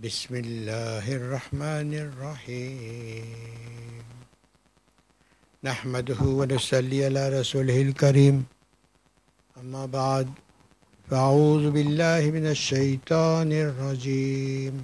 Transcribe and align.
بسم 0.00 0.32
الله 0.34 1.04
الرحمن 1.20 1.92
الرحيم 2.06 3.24
نحمده 5.64 6.20
ونصلي 6.38 7.04
على 7.04 7.22
رسوله 7.40 7.82
الكريم 7.82 8.36
أما 9.60 9.84
بعد 9.86 10.28
فأعوذ 11.10 11.64
بالله 11.76 12.22
من 12.32 12.46
الشيطان 12.56 13.52
الرجيم 13.52 14.74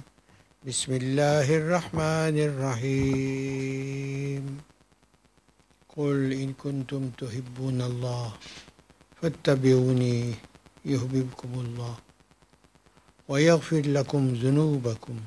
بسم 0.67 0.91
الله 1.01 1.47
الرحمن 1.61 2.35
الرحيم 2.49 4.43
قل 5.97 6.17
إن 6.33 6.53
كنتم 6.53 7.09
تحبون 7.21 7.81
الله 7.81 8.27
فاتبعوني 9.21 10.19
يحببكم 10.85 11.51
الله 11.65 12.06
ويغفر 13.28 13.80
لكم 13.86 14.34
ذنوبكم 14.34 15.20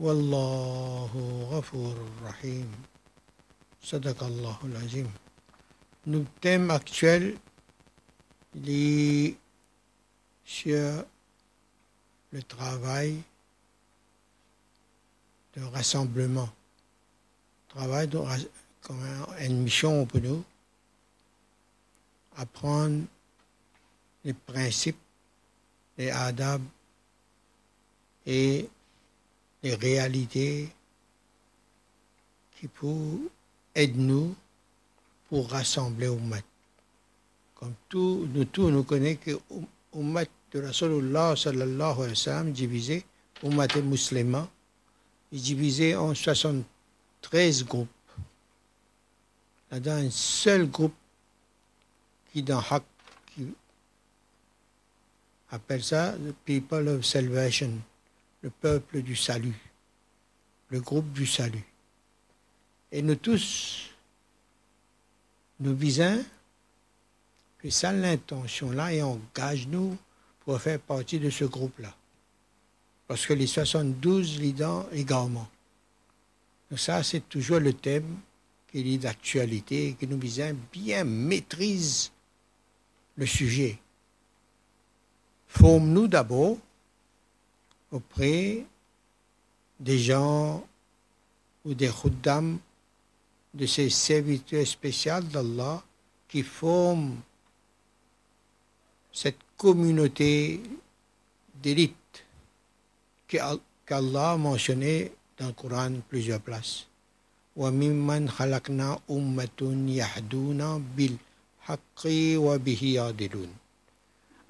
والله 0.00 1.12
غفور 1.50 1.96
رحيم 2.24 2.72
صدق 3.82 4.22
الله 4.24 4.58
العظيم 4.64 5.08
Notre 6.06 6.28
thème 6.42 6.70
actuel 6.70 7.38
est 8.66 9.36
sur 10.44 11.04
le 12.30 12.42
travail 12.42 13.22
de 15.56 15.62
rassemblement. 15.62 16.50
Travail 17.68 18.06
de, 18.08 18.18
comme 18.82 19.00
une 19.40 19.62
mission 19.62 20.04
pour 20.04 20.20
nous. 20.20 20.44
Apprendre 22.36 23.04
les 24.24 24.34
principes, 24.34 24.98
les 25.96 26.10
adab 26.10 26.60
et 28.29 28.69
les 29.63 29.73
réalités 29.73 30.69
qui 32.55 32.67
peuvent 32.67 33.27
aider 33.73 33.97
nous 33.97 34.35
pour 35.27 35.49
rassembler 35.49 36.05
Ummat. 36.05 36.43
Comme 37.55 37.73
tout, 37.89 38.29
nous 38.31 38.45
tous, 38.45 38.69
nous 38.69 38.83
connaissons 38.83 39.19
que 39.25 39.31
Ummat 39.97 40.25
de 40.51 40.61
Rasulullah 40.61 41.35
sallallahu 41.35 41.97
alayhi 41.97 42.09
wa 42.09 42.15
sallam 42.15 42.51
divisé, 42.51 43.03
Ummat 43.43 43.75
musulman, 43.81 44.47
est 45.33 45.37
divisé 45.37 45.95
en 45.95 46.13
73 46.13 47.65
groupes. 47.65 47.89
Là-dedans, 49.71 50.05
un 50.05 50.11
seul 50.11 50.67
groupe 50.69 50.93
qui 52.31 52.43
dans 52.43 52.59
Haq, 52.59 52.83
qui 53.33 53.47
appelle 55.49 55.83
ça 55.83 56.11
the 56.11 56.33
People 56.45 56.87
of 56.89 57.03
Salvation, 57.03 57.71
le 58.41 58.49
peuple 58.49 59.01
du 59.01 59.15
salut, 59.15 59.57
le 60.69 60.79
groupe 60.79 61.11
du 61.11 61.25
salut. 61.25 61.65
Et 62.91 63.01
nous 63.01 63.15
tous, 63.15 63.89
nous 65.59 65.75
visons 65.75 66.23
que 67.59 67.69
ça 67.69 67.91
l'intention 67.91 68.71
là 68.71 68.93
et 68.93 69.01
engage-nous 69.01 69.97
pour 70.39 70.59
faire 70.61 70.79
partie 70.79 71.19
de 71.19 71.29
ce 71.29 71.45
groupe-là. 71.45 71.93
Parce 73.07 73.25
que 73.25 73.33
les 73.33 73.47
72 73.47 74.39
lidans 74.39 74.87
également. 74.91 75.47
Ça, 76.75 77.03
c'est 77.03 77.27
toujours 77.27 77.59
le 77.59 77.73
thème 77.73 78.19
qui 78.71 78.93
est 78.93 78.97
d'actualité 78.99 79.89
et 79.89 79.93
que 79.93 80.05
nous 80.05 80.19
visons 80.19 80.55
bien 80.71 81.03
maîtrise 81.03 82.11
le 83.15 83.25
sujet. 83.25 83.79
Forme-nous 85.47 86.07
d'abord 86.07 86.57
auprès 87.90 88.64
des 89.80 89.98
gens 89.98 90.66
ou 91.64 91.74
des 91.74 91.88
khuddam 91.88 92.58
de 93.54 93.66
ces 93.66 93.88
serviteurs 93.90 94.66
spéciaux 94.66 95.20
d'Allah 95.20 95.82
qui 96.28 96.42
forment 96.42 97.20
cette 99.12 99.38
communauté 99.56 100.60
d'élite 101.62 102.24
qu'Allah 103.28 104.32
a 104.32 104.36
mentionné 104.36 105.12
dans 105.38 105.46
le 105.46 105.52
Coran 105.52 105.92
plusieurs 106.08 106.40
places. 106.40 106.86
وَمِمَّنْ 107.56 108.30
خَلَقْنَا 108.30 108.98
أُمَّةٌ 109.10 109.60
يَهْدُونَ 109.86 110.60
بِالْحَقِّ 110.96 112.02
وَبِهِ 112.36 112.82
يَعْدِلُونَ 112.98 113.50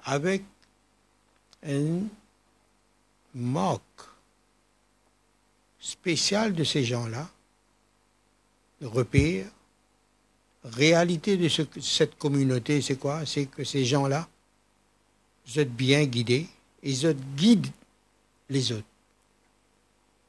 Avec 0.05 0.41
un 1.63 2.09
marque 3.34 3.82
spéciale 5.78 6.52
de 6.52 6.64
ces 6.64 6.84
gens-là, 6.84 7.28
repère, 8.82 9.46
réalité 10.64 11.36
de 11.36 11.48
ce, 11.48 11.62
cette 11.80 12.18
communauté, 12.18 12.82
c'est 12.82 12.96
quoi? 12.96 13.24
C'est 13.26 13.46
que 13.46 13.64
ces 13.64 13.84
gens-là, 13.84 14.28
ils 15.46 15.52
sont 15.52 15.66
bien 15.68 16.04
guidés, 16.04 16.46
ils 16.82 17.16
guident 17.36 17.72
les 18.48 18.72
autres. 18.72 18.84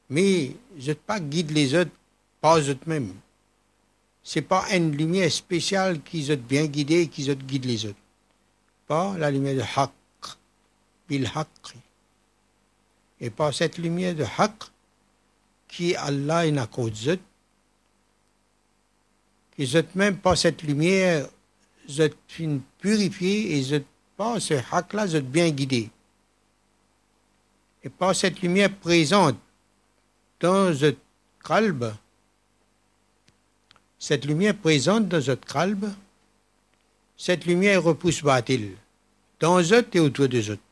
Mais 0.10 0.56
ils 0.78 0.88
ne 0.88 0.94
pas 0.94 1.20
guident 1.20 1.52
les 1.52 1.76
autres 1.76 1.92
par 2.40 2.58
eux-mêmes. 2.58 3.14
Ce 4.24 4.40
n'est 4.40 4.46
pas 4.46 4.66
une 4.76 4.92
lumière 4.96 5.32
spéciale 5.32 6.02
qui 6.02 6.32
ont 6.32 6.36
bien 6.38 6.66
guidé 6.66 7.02
et 7.02 7.08
qui 7.08 7.34
guide 7.36 7.66
les 7.66 7.86
autres. 7.86 7.96
Pas 8.88 9.18
la 9.18 9.32
lumière 9.32 9.56
de 9.56 9.62
Haqq, 9.62 10.38
bil. 11.08 11.30
Et 13.22 13.30
par 13.30 13.54
cette 13.54 13.78
lumière 13.78 14.16
de 14.16 14.26
Haqq 14.38 14.64
qui 15.68 15.96
Allah 15.96 16.48
est 16.48 16.58
accorde 16.58 17.20
qu'ils 19.56 19.78
ont 19.78 19.84
même 19.96 20.18
pas 20.18 20.36
cette 20.36 20.64
lumière, 20.64 21.28
ont 22.00 22.62
purifié 22.80 23.58
et 23.58 23.76
ont 23.76 23.84
pas 24.18 24.40
ce 24.40 24.56
Haqq-là, 24.56 25.06
ont 25.16 25.22
bien 25.22 25.50
guidé. 25.52 25.90
Et 27.84 27.90
par 27.90 28.16
cette 28.16 28.42
lumière 28.42 28.76
présente 28.76 29.38
dans 30.40 30.72
notre 30.72 30.98
calbe, 31.44 31.94
cette 34.00 34.26
lumière 34.26 34.58
présente 34.58 35.08
dans 35.08 35.24
notre 35.24 35.46
calbe, 35.46 35.92
cette 37.16 37.46
lumière 37.46 37.84
repousse 37.84 38.24
Batil, 38.24 38.72
dans 39.40 39.62
eux 39.62 39.86
et 39.94 40.00
autour 40.00 40.28
de 40.28 40.40
autres. 40.40 40.71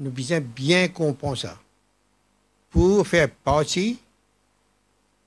Nous 0.00 0.10
devons 0.10 0.40
bien 0.56 0.88
comprendre 0.88 1.36
ça 1.36 1.56
pour 2.70 3.06
faire 3.06 3.30
partie 3.30 3.98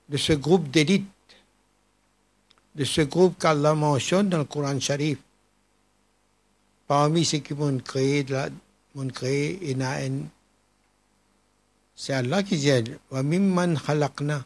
de 0.08 0.16
ce 0.16 0.32
groupe 0.32 0.68
d'élite, 0.70 1.06
de 2.74 2.84
ce 2.84 3.00
groupe 3.02 3.38
qu'Allah 3.38 3.74
mentionne 3.74 4.28
dans 4.28 4.38
le 4.38 4.44
Coran 4.44 4.78
Sharif. 4.80 5.18
Parmi 6.86 7.24
ceux 7.24 7.38
qui 7.38 7.54
créer 7.84 8.20
il 9.62 9.78
y 9.78 9.82
a 9.82 10.04
une 10.04 10.28
c'est 11.96 12.12
Allah 12.12 12.42
qui 12.42 12.56
dit 12.58 12.70
Wa 13.10 13.22
mimman 13.22 13.78
khalaqna 13.78 14.44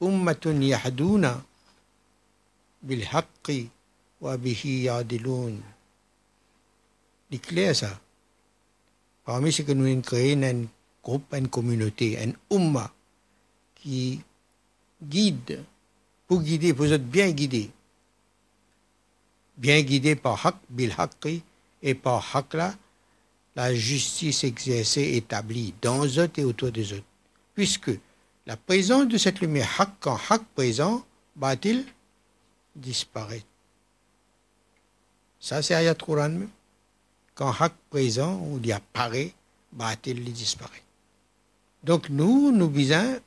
ummatun 0.00 0.60
yahduna 0.60 1.40
bil 2.82 3.06
haqqi 3.06 3.70
wa 4.20 4.36
bihi 4.36 4.82
yadilun. 4.90 5.62
C'est 7.30 7.38
clair 7.38 7.76
ça. 7.76 8.01
Parmi 9.24 9.52
ce 9.52 9.62
que 9.62 9.72
nous 9.72 9.86
avons 9.86 10.00
créé 10.00 10.34
un 10.34 10.64
groupe, 11.02 11.32
une 11.32 11.48
communauté, 11.48 12.18
un 12.18 12.32
umma 12.54 12.92
qui 13.76 14.20
guide, 15.02 15.64
pour 16.26 16.42
guider, 16.42 16.74
pour 16.74 16.86
être 16.86 17.06
bien 17.06 17.30
guidé. 17.30 17.70
Bien 19.56 19.80
guidé 19.82 20.16
par 20.16 20.44
haq, 20.46 20.56
bil 20.68 20.92
haqqi, 20.96 21.42
et 21.82 21.94
par 21.94 22.36
haq 22.36 22.54
là, 22.54 22.74
la 23.54 23.74
justice 23.74 24.44
exercée 24.44 25.14
établie 25.14 25.74
dans 25.82 26.06
eux 26.06 26.30
et 26.36 26.44
autour 26.44 26.72
des 26.72 26.92
autres. 26.92 27.04
Puisque 27.54 27.90
la 28.46 28.56
présence 28.56 29.08
de 29.08 29.18
cette 29.18 29.40
lumière 29.40 29.68
haq, 29.78 29.90
quand 30.00 30.18
haq 30.30 30.42
présent, 30.54 31.04
batil 31.36 31.84
disparaît. 32.74 33.44
Ça, 35.38 35.60
c'est 35.62 35.74
ayat 35.74 35.94
Quran 35.94 36.28
même. 36.30 36.48
Quand 37.42 37.50
haq 37.58 37.72
présent, 37.90 38.40
on 38.52 38.62
y 38.62 38.70
apparaît, 38.70 39.32
batil 39.72 40.22
disparaît. 40.32 40.84
Donc 41.82 42.08
nous, 42.08 42.52
nous 42.52 42.70
visons, 42.70 43.18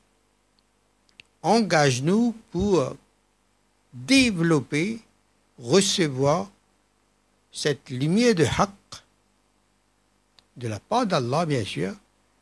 engage-nous 1.42 2.34
pour 2.50 2.96
développer, 3.92 5.02
recevoir 5.60 6.50
cette 7.52 7.90
lumière 7.90 8.36
de 8.36 8.46
haq 8.46 8.70
de 10.56 10.70
la 10.70 10.80
part 10.80 11.06
d'Allah, 11.06 11.46
bien 11.46 11.66
sûr, 11.66 11.94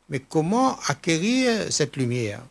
mais 0.08 0.20
comment 0.20 0.78
acquérir 0.86 1.72
cette 1.72 1.96
lumière? 1.96 2.46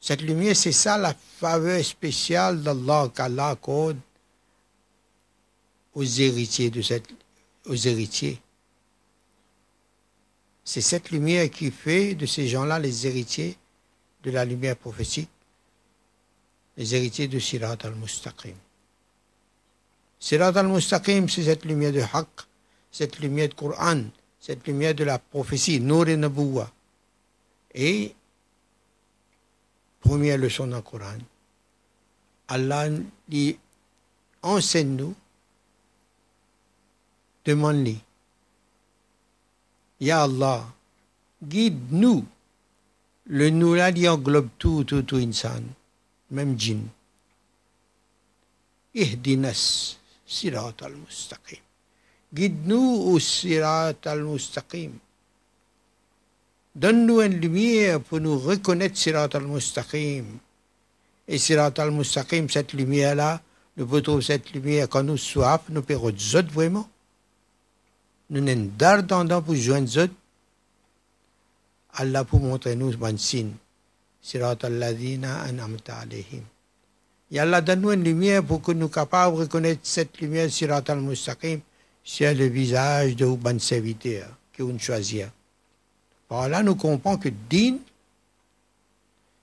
Cette 0.00 0.22
lumière, 0.22 0.56
c'est 0.56 0.72
ça 0.72 0.98
la 0.98 1.14
faveur 1.14 1.84
spéciale 1.84 2.64
d'Allah 2.64 3.12
qu'Allah 3.14 3.50
accorde 3.50 3.98
aux 5.94 6.02
héritiers 6.02 6.70
de 6.70 6.82
cette, 6.82 7.06
aux 7.68 7.74
héritiers. 7.74 8.40
C'est 10.64 10.80
cette 10.80 11.10
lumière 11.10 11.50
qui 11.50 11.70
fait 11.70 12.14
de 12.14 12.26
ces 12.26 12.48
gens-là 12.48 12.78
les 12.78 13.06
héritiers 13.06 13.56
de 14.22 14.30
la 14.30 14.44
lumière 14.44 14.76
prophétique, 14.76 15.30
les 16.76 16.94
héritiers 16.94 17.28
de 17.28 17.38
Sirat 17.38 17.76
al-Mustaqim. 17.82 18.54
Sirat 20.18 20.48
al-Mustaqim, 20.56 21.28
c'est 21.28 21.44
cette 21.44 21.64
lumière 21.64 21.92
de 21.92 22.00
Haqq, 22.00 22.28
cette 22.90 23.18
lumière 23.20 23.48
de 23.48 23.54
Coran, 23.54 24.02
cette 24.40 24.66
lumière 24.66 24.94
de 24.94 25.04
la 25.04 25.18
prophétie, 25.18 25.80
Nour 25.80 26.08
et 26.08 26.16
Nabuwa. 26.16 26.70
Et, 27.74 28.14
première 30.00 30.38
leçon 30.38 30.66
dans 30.66 30.76
le 30.76 30.82
Coran, 30.82 31.18
Allah 32.48 32.88
dit 33.28 33.58
enseigne-nous, 34.42 35.14
demande-lui. 37.48 37.98
Ya 40.00 40.22
Allah, 40.22 40.66
guide-nous. 41.42 42.24
Le 43.30 43.50
nous 43.50 43.74
là, 43.74 43.90
englobe 44.12 44.48
tout, 44.58 44.84
tout, 44.84 45.02
tout 45.02 45.16
insan, 45.16 45.62
même 46.30 46.58
djinn. 46.58 46.88
Ihdinas 48.94 49.98
sirat 50.26 50.76
al-mustaqim. 50.80 51.60
Guide-nous 52.32 53.12
au 53.12 53.18
sirat 53.18 54.00
al-mustaqim. 54.04 54.92
Donne-nous 56.74 57.20
une 57.20 57.38
lumière 57.40 58.00
pour 58.00 58.20
nous 58.20 58.38
reconnaître 58.38 58.96
sirat 58.96 59.28
al-mustaqim. 59.34 60.24
Et 61.26 61.36
sirat 61.36 61.74
al-mustaqim, 61.76 62.48
cette 62.48 62.72
lumière-là, 62.72 63.42
nous 63.76 63.86
pouvons 63.86 64.00
trouver 64.00 64.24
cette 64.24 64.50
lumière 64.52 64.88
quand 64.88 65.02
nous 65.02 65.18
soif, 65.18 65.60
nous 65.68 65.82
pouvons 65.82 66.16
zot 66.16 66.48
vraiment. 66.50 66.88
Nous 68.30 68.40
n'avons 68.40 68.70
d'ardent 68.76 69.42
pour 69.42 69.54
joindre. 69.54 70.08
Allah 71.94 72.24
pour 72.24 72.40
montrer 72.40 72.76
nous 72.76 72.92
un 73.02 73.16
signe. 73.16 73.52
Sirat 74.20 74.58
al-ladina 74.62 75.42
an'amta 75.42 75.96
alayhim. 75.98 76.42
Et 77.30 77.38
Allah 77.38 77.60
donne-nous 77.60 77.92
une 77.92 78.04
lumière 78.04 78.44
pour 78.44 78.62
que 78.62 78.72
nous 78.72 78.88
soyons 78.88 78.88
capables 78.88 79.36
de 79.36 79.40
reconnaître 79.42 79.80
cette 79.82 80.18
lumière 80.20 80.50
sirat 80.50 80.82
al-mustaqim 80.88 81.60
sur 82.04 82.32
le 82.34 82.46
visage 82.46 83.16
de 83.16 83.26
bon 83.26 83.60
serviteur 83.60 84.28
que 84.52 84.62
nous 84.62 84.78
choisir. 84.78 85.30
Par 86.28 86.48
là, 86.48 86.62
nous 86.62 86.74
comprenons 86.74 87.16
que 87.18 87.28
din, 87.28 87.78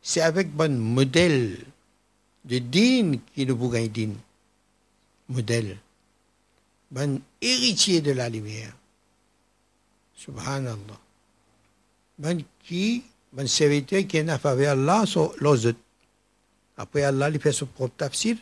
c'est 0.02 0.22
avec 0.22 0.52
bon 0.52 0.78
modèle 0.80 1.58
de 2.44 2.60
din 2.60 3.18
qui 3.34 3.46
nous 3.46 3.70
gagne 3.70 3.88
din 3.90 4.12
modèle, 5.30 5.78
bon 6.91 7.21
héritier 7.41 8.01
de 8.01 8.13
la 8.13 8.29
lumière. 8.29 8.75
Subhanallah. 10.15 11.01
Bon 12.19 12.45
qui, 12.65 13.03
bon 13.33 13.47
serviteur 13.47 14.07
qui 14.07 14.19
est 14.19 14.31
en 14.31 14.39
faveur 14.39 14.73
Allah 14.73 15.07
sur 15.07 15.33
l'autre. 15.39 15.73
Après 16.77 17.03
Allah, 17.03 17.31
il 17.31 17.41
fait 17.41 17.53
son 17.53 17.67
propre 17.67 17.97
tafsir. 17.97 18.37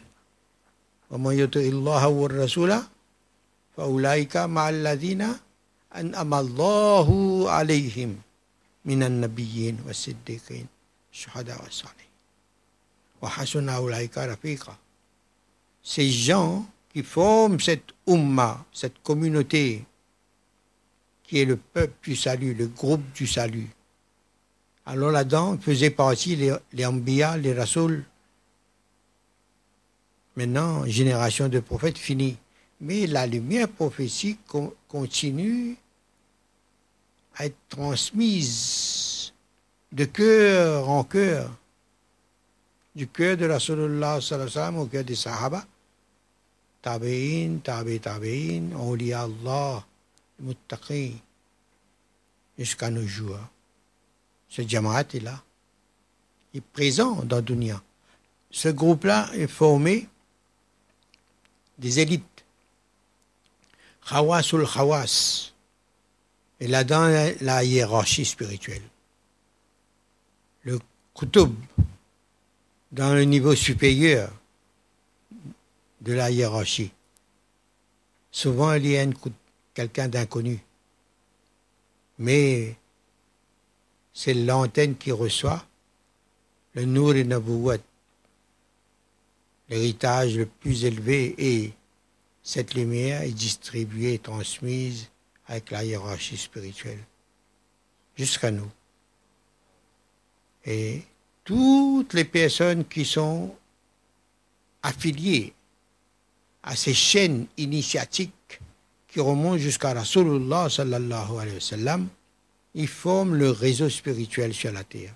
ومن 1.10 1.38
يطع 1.38 1.60
الله 1.60 2.08
والرسول 2.08 2.72
فأولئك 3.76 4.36
مع 4.36 4.68
الذين 4.68 5.24
أنعم 5.96 6.34
الله 6.34 7.08
عليهم 7.50 8.10
من 8.84 9.02
النبيين 9.02 9.78
والصديقين 9.86 10.66
الشهداء 11.12 11.62
والصالحين 11.64 12.12
وحسن 13.22 13.68
أولئك 13.68 14.18
رفيقا 14.18 14.76
Ces 15.82 16.10
gens 16.10 16.66
qui 16.93 17.01
forment 17.01 17.59
cette 17.59 17.89
umma, 18.07 18.63
cette 18.71 19.01
communauté, 19.01 19.83
qui 21.23 21.39
est 21.39 21.45
le 21.45 21.57
peuple 21.57 21.93
du 22.03 22.15
salut, 22.15 22.53
le 22.53 22.67
groupe 22.67 23.01
du 23.13 23.25
salut. 23.25 23.67
Alors 24.85 25.11
là-dedans 25.11 25.57
faisaient 25.57 25.89
partie 25.89 26.35
les, 26.35 26.53
les 26.73 26.87
les 27.37 27.53
Rasouls. 27.53 28.03
Maintenant, 30.35 30.85
génération 30.85 31.49
de 31.49 31.59
prophètes 31.59 31.97
finie. 31.97 32.37
Mais 32.81 33.07
la 33.07 33.25
lumière 33.25 33.69
prophétique 33.69 34.39
continue 34.87 35.77
à 37.35 37.45
être 37.45 37.55
transmise 37.69 39.33
de 39.91 40.05
cœur 40.05 40.89
en 40.89 41.03
cœur, 41.03 41.49
du 42.95 43.07
cœur 43.07 43.37
de 43.37 43.47
Rasulullah 43.47 44.19
au 44.75 44.85
cœur 44.85 45.03
des 45.03 45.15
Sahaba, 45.15 45.65
tabi'in, 46.83 47.59
tabi 47.63 47.99
tabi'in, 47.99 48.75
awliya 48.75 49.23
Allah, 49.23 49.83
muttaqin, 50.39 51.13
jusqu'à 52.59 52.91
nos 52.91 53.07
jours. 53.07 53.39
Ce 54.49 54.61
jamaat 54.61 55.05
est 55.13 55.23
là. 55.23 55.41
Il 56.53 56.57
est 56.59 56.61
présent 56.61 57.23
dans 57.23 57.37
le 57.37 57.41
dunya. 57.41 57.81
Ce 58.51 58.69
groupe-là 58.69 59.29
est 59.33 59.47
formé 59.47 60.07
des 61.79 61.99
élites. 61.99 62.45
Khawasul 64.07 64.67
Khawas. 64.67 65.53
Et 66.59 66.67
là-dedans, 66.67 67.33
la 67.41 67.63
hiérarchie 67.63 68.25
spirituelle. 68.25 68.83
Le 70.63 70.79
Kutub, 71.15 71.53
dans 72.91 73.13
le 73.15 73.23
niveau 73.23 73.55
supérieur 73.55 74.31
de 76.03 76.13
la 76.13 76.29
hiérarchie. 76.29 76.91
Souvent, 78.31 78.73
il 78.73 78.87
y 78.87 78.97
a 78.97 79.05
quelqu'un 79.73 80.07
d'inconnu. 80.07 80.59
Mais 82.19 82.75
c'est 84.13 84.33
l'antenne 84.33 84.95
qui 84.95 85.11
reçoit 85.11 85.65
le 86.73 86.85
Nour 86.85 87.15
et 87.15 87.23
Nabouat, 87.23 87.77
l'héritage 89.69 90.37
le 90.37 90.45
plus 90.45 90.85
élevé 90.85 91.35
et 91.37 91.73
cette 92.41 92.73
lumière 92.73 93.21
est 93.21 93.31
distribuée 93.31 94.15
et 94.15 94.19
transmise 94.19 95.09
avec 95.47 95.71
la 95.71 95.83
hiérarchie 95.83 96.37
spirituelle 96.37 97.03
jusqu'à 98.15 98.51
nous. 98.51 98.69
Et 100.65 101.03
toutes 101.43 102.13
les 102.13 102.25
personnes 102.25 102.85
qui 102.85 103.05
sont 103.05 103.55
affiliées 104.81 105.53
à 106.63 106.75
ces 106.75 106.93
chaînes 106.93 107.45
initiatiques 107.57 108.59
qui 109.07 109.19
remontent 109.19 109.57
jusqu'à 109.57 109.93
Rasulullah 109.93 110.69
sallallahu 110.69 111.39
alayhi 111.39 111.85
wa 111.85 111.99
ils 112.75 112.87
forment 112.87 113.35
le 113.35 113.51
réseau 113.51 113.89
spirituel 113.89 114.53
sur 114.53 114.71
la 114.71 114.83
terre. 114.83 115.13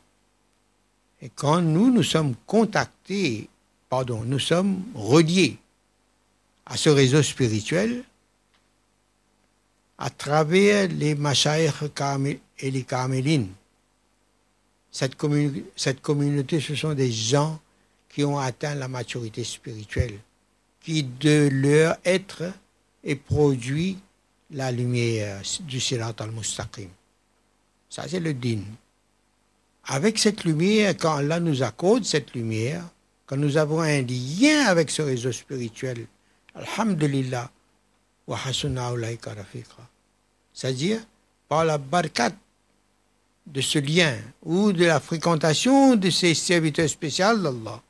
Et 1.21 1.30
quand 1.30 1.61
nous, 1.61 1.92
nous 1.92 2.04
sommes 2.04 2.35
contactés, 2.45 3.49
pardon, 3.89 4.23
nous 4.23 4.39
sommes 4.39 4.83
reliés 4.94 5.57
à 6.66 6.77
ce 6.77 6.89
réseau 6.89 7.23
spirituel, 7.23 8.04
à 9.97 10.11
travers 10.11 10.87
les 10.89 11.16
Mashaïr 11.16 11.73
et 12.59 12.71
les 12.71 12.83
Karmélines, 12.83 13.49
cette 14.92 15.16
communauté, 16.01 16.59
ce 16.59 16.75
sont 16.75 16.94
des 16.94 17.11
gens 17.11 17.59
qui 18.09 18.23
ont 18.23 18.37
atteint 18.37 18.75
la 18.75 18.87
maturité 18.87 19.44
spirituelle, 19.44 20.19
qui 20.87 21.03
de 21.03 21.49
leur 21.51 21.97
être 22.06 22.45
est 23.03 23.17
produit 23.17 23.97
la 24.51 24.71
lumière 24.71 25.41
du 25.63 25.81
Sirat 25.81 26.13
al-Mustaqim. 26.17 26.87
Ça, 27.89 28.07
c'est 28.07 28.21
le 28.21 28.33
din. 28.33 28.61
Avec 29.83 30.17
cette 30.17 30.45
lumière, 30.45 30.95
quand 30.97 31.17
Allah 31.17 31.41
nous 31.41 31.61
accorde 31.61 32.06
cette 32.06 32.33
lumière, 32.33 32.85
quand 33.25 33.35
nous 33.35 33.57
avons 33.57 33.81
un 33.81 34.01
lien 34.01 34.63
avec 34.65 34.89
ce 34.89 35.01
réseau 35.01 35.33
spirituel, 35.33 36.07
Alhamdulillah, 36.56 37.51
wa 38.25 38.39
C'est-à-dire, 40.53 41.01
par 41.49 41.65
la 41.65 41.77
barkat 41.77 42.31
de 43.45 43.59
ce 43.59 43.79
lien 43.79 44.15
ou 44.41 44.71
de 44.71 44.85
la 44.85 45.01
fréquentation 45.01 45.97
de 45.97 46.09
ces 46.09 46.33
serviteurs 46.33 46.87
spéciaux 46.87 47.35
d'Allah, 47.35 47.81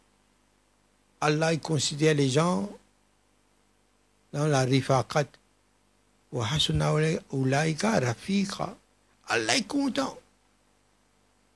Allah 1.22 1.56
considère 1.58 2.16
les 2.16 2.30
gens 2.30 2.68
dans 4.34 4.48
la 4.48 4.62
rifaqat. 4.62 5.28
Allah 9.30 9.58
est 9.58 9.68
content. 9.68 10.18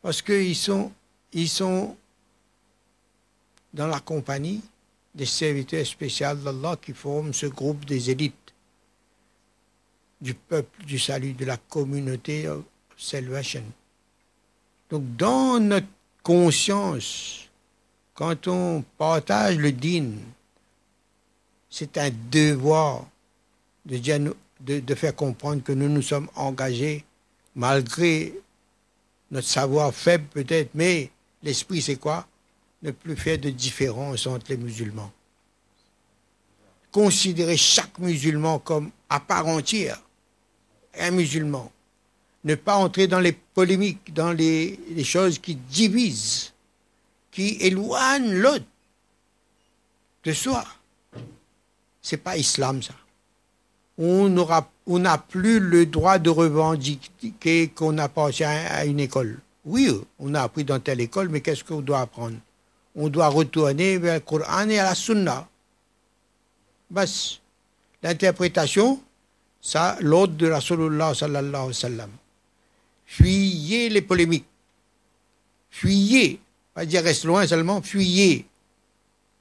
Parce 0.01 0.21
qu'ils 0.21 0.55
sont, 0.55 0.91
ils 1.33 1.49
sont 1.49 1.95
dans 3.73 3.87
la 3.87 3.99
compagnie 3.99 4.61
des 5.13 5.25
serviteurs 5.25 5.85
spéciaux 5.85 6.35
d'Allah 6.35 6.77
qui 6.81 6.93
forment 6.93 7.33
ce 7.33 7.45
groupe 7.47 7.85
des 7.85 8.09
élites 8.09 8.35
du 10.21 10.33
peuple 10.33 10.85
du 10.85 10.99
salut, 10.99 11.33
de 11.33 11.45
la 11.45 11.57
communauté 11.57 12.47
of 12.47 12.63
salvation. 12.97 13.63
Donc, 14.89 15.03
dans 15.17 15.59
notre 15.59 15.87
conscience, 16.21 17.49
quand 18.13 18.47
on 18.47 18.83
partage 18.97 19.57
le 19.57 19.71
din, 19.71 20.11
c'est 21.71 21.97
un 21.97 22.11
devoir 22.29 23.07
de, 23.85 24.93
faire 24.93 25.15
comprendre 25.15 25.63
que 25.63 25.71
nous 25.71 25.89
nous 25.89 26.01
sommes 26.01 26.27
engagés 26.35 27.03
malgré 27.55 28.33
notre 29.31 29.47
savoir 29.47 29.95
faible 29.95 30.25
peut-être, 30.25 30.69
mais 30.75 31.09
l'esprit 31.41 31.81
c'est 31.81 31.95
quoi? 31.95 32.27
Ne 32.83 32.91
plus 32.91 33.15
faire 33.15 33.39
de 33.39 33.49
différence 33.49 34.27
entre 34.27 34.47
les 34.49 34.57
musulmans. 34.57 35.11
Considérer 36.91 37.55
chaque 37.55 37.97
musulman 37.99 38.59
comme 38.59 38.91
à 39.09 39.21
part 39.21 39.47
entière, 39.47 39.99
un 40.99 41.11
musulman. 41.11 41.71
Ne 42.43 42.55
pas 42.55 42.75
entrer 42.75 43.07
dans 43.07 43.19
les 43.19 43.33
polémiques, 43.33 44.13
dans 44.13 44.33
les, 44.33 44.77
les 44.89 45.03
choses 45.03 45.39
qui 45.39 45.55
divisent, 45.55 46.51
qui 47.29 47.57
éloignent 47.61 48.33
l'autre 48.33 48.65
de 50.23 50.33
soi. 50.33 50.65
C'est 52.01 52.17
pas 52.17 52.37
islam 52.37 52.81
ça 52.81 52.93
on 53.97 54.99
n'a 54.99 55.17
plus 55.17 55.59
le 55.59 55.85
droit 55.85 56.17
de 56.17 56.29
revendiquer 56.29 57.69
qu'on 57.69 57.97
appartient 57.97 58.43
à 58.43 58.85
une 58.85 58.99
école. 58.99 59.39
Oui, 59.65 59.91
on 60.17 60.33
a 60.33 60.41
appris 60.41 60.63
dans 60.63 60.79
telle 60.79 61.01
école, 61.01 61.29
mais 61.29 61.41
qu'est-ce 61.41 61.63
qu'on 61.63 61.81
doit 61.81 62.01
apprendre? 62.01 62.37
On 62.95 63.09
doit 63.09 63.27
retourner 63.27 63.97
vers 63.99 64.15
le 64.15 64.19
Coran 64.19 64.67
et 64.69 64.79
à 64.79 64.83
la 64.85 64.95
Sunna. 64.95 65.47
L'interprétation, 68.01 68.99
ça, 69.61 69.97
l'ordre 70.01 70.33
de 70.33 70.49
Rasulullah 70.49 71.13
sallallahu 71.13 71.53
alayhi 71.53 71.67
wa 71.67 71.73
sallam. 71.73 72.09
Fuyez 73.05 73.89
les 73.89 74.01
polémiques. 74.01 74.47
Fuyez. 75.69 76.39
Pas 76.73 76.85
dire 76.85 77.03
reste 77.03 77.25
loin 77.25 77.45
seulement, 77.45 77.81
fuyez. 77.81 78.45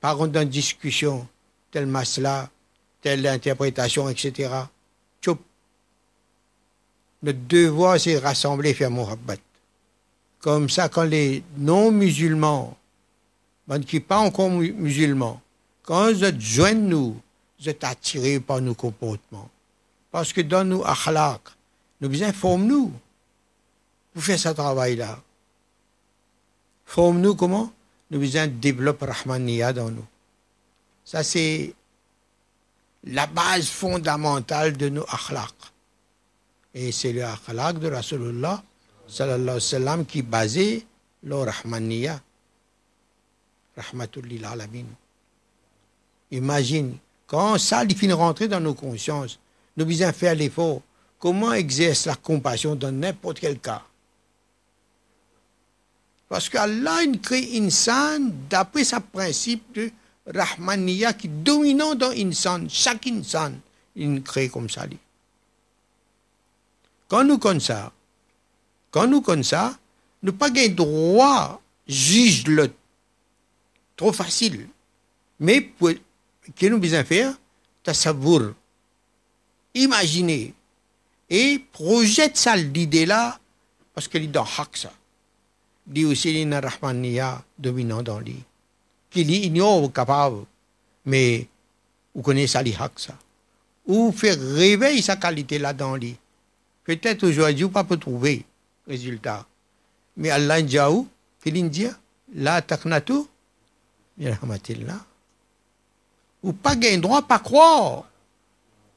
Par 0.01 0.17
contre, 0.17 0.33
dans 0.33 0.43
une 0.43 0.49
discussion, 0.49 1.27
tel 1.71 1.87
masla, 1.87 2.51
telle 3.03 3.27
interprétation, 3.27 4.09
etc. 4.09 4.51
Tchoup. 5.23 5.39
Notre 7.23 7.39
devoir, 7.49 8.01
c'est 8.01 8.15
de 8.15 8.19
rassembler, 8.19 8.75
faire 8.75 8.91
Mohabbat. 8.91 9.39
Comme 10.41 10.71
ça, 10.71 10.89
quand 10.89 11.05
les 11.05 11.43
non-musulmans, 11.59 12.77
qui 13.87 13.97
ne 13.97 14.01
sont 14.01 14.07
pas 14.07 14.19
encore 14.19 14.51
musulmans, 14.51 15.41
quand 15.83 16.09
ils 16.09 16.41
joignent 16.41 16.89
nous, 16.89 17.21
ils 17.59 17.67
sont 17.67 17.85
attirés 17.85 18.41
par 18.41 18.61
nos 18.61 18.75
comportements. 18.75 19.51
Parce 20.11 20.33
que 20.33 20.41
dans 20.41 20.65
nos 20.65 20.85
akhlaq, 20.85 21.41
nous 22.01 22.09
besoin 22.09 22.33
forme-nous 22.33 22.93
pour 24.13 24.23
faire 24.23 24.39
ce 24.39 24.49
travail-là. 24.49 25.21
Forme-nous 26.87 27.35
comment? 27.37 27.73
Nous 28.11 28.19
besoin 28.19 28.49
développer 28.49 29.07
Rahmaniya 29.07 29.73
dans 29.73 29.91
nous. 29.91 30.07
Ça, 31.05 31.23
c'est 31.23 31.75
la 33.05 33.27
base 33.27 33.69
fondamentale 33.69 34.77
de 34.77 34.89
nos 34.89 35.05
akhlaq. 35.09 35.55
Et 36.75 36.93
c'est 36.93 37.13
le 37.13 37.25
akhlaq 37.25 37.79
de 37.79 37.89
Rasulullah 37.89 38.63
sallallahu 39.09 39.59
alayhi 39.73 39.99
wa 39.99 40.05
qui 40.05 40.23
basait 40.23 40.87
le 41.23 41.37
rahmaniya. 41.37 42.21
Rahmatul 43.77 44.45
alamin. 44.45 44.85
Imagine, 46.31 46.97
quand 47.27 47.59
ça 47.59 47.85
finit 47.87 48.13
rentrer 48.13 48.47
dans 48.47 48.61
nos 48.61 48.75
consciences, 48.75 49.39
nous 49.77 49.85
devons 49.85 50.13
faire 50.13 50.35
l'effort. 50.35 50.83
Comment 51.19 51.53
exerce 51.53 52.07
la 52.07 52.15
compassion 52.15 52.75
dans 52.75 52.93
n'importe 52.93 53.41
quel 53.41 53.59
cas? 53.59 53.83
Parce 56.29 56.49
qu'Allah 56.49 57.01
crée 57.23 57.59
insan 57.59 58.31
d'après 58.49 58.85
sa 58.85 59.01
principe 59.01 59.75
de 59.75 59.91
Rahmaniya 60.35 61.13
qui 61.13 61.27
est 61.27 61.31
dominant 61.31 61.95
dans 61.95 62.11
insan, 62.11 62.69
chaque 62.69 63.07
insan, 63.07 63.55
il 63.97 64.23
crée 64.23 64.49
comme 64.49 64.71
ça. 64.71 64.87
Quand 67.09 67.25
nous 67.25 67.39
comme 67.39 67.61
ça, 67.61 67.93
quand 68.91 69.07
nous 69.07 69.21
comme 69.21 69.43
ça, 69.43 69.77
nous 70.23 70.33
pas 70.33 70.49
le 70.49 70.69
droit 70.69 71.61
juge 71.87 72.47
le 72.47 72.73
trop 73.97 74.13
facile. 74.13 74.69
Mais 75.41 75.61
pour, 75.61 75.91
que 76.57 76.67
nous 76.67 76.79
besoin 76.79 77.05
faire, 77.05 77.35
savour, 77.93 78.53
imaginer 79.75 80.55
et 81.29 81.59
projette 81.73 82.37
ça 82.37 82.55
l'idée 82.55 83.05
là 83.05 83.37
parce 83.93 84.07
qu'elle 84.07 84.23
est 84.23 84.29
dans 84.29 84.45
haq 84.45 84.77
ça. 84.77 84.93
Dit 85.87 86.05
aussi 86.05 86.31
il 86.31 86.55
rahmaniya 86.55 87.43
dominant 87.59 88.03
dans 88.05 88.21
lui 88.21 88.37
qu'il 89.11 89.31
ignore 89.31 89.93
capable, 89.93 90.45
mais 91.05 91.47
vous 92.15 92.23
connaissez 92.23 92.73
ça, 92.73 92.91
ça. 92.97 93.15
Ou 93.87 94.13
faire 94.13 94.39
réveiller 94.39 95.03
sa 95.03 95.17
qualité 95.17 95.59
là-dedans. 95.59 95.99
Peut-être 96.85 97.27
aujourd'hui, 97.27 97.65
vous 97.65 97.69
ne 97.69 97.73
pouvez 97.73 97.89
pas 97.89 97.97
trouver 97.97 98.45
résultat. 98.87 99.47
Mais 100.17 100.31
Allah 100.31 100.61
Qu'il 101.43 101.71
dit, 101.71 101.87
la 102.35 102.63
taknatu, 102.63 103.25
là. 104.19 104.37
Ou 106.43 106.53
pas 106.53 106.77
gain 106.77 106.99
droit, 106.99 107.23
pas 107.23 107.39
croire. 107.39 108.05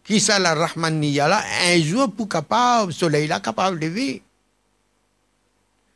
Qui 0.04 0.20
ça 0.20 0.38
la 0.38 0.54
Rahmaniya 0.54 1.28
là, 1.30 1.42
un 1.66 1.82
jour 1.82 2.12
pour 2.12 2.28
capable, 2.28 2.88
le 2.88 2.94
soleil 2.94 3.28
là, 3.28 3.40
capable 3.40 3.80
de 3.80 3.86
lever. 3.86 4.22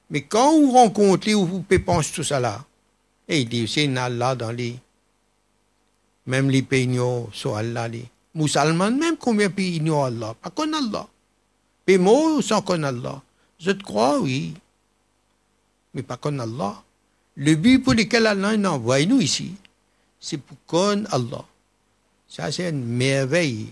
Mais 0.09 0.21
quand 0.21 0.57
vous 0.57 0.71
rencontrez 0.71 1.36
ou 1.36 1.45
vous 1.45 1.62
pensez 1.62 2.13
tout 2.13 2.24
ça 2.24 2.39
là, 2.39 2.63
et 3.27 3.41
il 3.41 3.50
dit 3.50 3.63
aussi 3.63 3.88
Allah 3.98 4.36
dans 4.36 4.51
les. 4.51 4.75
Même 6.25 6.50
les 6.50 6.62
pays 6.62 7.00
sur 7.34 7.55
Allah. 7.55 7.88
Les 7.88 8.05
musulmans, 8.34 8.91
même 8.91 9.17
combien 9.17 9.48
de 9.48 9.53
pays 9.53 9.77
ignorent 9.77 10.05
Allah 10.05 10.36
Pas 10.41 10.50
qu'on 10.50 10.72
Allah. 10.74 11.07
Mais 11.88 11.98
moi, 11.98 12.41
sans 12.41 12.62
qu'on 12.62 12.84
Allah. 12.84 13.22
Je 13.60 13.72
te 13.72 13.84
crois, 13.84 14.19
oui. 14.19 14.53
Mais 15.93 16.03
pas 16.03 16.17
qu'on 16.17 16.38
Allah. 16.39 16.84
Le 17.36 17.55
but 17.55 17.79
pour 17.79 17.93
lequel 17.93 18.27
Allah 18.27 18.57
nous 18.57 18.69
envoie 18.69 19.05
nous 19.05 19.22
ici, 19.22 19.53
c'est 20.19 20.38
pour 20.38 20.57
qu'on 20.65 21.05
Allah. 21.05 21.46
Ça, 22.27 22.51
c'est 22.51 22.69
une 22.69 22.84
merveille. 22.84 23.67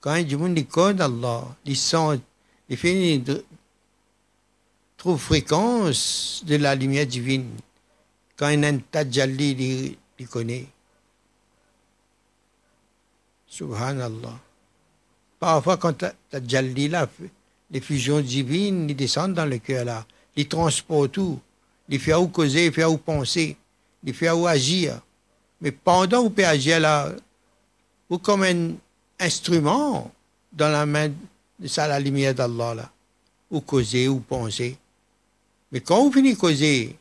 Quand 0.00 0.16
il 0.16 0.26
dit 0.26 0.66
qu'on 0.66 0.98
Allah, 0.98 1.44
ils 1.64 1.76
sont, 1.76 2.20
ils 2.68 2.76
finissent 2.76 3.42
trop 4.96 5.16
fréquence 5.16 6.42
de 6.46 6.56
la 6.56 6.74
lumière 6.74 7.06
divine 7.06 7.48
quand 8.40 8.64
un 8.64 8.78
tajalli, 8.78 9.98
il 10.18 10.26
connaît. 10.26 10.64
Subhanallah. 13.46 14.40
Parfois, 15.38 15.76
quand 15.76 16.02
tajalli 16.30 16.88
là, 16.88 17.06
les 17.70 17.80
fusions 17.82 18.22
divines, 18.22 18.88
ils 18.88 18.96
descendent 18.96 19.34
dans 19.34 19.44
le 19.44 19.58
cœur 19.58 19.84
là. 19.84 20.06
Ils 20.36 20.48
transportent 20.48 21.12
tout. 21.12 21.38
Ils 21.90 22.00
font 22.00 22.28
causer, 22.28 22.66
ils 22.66 22.72
font 22.72 22.94
où 22.94 22.96
penser, 22.96 23.58
ils 24.02 24.14
font 24.14 24.32
où 24.32 24.46
agir. 24.46 24.98
Mais 25.60 25.70
pendant 25.70 26.22
vous 26.22 26.30
pouvez 26.30 26.46
agir 26.46 26.80
là, 26.80 27.12
ou 28.08 28.16
comme 28.16 28.44
un 28.44 28.72
instrument 29.18 30.10
dans 30.50 30.70
la 30.70 30.86
main 30.86 31.12
de 31.58 31.68
ça, 31.68 31.86
la 31.86 32.00
lumière 32.00 32.34
d'Allah 32.34 32.74
là. 32.74 32.90
Causer, 33.66 34.08
ou 34.08 34.20
penser. 34.20 34.78
Mais 35.70 35.80
quand 35.80 36.02
vous 36.02 36.12
finissez 36.12 36.38
causer, 36.38 36.96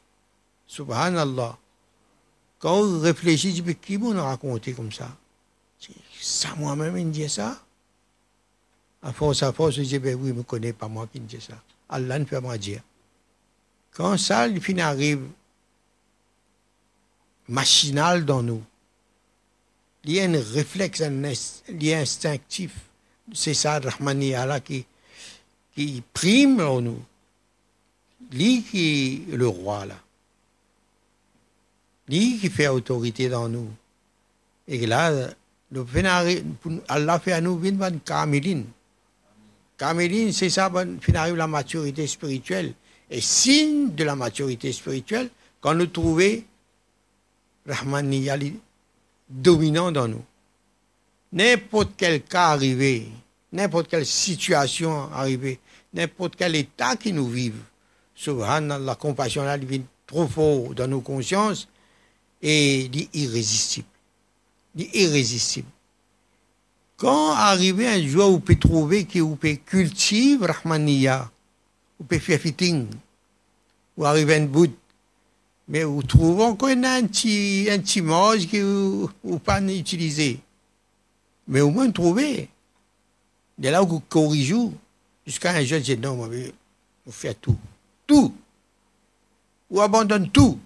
Subhanallah. 0.70 1.58
Quand 2.60 2.76
on 2.76 3.00
réfléchit, 3.00 3.56
je 3.56 3.64
dis, 3.64 3.76
qui 3.76 3.98
m'a 3.98 4.22
raconté 4.22 4.74
comme 4.74 4.92
ça? 4.92 5.10
Ça 6.22 6.54
moi-même, 6.56 6.96
il 6.96 7.08
me 7.08 7.12
dit 7.12 7.28
ça. 7.28 7.60
À 9.02 9.12
force, 9.12 9.42
à 9.42 9.52
force, 9.52 9.76
je 9.76 9.82
dis, 9.82 9.98
ben 9.98 10.16
oui, 10.16 10.30
il 10.30 10.34
ne 10.34 10.40
me 10.40 10.44
connaît 10.44 10.74
pas 10.74 10.88
moi 10.88 11.08
qui 11.12 11.20
me 11.20 11.26
dit 11.26 11.42
ça. 11.42 11.56
Allah 11.90 12.20
ne 12.20 12.26
peut 12.26 12.40
pas 12.40 12.58
dire. 12.58 12.82
Quand 13.94 14.16
ça, 14.18 14.48
il 14.48 14.62
finit 14.62 14.82
arrive 14.82 15.26
machinal 17.48 18.24
dans 18.24 18.44
nous, 18.44 18.62
il 20.04 20.14
y 20.14 20.20
a 20.20 20.26
un 20.26 20.40
réflexe, 20.54 21.02
il 21.68 21.84
y 21.84 21.94
a 21.94 22.00
instinctif. 22.00 22.76
C'est 23.34 23.56
ça, 23.56 23.80
Rahmani 23.80 24.36
Allah, 24.36 24.60
qui, 24.60 24.86
qui 25.74 26.04
prime 26.14 26.60
en 26.62 26.82
nous. 26.82 27.04
Lui 28.32 28.62
qui 28.62 29.26
est 29.32 29.36
le 29.36 29.48
roi, 29.48 29.88
là 29.88 29.96
lui 32.10 32.40
qui 32.40 32.50
fait 32.50 32.68
autorité 32.68 33.30
dans 33.30 33.48
nous. 33.48 33.68
Et 34.68 34.86
là, 34.86 35.30
le 35.72 35.86
Allah 36.88 37.20
fait 37.20 37.34
à 37.34 37.42
nous 37.42 37.64
une 37.64 38.00
Kamilin. 38.04 38.64
Kamilin, 39.78 40.32
c'est 40.32 40.50
ça, 40.50 40.72
la 40.72 41.48
maturité 41.48 42.08
spirituelle. 42.08 42.74
Et 43.10 43.22
signe 43.22 43.94
de 43.96 44.04
la 44.04 44.16
maturité 44.16 44.72
spirituelle, 44.72 45.30
quand 45.62 45.74
nous 45.74 45.88
trouvons 45.88 46.44
Rahmaniya 47.68 48.38
dominant 49.30 49.92
dans 49.92 50.08
nous. 50.08 50.24
N'importe 51.32 51.92
quel 51.96 52.24
cas 52.24 52.48
arrivé, 52.48 53.08
n'importe 53.52 53.88
quelle 53.88 54.06
situation 54.06 55.12
arrivée, 55.12 55.60
n'importe 55.94 56.36
quel 56.36 56.56
état 56.56 56.96
qui 56.96 57.14
nous 57.14 57.28
vive, 57.28 57.62
Subhanallah, 58.16 58.80
la 58.80 58.96
compassion 58.96 59.44
là 59.44 59.58
trop 60.08 60.28
fort 60.28 60.74
dans 60.74 60.88
nos 60.88 61.02
consciences, 61.02 61.68
et 62.42 62.90
irrésistible. 63.14 63.88
irrésistible. 64.76 65.68
Quand 66.98 67.32
arrive 67.32 67.82
un 67.82 68.06
jour 68.06 68.30
où 68.30 68.32
vous 68.34 68.40
pouvez 68.40 68.60
trouver 68.60 69.06
que 69.06 69.20
vous 69.20 69.36
pouvez 69.36 69.58
cultiver 69.58 70.46
Rahmaniya 70.46 71.32
vous 72.00 72.06
pouvez 72.06 72.20
faire 72.20 72.40
fitting, 72.40 72.88
ou 73.98 74.06
arriver 74.06 74.36
à 74.36 74.38
une 74.38 74.48
bout. 74.48 74.74
Mais 75.68 75.84
vous 75.84 76.02
trouvez 76.02 76.44
encore 76.44 76.70
un 76.70 77.06
petit, 77.06 77.68
un 77.70 77.80
que 77.80 78.62
vous, 78.64 79.10
vous 79.24 79.40
pas 79.40 79.62
utiliser. 79.62 80.40
Mais 81.48 81.62
au 81.62 81.70
moins 81.70 81.92
trouver. 81.92 82.50
De 83.58 83.70
là 83.70 83.84
où 83.84 83.88
vous 83.88 84.00
corrigez, 84.00 84.56
jusqu'à 85.28 85.52
un 85.52 85.64
jeune 85.64 85.82
dit 85.82 85.98
non, 85.98 86.16
vous 86.16 87.12
faites 87.12 87.42
tout. 87.42 87.58
Tout. 88.08 88.34
Ou 89.70 89.82
abandonne 89.82 90.30
tout. 90.32 90.58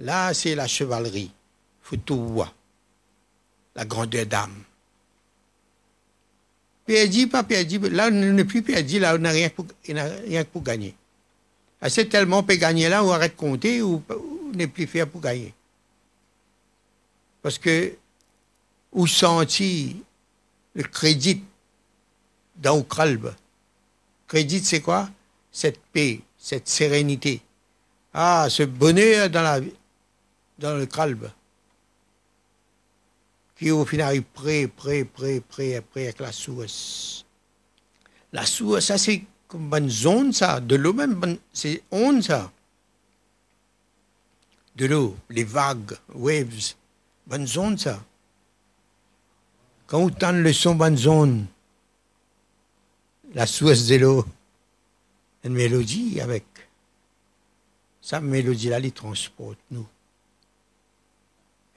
Là, 0.00 0.34
c'est 0.34 0.54
la 0.54 0.66
chevalerie. 0.66 1.30
Voir. 2.08 2.54
La 3.74 3.84
grandeur 3.84 4.26
d'âme. 4.26 4.62
Perdu, 6.86 7.28
pas 7.28 7.42
perdu. 7.42 7.78
Là, 7.78 8.08
on 8.08 8.10
n'est 8.10 8.44
plus 8.44 8.62
perdu. 8.62 8.98
Là, 8.98 9.14
on 9.14 9.18
n'a 9.18 9.30
rien, 9.30 9.50
rien 10.26 10.44
pour 10.44 10.62
gagner. 10.62 10.94
C'est 11.88 12.08
tellement 12.08 12.38
on 12.38 12.42
peut 12.42 12.56
gagner 12.56 12.88
là, 12.88 13.02
on 13.02 13.10
arrête 13.10 13.32
de 13.32 13.38
compter 13.38 13.80
ou 13.80 14.02
on 14.10 14.56
n'est 14.56 14.66
plus 14.66 14.86
fier 14.86 15.08
pour 15.08 15.20
gagner. 15.20 15.54
Parce 17.42 17.58
que, 17.58 17.94
où 18.92 19.06
sentir 19.06 19.94
le 20.74 20.82
crédit 20.82 21.42
dans 22.56 22.76
le 22.76 22.82
calme? 22.82 23.34
Crédit, 24.28 24.62
c'est 24.62 24.80
quoi? 24.82 25.08
Cette 25.50 25.80
paix, 25.92 26.20
cette 26.36 26.68
sérénité. 26.68 27.40
Ah, 28.12 28.48
ce 28.50 28.64
bonheur 28.64 29.30
dans, 29.30 29.42
la, 29.42 29.60
dans 30.60 30.76
le 30.76 30.86
calme. 30.86 31.30
Qui 33.56 33.70
au 33.70 33.84
final 33.84 34.16
est 34.16 34.20
prêt, 34.20 34.68
prêt, 34.68 35.04
prêt, 35.04 35.40
prêt, 35.40 35.80
prêt 35.80 36.02
avec 36.04 36.20
la 36.20 36.32
source. 36.32 37.24
La 38.32 38.46
source, 38.46 38.86
ça 38.86 38.98
c'est 38.98 39.24
comme 39.48 39.68
bonne 39.68 39.90
zone, 39.90 40.32
ça. 40.32 40.60
De 40.60 40.76
l'eau 40.76 40.92
même, 40.92 41.38
c'est 41.52 41.82
onde, 41.90 42.22
ça. 42.22 42.52
De 44.76 44.86
l'eau, 44.86 45.16
les 45.28 45.44
vagues, 45.44 45.96
waves. 46.14 46.74
Bonne 47.26 47.46
zone, 47.46 47.76
ça. 47.76 48.02
Quand 49.86 50.02
vous 50.02 50.10
tendez 50.10 50.42
le 50.42 50.52
son 50.52 50.76
bonne 50.76 50.96
zone, 50.96 51.46
la 53.34 53.46
source 53.46 53.86
de 53.86 53.96
l'eau, 53.96 54.24
une 55.42 55.54
mélodie 55.54 56.20
avec. 56.20 56.44
Sa 58.00 58.20
mélodie-là, 58.20 58.78
elle 58.78 58.92
transporte 58.92 59.58
nous. 59.70 59.86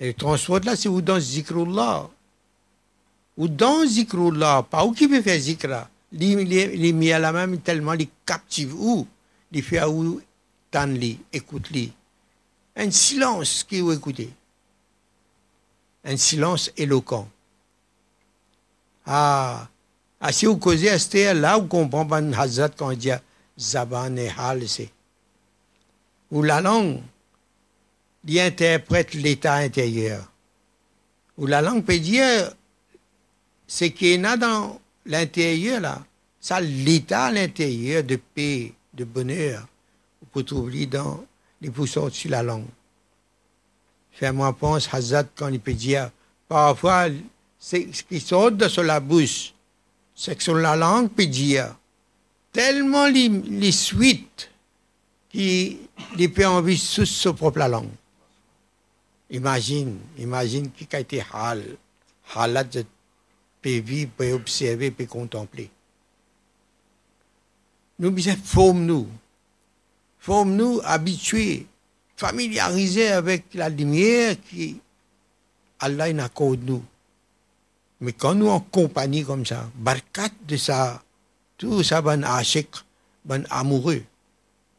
Et 0.03 0.07
le 0.07 0.13
transporte 0.13 0.65
là, 0.65 0.75
c'est 0.75 0.89
où 0.89 1.01
dans 1.01 1.17
Zikrullah. 1.17 2.09
Ou 3.37 3.47
dans 3.47 3.85
Zikrullah, 3.85 4.67
pas 4.69 4.83
où 4.83 4.91
qui 4.91 5.07
veut 5.07 5.21
faire 5.21 5.39
Zikra 5.39 5.89
les 6.11 6.93
mis 6.93 7.11
à 7.13 7.19
la 7.19 7.31
même 7.31 7.57
tellement 7.59 7.93
les 7.93 8.09
captive 8.25 8.75
ou 8.75 9.07
les 9.49 9.61
fait 9.61 9.81
où? 9.85 10.21
Tant 10.69 10.85
les 10.87 11.17
écoute 11.31 11.69
les 11.71 11.91
un 12.75 12.91
silence 12.91 13.63
qui 13.63 13.79
vous 13.79 13.93
écoutez 13.93 14.29
un 16.03 16.17
silence 16.17 16.69
éloquent. 16.75 17.27
Ah 19.05 19.69
ah 20.19 20.31
si 20.31 20.45
vous 20.45 20.57
causez 20.57 20.89
à 20.89 20.99
ce 20.99 21.33
là 21.33 21.57
vous 21.57 21.67
comprenez 21.67 22.09
pas 22.09 22.41
Hazrat 22.41 22.69
quand 22.69 22.91
il 22.91 22.97
dit 22.97 23.11
zaban 23.57 24.17
et 24.17 24.29
hal 24.37 24.67
c'est 24.67 24.91
ou 26.29 26.41
la 26.41 26.59
langue 26.59 27.01
qui 28.25 28.39
interprète 28.39 29.13
l'état 29.13 29.55
intérieur 29.55 30.29
ou 31.37 31.45
la 31.45 31.61
langue 31.61 31.83
peut 31.83 31.99
dire 31.99 32.53
ce 33.67 33.85
qui 33.85 34.13
est 34.13 34.17
dans 34.17 34.79
l'intérieur, 35.05 35.81
là, 35.81 36.03
ça, 36.39 36.59
l'état 36.59 37.25
à 37.25 37.31
l'intérieur 37.31 38.03
de 38.03 38.17
paix, 38.17 38.73
de 38.93 39.03
bonheur, 39.03 39.67
vous 40.21 40.27
pouvez 40.31 40.45
trouver 40.45 40.85
dans 40.85 41.25
les 41.61 41.69
poussons 41.69 42.09
sur 42.09 42.29
la 42.29 42.43
langue. 42.43 42.67
Fais-moi 44.11 44.53
penser, 44.53 44.89
Hazat, 44.91 45.25
quand 45.35 45.47
il 45.47 45.59
peut 45.59 45.73
dire, 45.73 46.11
parfois, 46.47 47.07
ce 47.59 47.77
qui 47.77 48.19
sort 48.19 48.51
de 48.51 48.67
sur 48.67 48.83
la 48.83 48.99
bouche, 48.99 49.53
c'est 50.13 50.35
que 50.35 50.43
sur 50.43 50.55
la 50.55 50.75
langue 50.75 51.09
peut 51.09 51.25
dire, 51.25 51.75
tellement 52.51 53.07
les, 53.07 53.71
suites 53.71 54.51
qui 55.31 55.79
peut 56.35 56.45
envie 56.45 56.77
sous 56.77 57.05
sa 57.05 57.33
propre 57.33 57.59
langue. 57.59 57.89
Imagine, 59.33 59.97
imagine 60.19 60.69
qui 60.69 60.87
a 60.95 60.99
été 60.99 61.23
hal, 61.33 61.63
halat 62.35 62.65
de 62.65 62.85
vivre, 63.63 64.11
peut 64.15 64.31
observer, 64.31 64.91
peut 64.91 65.07
contempler. 65.07 65.71
Nous 67.97 68.11
besoin 68.11 68.35
forme-nous. 68.35 69.07
Forme-nous 70.19 70.81
habitués, 70.83 71.65
familiarisés 72.15 73.07
avec 73.07 73.45
la 73.55 73.69
lumière 73.69 74.35
qui 74.49 74.79
Allah 75.79 76.05
accorde 76.23 76.63
nous. 76.63 76.83
Mais 78.01 78.13
quand 78.13 78.35
nous 78.35 78.49
en 78.49 78.59
compagnie 78.59 79.25
comme 79.25 79.47
ça, 79.47 79.67
barkat 79.75 80.29
de 80.47 80.57
ça, 80.57 81.01
tout 81.57 81.81
ça, 81.81 82.03
ben 82.03 82.23
achik, 82.23 82.69
ben 83.25 83.47
amoureux 83.49 84.03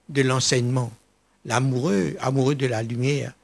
de 0.08 0.22
l'enseignement, 0.22 0.92
l'amoureux, 1.44 2.16
amoureux 2.20 2.54
de 2.54 2.66
la 2.66 2.82
lumière, 2.82 3.34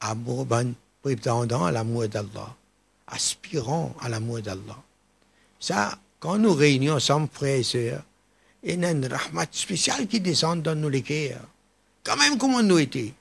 amoureux, 0.00 0.44
ben 0.44 0.74
prétendant 1.02 1.64
à 1.64 1.72
l'amour 1.72 2.08
d'Allah 2.08 2.54
aspirant 3.10 3.94
à 4.00 4.08
l'amour 4.08 4.40
d'Allah. 4.40 4.78
Ça, 5.60 5.98
quand 6.20 6.38
nous 6.38 6.54
réunions 6.54 6.94
ensemble, 6.94 7.28
frères 7.32 7.56
et 7.56 7.62
sœurs, 7.62 8.02
il 8.62 8.80
y 8.80 8.84
a 8.84 8.90
une 8.90 9.06
rahmat 9.06 9.46
spéciale 9.52 10.06
qui 10.06 10.20
descend 10.20 10.62
dans 10.62 10.74
nos 10.74 10.90
cœurs. 11.00 11.40
Quand 12.04 12.16
même, 12.16 12.38
comment 12.38 12.62
nous 12.62 12.78
étions? 12.78 13.12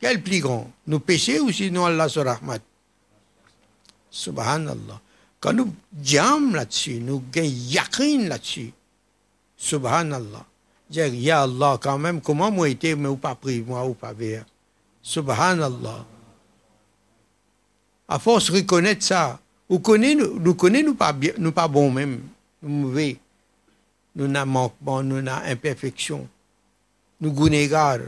Quel 0.00 0.22
plus 0.22 0.40
grand? 0.40 0.70
Nous 0.86 1.00
péchés 1.00 1.40
ou 1.40 1.50
sinon 1.50 1.86
Allah 1.86 2.08
se 2.08 2.20
rahmat 2.20 2.60
Subhanallah. 4.10 5.00
Quand 5.40 5.52
nous 5.52 5.74
disons 5.92 6.52
là-dessus, 6.52 7.00
nous 7.00 7.22
gagnons 7.32 8.28
là-dessus. 8.28 8.72
Subhanallah. 9.56 10.46
Dire, 10.90 11.14
Ya 11.14 11.42
Allah, 11.42 11.78
quand 11.80 11.98
même, 11.98 12.20
comment 12.20 12.50
moi 12.50 12.68
été, 12.68 12.94
mais 12.94 13.08
ou 13.08 13.16
pas 13.16 13.34
pris, 13.34 13.62
moi 13.62 13.84
ou 13.86 13.94
pas 13.94 14.12
ver. 14.12 14.44
Subhanallah 15.04 16.06
à 18.08 18.18
force 18.18 18.50
de 18.50 18.56
reconnaître 18.56 19.04
ça, 19.04 19.38
nous 19.68 19.78
connaissons, 19.78 20.34
nous 20.40 20.82
nous 20.82 20.94
pas 20.94 21.12
bien, 21.12 21.32
nous 21.38 21.52
pas 21.52 21.68
bons 21.68 21.90
même, 21.90 22.20
nous 22.62 22.68
mauvais, 22.68 23.18
nous 24.14 24.28
n'avons 24.28 24.50
manquement, 24.50 25.02
nous 25.02 25.22
n'avons 25.22 25.46
imperfection, 25.46 26.28
nous 27.20 27.32
gounégars. 27.32 28.00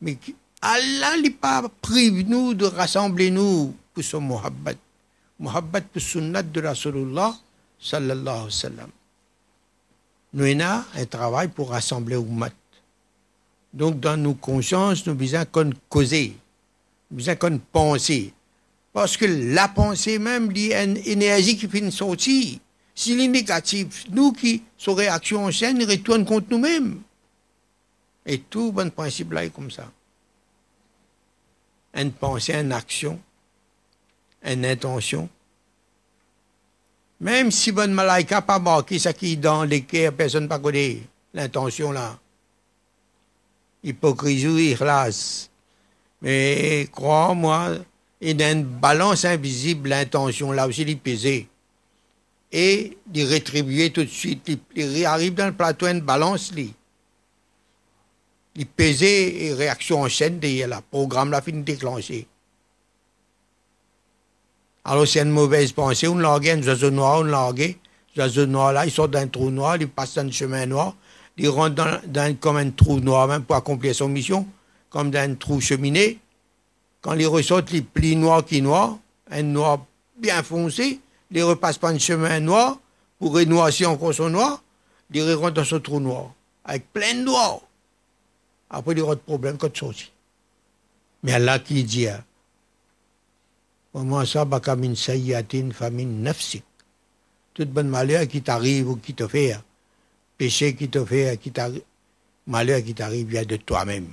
Mais 0.00 0.16
Allah 0.60 1.16
n'a 1.22 1.30
pas 1.40 1.68
privé 1.82 2.24
nous 2.24 2.54
de 2.54 2.64
rassembler 2.66 3.30
nous 3.30 3.74
pour 3.92 4.04
son 4.04 4.20
muhabbat. 4.20 4.76
Muhabbat 5.38 5.82
pour 5.92 6.00
sunnat 6.00 6.42
de 6.42 6.60
Rasulullah 6.62 7.34
sallallahu 7.80 8.28
alayhi 8.28 8.44
wa 8.44 8.50
sallam. 8.50 8.90
Nous 10.32 10.44
avons 10.44 10.84
un 10.96 11.06
travail 11.06 11.48
pour 11.48 11.70
rassembler 11.70 12.16
Ummat. 12.16 12.52
Donc, 13.74 13.98
dans 13.98 14.16
nos 14.16 14.34
consciences, 14.34 15.04
nous 15.04 15.34
avons 15.34 15.46
qu'on 15.50 15.70
causer, 15.88 16.36
nous 17.10 17.24
qu'on 17.34 17.58
penser. 17.58 18.32
Parce 18.92 19.16
que 19.16 19.24
la 19.24 19.66
pensée 19.66 20.20
même, 20.20 20.48
il 20.52 20.66
y 20.66 20.72
a 20.72 20.84
une 20.84 20.96
énergie 20.98 21.56
qui 21.56 21.68
finit 21.68 21.90
sortir. 21.90 22.60
S'il 22.94 23.20
est 23.20 23.26
négatif, 23.26 24.04
nous 24.10 24.32
qui, 24.32 24.62
sur 24.78 24.96
réaction 24.96 25.44
en 25.44 25.50
chaîne, 25.50 25.82
retournent 25.82 26.24
contre 26.24 26.46
nous-mêmes. 26.50 27.00
Et 28.24 28.38
tout 28.38 28.70
bon 28.70 28.90
principe 28.92 29.32
là 29.32 29.44
est 29.44 29.50
comme 29.50 29.72
ça. 29.72 29.90
Une 31.94 32.12
pensée, 32.12 32.54
une 32.54 32.70
action, 32.70 33.20
une 34.44 34.64
intention. 34.64 35.28
Même 37.20 37.50
si 37.50 37.72
bon 37.72 37.92
malaika 37.92 38.40
pas 38.40 38.60
marqué 38.60 39.00
ça 39.00 39.12
qui 39.12 39.36
dans 39.36 39.64
les 39.64 39.82
cœurs, 39.82 40.12
personne 40.12 40.44
ne 40.44 40.48
pas 40.48 40.60
connaît 40.60 41.02
l'intention 41.32 41.90
là. 41.90 42.16
Hypocrisie, 43.84 44.72
ikhlas. 44.72 45.50
Mais 46.22 46.88
crois-moi, 46.90 47.74
et 48.20 48.34
dans 48.34 48.50
une 48.52 48.64
balance 48.64 49.24
invisible, 49.24 49.90
l'intention 49.90 50.50
là 50.52 50.66
aussi, 50.66 50.82
il 50.82 50.98
peser. 50.98 51.48
Et 52.50 52.96
de 53.06 53.22
rétribuer 53.22 53.90
tout 53.90 54.04
de 54.04 54.08
suite. 54.08 54.50
Il 54.74 55.04
arrive 55.04 55.34
dans 55.34 55.46
le 55.46 55.52
plateau, 55.52 55.86
une 55.86 56.00
balance, 56.00 56.50
il, 56.56 56.70
il 58.56 58.66
peser 58.66 59.46
et 59.46 59.52
réaction 59.52 60.02
en 60.02 60.08
chaîne, 60.08 60.40
le 60.40 60.76
programme 60.90 61.30
là 61.30 61.42
finit 61.42 61.62
déclenché. 61.62 62.26
Alors, 64.84 65.08
c'est 65.08 65.20
une 65.20 65.30
mauvaise 65.30 65.72
pensée, 65.72 66.08
on 66.08 66.16
largue 66.16 66.48
un 66.48 66.62
oiseau 66.62 66.90
noir, 66.90 67.20
on 67.20 67.24
largue. 67.24 67.76
L'oiseau 68.16 68.46
noir 68.46 68.72
là, 68.72 68.86
il 68.86 68.92
sort 68.92 69.08
d'un 69.08 69.26
trou 69.26 69.50
noir, 69.50 69.76
il 69.76 69.88
passe 69.88 70.14
dans 70.14 70.26
un 70.26 70.30
chemin 70.30 70.66
noir, 70.66 70.94
il 71.36 71.48
rentre 71.48 72.00
dans, 72.06 72.36
comme 72.38 72.56
un 72.56 72.70
trou 72.70 73.00
noir, 73.00 73.26
même 73.26 73.44
pour 73.44 73.56
accomplir 73.56 73.94
son 73.94 74.08
mission, 74.08 74.46
comme 74.90 75.10
dans 75.10 75.20
un 75.20 75.34
trou 75.34 75.60
cheminée 75.60 76.20
quand 77.04 77.12
ils 77.18 77.26
ressortent 77.26 77.70
les 77.70 77.82
plis 77.82 78.16
noirs 78.16 78.46
qui 78.46 78.62
noient, 78.62 78.98
un 79.30 79.42
noir 79.42 79.84
bien 80.16 80.42
foncé, 80.42 81.00
les 81.30 81.42
repassent 81.42 81.76
par 81.76 81.90
un 81.90 81.98
chemin 81.98 82.40
noir 82.40 82.78
pour 83.18 83.34
renoisser 83.34 83.84
encore 83.84 84.14
son 84.14 84.30
noir, 84.30 84.62
il 85.12 85.34
rentre 85.34 85.52
dans 85.52 85.64
ce 85.64 85.76
trou 85.76 86.00
noir, 86.00 86.32
avec 86.64 86.90
plein 86.94 87.12
de 87.12 87.20
noir. 87.20 87.60
Après, 88.70 88.92
il 88.92 88.98
y 88.98 89.00
aura 89.02 89.16
de 89.16 89.20
problème 89.20 89.58
quand 89.58 89.76
sorti. 89.76 90.10
Mais 91.22 91.34
Allah 91.34 91.58
qui 91.58 91.84
dit, 91.84 92.06
Maman 93.92 94.24
ça, 94.24 94.46
bakamin 94.46 94.94
sayyatin 94.94 95.72
famin 95.72 96.06
nafsik. 96.06 96.64
Toute 97.52 97.68
bonne 97.68 97.88
malheur 97.88 98.26
qui 98.26 98.40
t'arrive 98.40 98.88
ou 98.88 98.96
qui 98.96 99.12
te 99.12 99.28
fait, 99.28 99.58
péché 100.36 100.74
qui 100.74 100.88
te 100.88 101.04
fait, 101.04 101.38
qui 101.40 101.52
malheur 102.46 102.82
qui 102.82 102.94
t'arrive 102.94 103.28
vient 103.28 103.44
de 103.44 103.56
toi-même. 103.56 104.08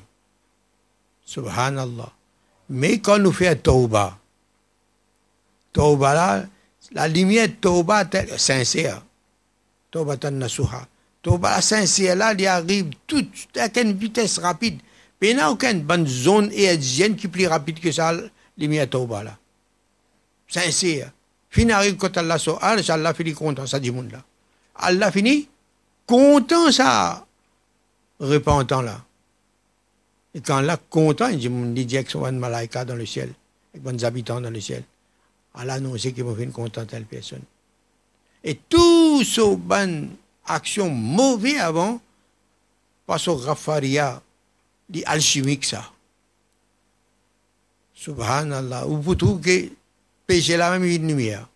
Subhanallah. 1.26 2.12
Mais 2.70 3.00
quand 3.00 3.20
nous 3.20 3.32
faisons 3.32 3.56
Tauba, 3.56 4.18
Tauba 5.74 6.14
là, 6.14 6.46
la 6.92 7.08
lumière 7.08 7.48
Tauba 7.60 8.04
est 8.12 8.38
sincère. 8.38 9.04
Tauba 9.92 10.18
nasuha. 10.32 10.88
Tauba 11.22 11.62
sincère 11.62 12.16
là, 12.16 12.34
il 12.38 12.48
arrive 12.48 12.92
tout 13.08 13.26
à 13.58 13.68
une 13.80 13.94
vitesse 13.94 14.40
rapide. 14.40 14.80
Mais 15.22 15.32
il 15.32 15.36
n'y 15.36 15.42
a 15.42 15.52
aucune 15.52 15.82
bonne 15.82 16.08
zone 16.08 16.52
égyptienne 16.52 17.16
qui 17.16 17.28
est 17.28 17.30
plus 17.30 17.48
rapide 17.48 17.80
que 17.80 17.92
ça, 17.92 18.12
la 18.12 18.24
lumière 18.58 18.90
Tauba 18.90 19.24
là. 19.24 19.38
Sincère. 20.48 21.12
Fini 21.50 21.74
arrive 21.74 21.98
quand 21.98 22.16
Allah 22.18 22.40
so, 22.40 22.58
Allah 22.62 23.14
finit 23.14 23.34
content, 23.34 23.68
ça 23.68 23.80
dit 23.80 23.92
monde 23.92 24.12
là. 24.12 24.24
Allah 24.76 25.12
finit 25.12 25.50
content 26.06 26.72
ça, 26.72 27.26
repentant 28.20 28.82
là. 28.82 29.04
Et 30.34 30.42
quand 30.42 30.58
Allah 30.58 30.78
content, 30.90 31.28
il 31.28 31.40
dit, 31.40 31.46
il 31.46 31.74
dit 31.74 32.04
qu'il 32.04 32.22
y 32.22 32.26
a 32.26 32.32
malaïka 32.32 32.86
dans 32.86 32.96
le 32.96 33.06
ciel, 33.06 33.34
avec 33.74 33.96
des 33.96 34.06
habitants 34.06 34.40
dans 34.40 34.50
le 34.50 34.62
ciel. 34.62 34.84
Allah 35.54 35.74
annoncé 35.74 36.14
qu'il 36.14 36.24
m'a 36.24 36.36
fait 36.36 36.44
une 36.44 36.52
content 36.52 36.86
telle 36.86 37.06
personne. 37.06 37.44
Et 38.44 38.56
tout 38.56 39.24
ce 39.24 39.56
bonne 39.56 40.10
action 40.46 40.90
mauvais 40.90 41.58
avant, 41.60 42.00
passe 43.06 43.28
au 43.28 43.36
Rafaria, 43.36 44.22
dit 44.90 45.04
alchimique 45.06 45.66
ça. 45.66 45.92
Subhanallah. 47.94 48.88
Ou 48.88 49.02
vous 49.02 49.16
trouvez 49.16 49.68
que 49.70 49.74
péché 50.26 50.58
la 50.58 50.72
même 50.72 50.84
une 50.84 51.08
lumière. 51.08 51.48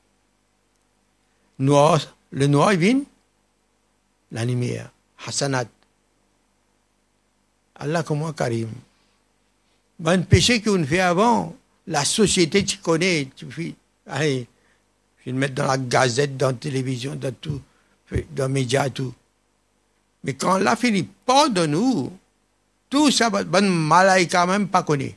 Noir, 1.58 1.99
le 2.31 2.47
noir, 2.47 2.71
vient, 2.71 3.01
la 4.31 4.45
lumière. 4.45 4.91
Hassanat. 5.25 5.65
Allah 7.75 8.03
comment 8.03 8.33
Karim. 8.33 8.69
Ben, 9.99 10.23
péché 10.23 10.61
qu'on 10.61 10.83
fait 10.85 10.99
avant, 10.99 11.55
la 11.88 12.03
société, 12.03 12.63
tu 12.65 12.77
connais, 12.77 13.29
tu 13.35 13.49
fais, 13.49 13.75
allez, 14.07 14.47
je 15.19 15.25
vais 15.25 15.31
le 15.31 15.38
mettre 15.38 15.55
dans 15.55 15.67
la 15.67 15.77
gazette, 15.77 16.35
dans 16.38 16.47
la 16.47 16.53
télévision, 16.53 17.15
dans 17.15 17.33
tout, 17.33 17.61
dans 18.31 18.47
les 18.47 18.53
médias, 18.53 18.89
tout. 18.89 19.13
Mais 20.23 20.33
quand 20.33 20.55
Allah 20.55 20.75
finit 20.75 21.07
pas 21.25 21.49
de 21.49 21.65
nous, 21.65 22.11
tout 22.89 23.11
ça, 23.11 23.29
ben, 23.29 23.67
malaï 23.69 24.27
quand 24.27 24.47
même 24.47 24.67
pas 24.67 24.83
connu. 24.83 25.15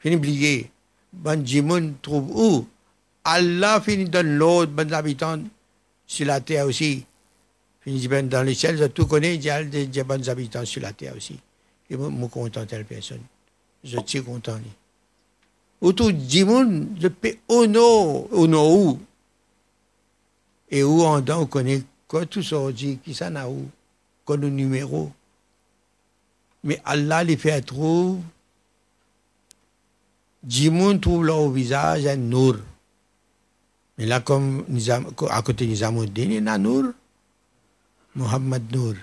Fini 0.00 0.16
oublier. 0.16 0.70
Ben, 1.12 1.44
Jimoun 1.46 1.94
trouve 2.02 2.30
où? 2.34 2.68
Allah 3.24 3.80
finit 3.80 4.08
dans 4.08 4.26
l'autre, 4.26 4.72
ben, 4.72 4.92
habitants 4.92 5.40
sur 6.06 6.26
la 6.26 6.40
terre 6.40 6.66
aussi 6.66 7.06
ben, 7.86 8.28
dans 8.28 8.42
les 8.42 8.54
ciels, 8.54 8.78
je 8.78 8.84
tout 8.84 9.06
connais, 9.06 9.34
il 9.34 9.44
y 9.44 9.50
a 9.50 9.62
des 9.62 10.04
bons 10.04 10.28
habitants 10.28 10.64
sur 10.64 10.80
la 10.80 10.92
terre 10.92 11.14
aussi. 11.16 11.38
Et 11.90 11.96
moi, 11.96 12.10
je 12.10 12.26
content 12.26 12.64
telle 12.64 12.84
personne. 12.84 13.20
Je 13.82 13.98
suis 14.06 14.22
content. 14.22 14.58
Autour 15.80 16.12
du 16.12 16.44
monde, 16.44 16.88
je 16.98 17.08
peux 17.08 17.36
au 17.48 17.66
nom, 17.66 18.26
au 18.30 18.46
où? 18.46 18.98
Et 20.70 20.82
où 20.82 21.02
en 21.02 21.20
dedans, 21.20 21.42
on 21.42 21.46
connaît 21.46 21.82
quoi 22.08 22.24
tout 22.24 22.42
ça, 22.42 22.56
on 22.56 22.70
dit, 22.70 22.98
qui 23.04 23.14
ça 23.14 23.28
n'a 23.28 23.48
où, 23.48 23.68
quoi 24.24 24.36
le 24.38 24.48
numéro. 24.48 25.12
Mais 26.62 26.80
Allah 26.84 27.22
les 27.22 27.36
fait 27.36 27.60
trouver. 27.60 28.18
Jimoun 30.46 31.00
trouve 31.00 31.24
leur 31.24 31.50
visage 31.50 32.06
un 32.06 32.16
nour. 32.16 32.56
Mais 33.98 34.06
là, 34.06 34.20
comme 34.20 34.64
à 35.30 35.42
côté 35.42 35.66
de 35.66 35.70
Nizamuddin, 35.70 36.22
il 36.22 36.44
y 36.44 36.48
a 36.48 36.52
un 36.52 36.58
nour. 36.58 36.84
Muhammad 38.16 38.62
Nour. 38.72 38.94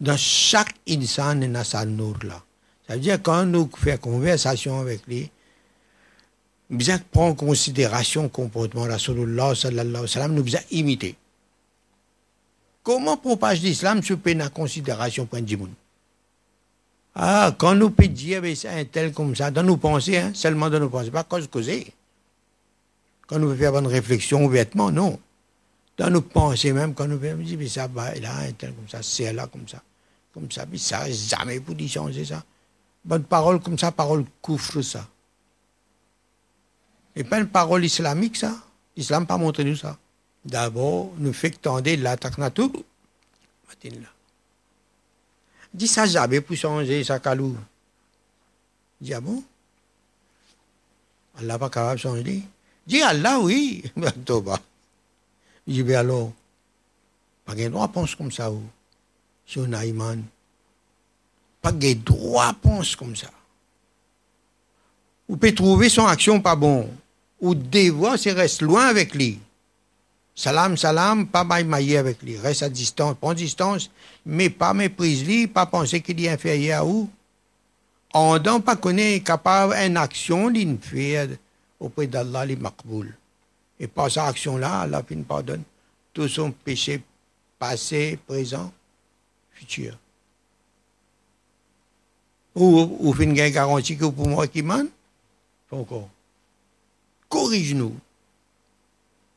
Dans 0.00 0.16
chaque 0.16 0.74
insan, 0.88 1.42
il 1.42 1.54
a 1.54 1.64
sa 1.64 1.84
là. 1.84 2.42
Ça 2.86 2.94
veut 2.94 3.00
dire 3.00 3.18
quand 3.22 3.44
nous 3.44 3.70
faisons 3.76 3.98
conversation 3.98 4.80
avec 4.80 5.06
lui, 5.06 5.30
nous 6.70 6.78
prendre 7.12 7.32
en 7.32 7.34
considération 7.34 8.22
le 8.22 8.28
comportement 8.28 8.86
de 8.86 8.92
Rasulullah 8.92 9.54
sallallahu 9.54 10.04
alayhi 10.04 10.18
wa 10.18 10.28
nous 10.28 10.42
besoin 10.42 10.60
imiter. 10.70 11.16
Comment 12.82 13.16
propage 13.16 13.60
l'islam 13.60 14.02
se 14.02 14.14
prend 14.14 14.40
en 14.40 14.48
considération 14.48 15.26
pour 15.26 15.38
un 15.38 15.44
Ah, 17.14 17.54
quand 17.58 17.74
nous 17.74 17.90
peut 17.90 18.08
dire 18.08 18.42
un 18.44 18.84
tel 18.84 19.12
comme 19.12 19.36
ça, 19.36 19.50
dans 19.50 19.62
nos 19.62 19.76
pensées, 19.76 20.16
hein, 20.16 20.30
seulement 20.32 20.70
dans 20.70 20.80
nos 20.80 20.88
pensées, 20.88 21.10
pas 21.10 21.24
cause 21.24 21.46
causer. 21.48 21.92
Quand 23.26 23.38
nous 23.38 23.48
faisons 23.50 23.58
faire 23.60 23.78
une 23.78 23.86
réflexion 23.86 24.44
ouvertement, 24.44 24.90
non 24.90 25.18
dans 26.00 26.08
nos 26.08 26.22
pensées 26.22 26.72
même, 26.72 26.94
quand 26.94 27.06
nous 27.06 27.20
faisons, 27.20 27.36
mais 27.58 27.68
ça 27.68 27.86
va 27.86 28.14
là, 28.14 28.34
un 28.38 28.52
tel 28.52 28.72
comme 28.72 28.88
ça, 28.88 29.02
c'est 29.02 29.30
là 29.34 29.46
comme 29.46 29.68
ça, 29.68 29.82
comme 30.32 30.50
ça, 30.50 30.64
mais 30.64 30.78
ça 30.78 31.10
jamais 31.10 31.60
pour 31.60 31.76
changer 31.86 32.24
ça. 32.24 32.42
Bonne 33.04 33.24
parole 33.24 33.60
comme 33.60 33.78
ça, 33.78 33.92
parole 33.92 34.24
couvre 34.40 34.80
ça. 34.80 35.06
Et 37.14 37.22
pas 37.22 37.38
une 37.38 37.48
parole 37.48 37.84
islamique, 37.84 38.38
ça. 38.38 38.56
L'islam 38.96 39.26
pas 39.26 39.36
montré 39.36 39.62
nous 39.62 39.76
ça. 39.76 39.98
D'abord, 40.42 41.12
nous 41.18 41.34
fait 41.34 41.50
tendre 41.50 41.94
l'attaque 41.96 42.54
tout. 42.54 42.72
Matin 43.68 44.00
là. 44.00 44.08
Dis 45.74 45.86
ça 45.86 46.06
jamais 46.06 46.40
pour 46.40 46.56
changer 46.56 47.04
ça 47.04 47.18
calou. 47.18 47.58
Dis 49.02 49.12
ah 49.12 49.20
bon? 49.20 49.44
Allah 51.38 51.58
pas 51.58 51.68
capable 51.68 51.96
de 51.96 52.00
changer. 52.00 52.42
Dis 52.86 53.02
Allah 53.02 53.38
oui. 53.38 53.84
Toba. 54.24 54.58
Je 55.70 55.82
dis, 55.82 55.94
alors, 55.94 56.32
pas 57.44 57.54
de 57.54 57.68
droit 57.68 57.86
pense 57.86 58.16
comme 58.16 58.32
ça, 58.32 58.50
ou, 58.50 58.60
sur 59.46 59.68
Naïman. 59.68 60.22
Pas 61.62 61.70
de 61.70 61.92
droit 61.92 62.52
pense 62.60 62.96
comme 62.96 63.14
ça. 63.14 63.30
Ou 65.28 65.36
peut 65.36 65.54
trouver 65.54 65.88
son 65.88 66.06
action 66.06 66.40
pas 66.40 66.56
bon. 66.56 66.90
Ou 67.40 67.54
devoir, 67.54 68.18
c'est 68.18 68.32
reste 68.32 68.62
loin 68.62 68.86
avec 68.86 69.14
lui. 69.14 69.38
Salam, 70.34 70.76
salam, 70.76 71.26
pas 71.26 71.44
maille 71.44 71.96
avec 71.96 72.20
lui. 72.22 72.36
Reste 72.36 72.64
à 72.64 72.68
distance, 72.68 73.16
prends 73.20 73.34
distance, 73.34 73.90
mais 74.26 74.50
pas 74.50 74.74
méprise 74.74 75.24
lui, 75.24 75.46
pas 75.46 75.66
penser 75.66 76.00
qu'il 76.00 76.24
est 76.24 76.30
inférieur 76.30 76.80
à 76.80 76.84
où. 76.84 77.08
En 78.12 78.38
donnant 78.40 78.60
pas 78.60 78.74
connaître 78.74 79.24
capable 79.24 79.74
une 79.74 79.96
action 79.96 80.50
d'une 80.50 80.78
auprès 81.78 82.08
d'Allah, 82.08 82.44
les 82.44 82.56
makboul. 82.56 83.14
Et 83.80 83.88
par 83.88 84.10
sa 84.10 84.26
action-là, 84.26 84.82
Allah 84.82 85.02
fin 85.02 85.22
pardonne 85.22 85.62
tout 86.12 86.28
son 86.28 86.52
péché 86.52 87.02
passé, 87.58 88.18
présent, 88.26 88.72
futur. 89.52 89.96
Ou, 92.54 92.96
ou 93.00 93.12
fin 93.14 93.32
gain 93.32 93.50
garantie 93.50 93.96
que 93.96 94.04
pour 94.04 94.28
moi 94.28 94.46
qui 94.46 94.62
mène, 94.62 94.88
encore. 95.70 96.08
Corrige-nous. 97.28 97.96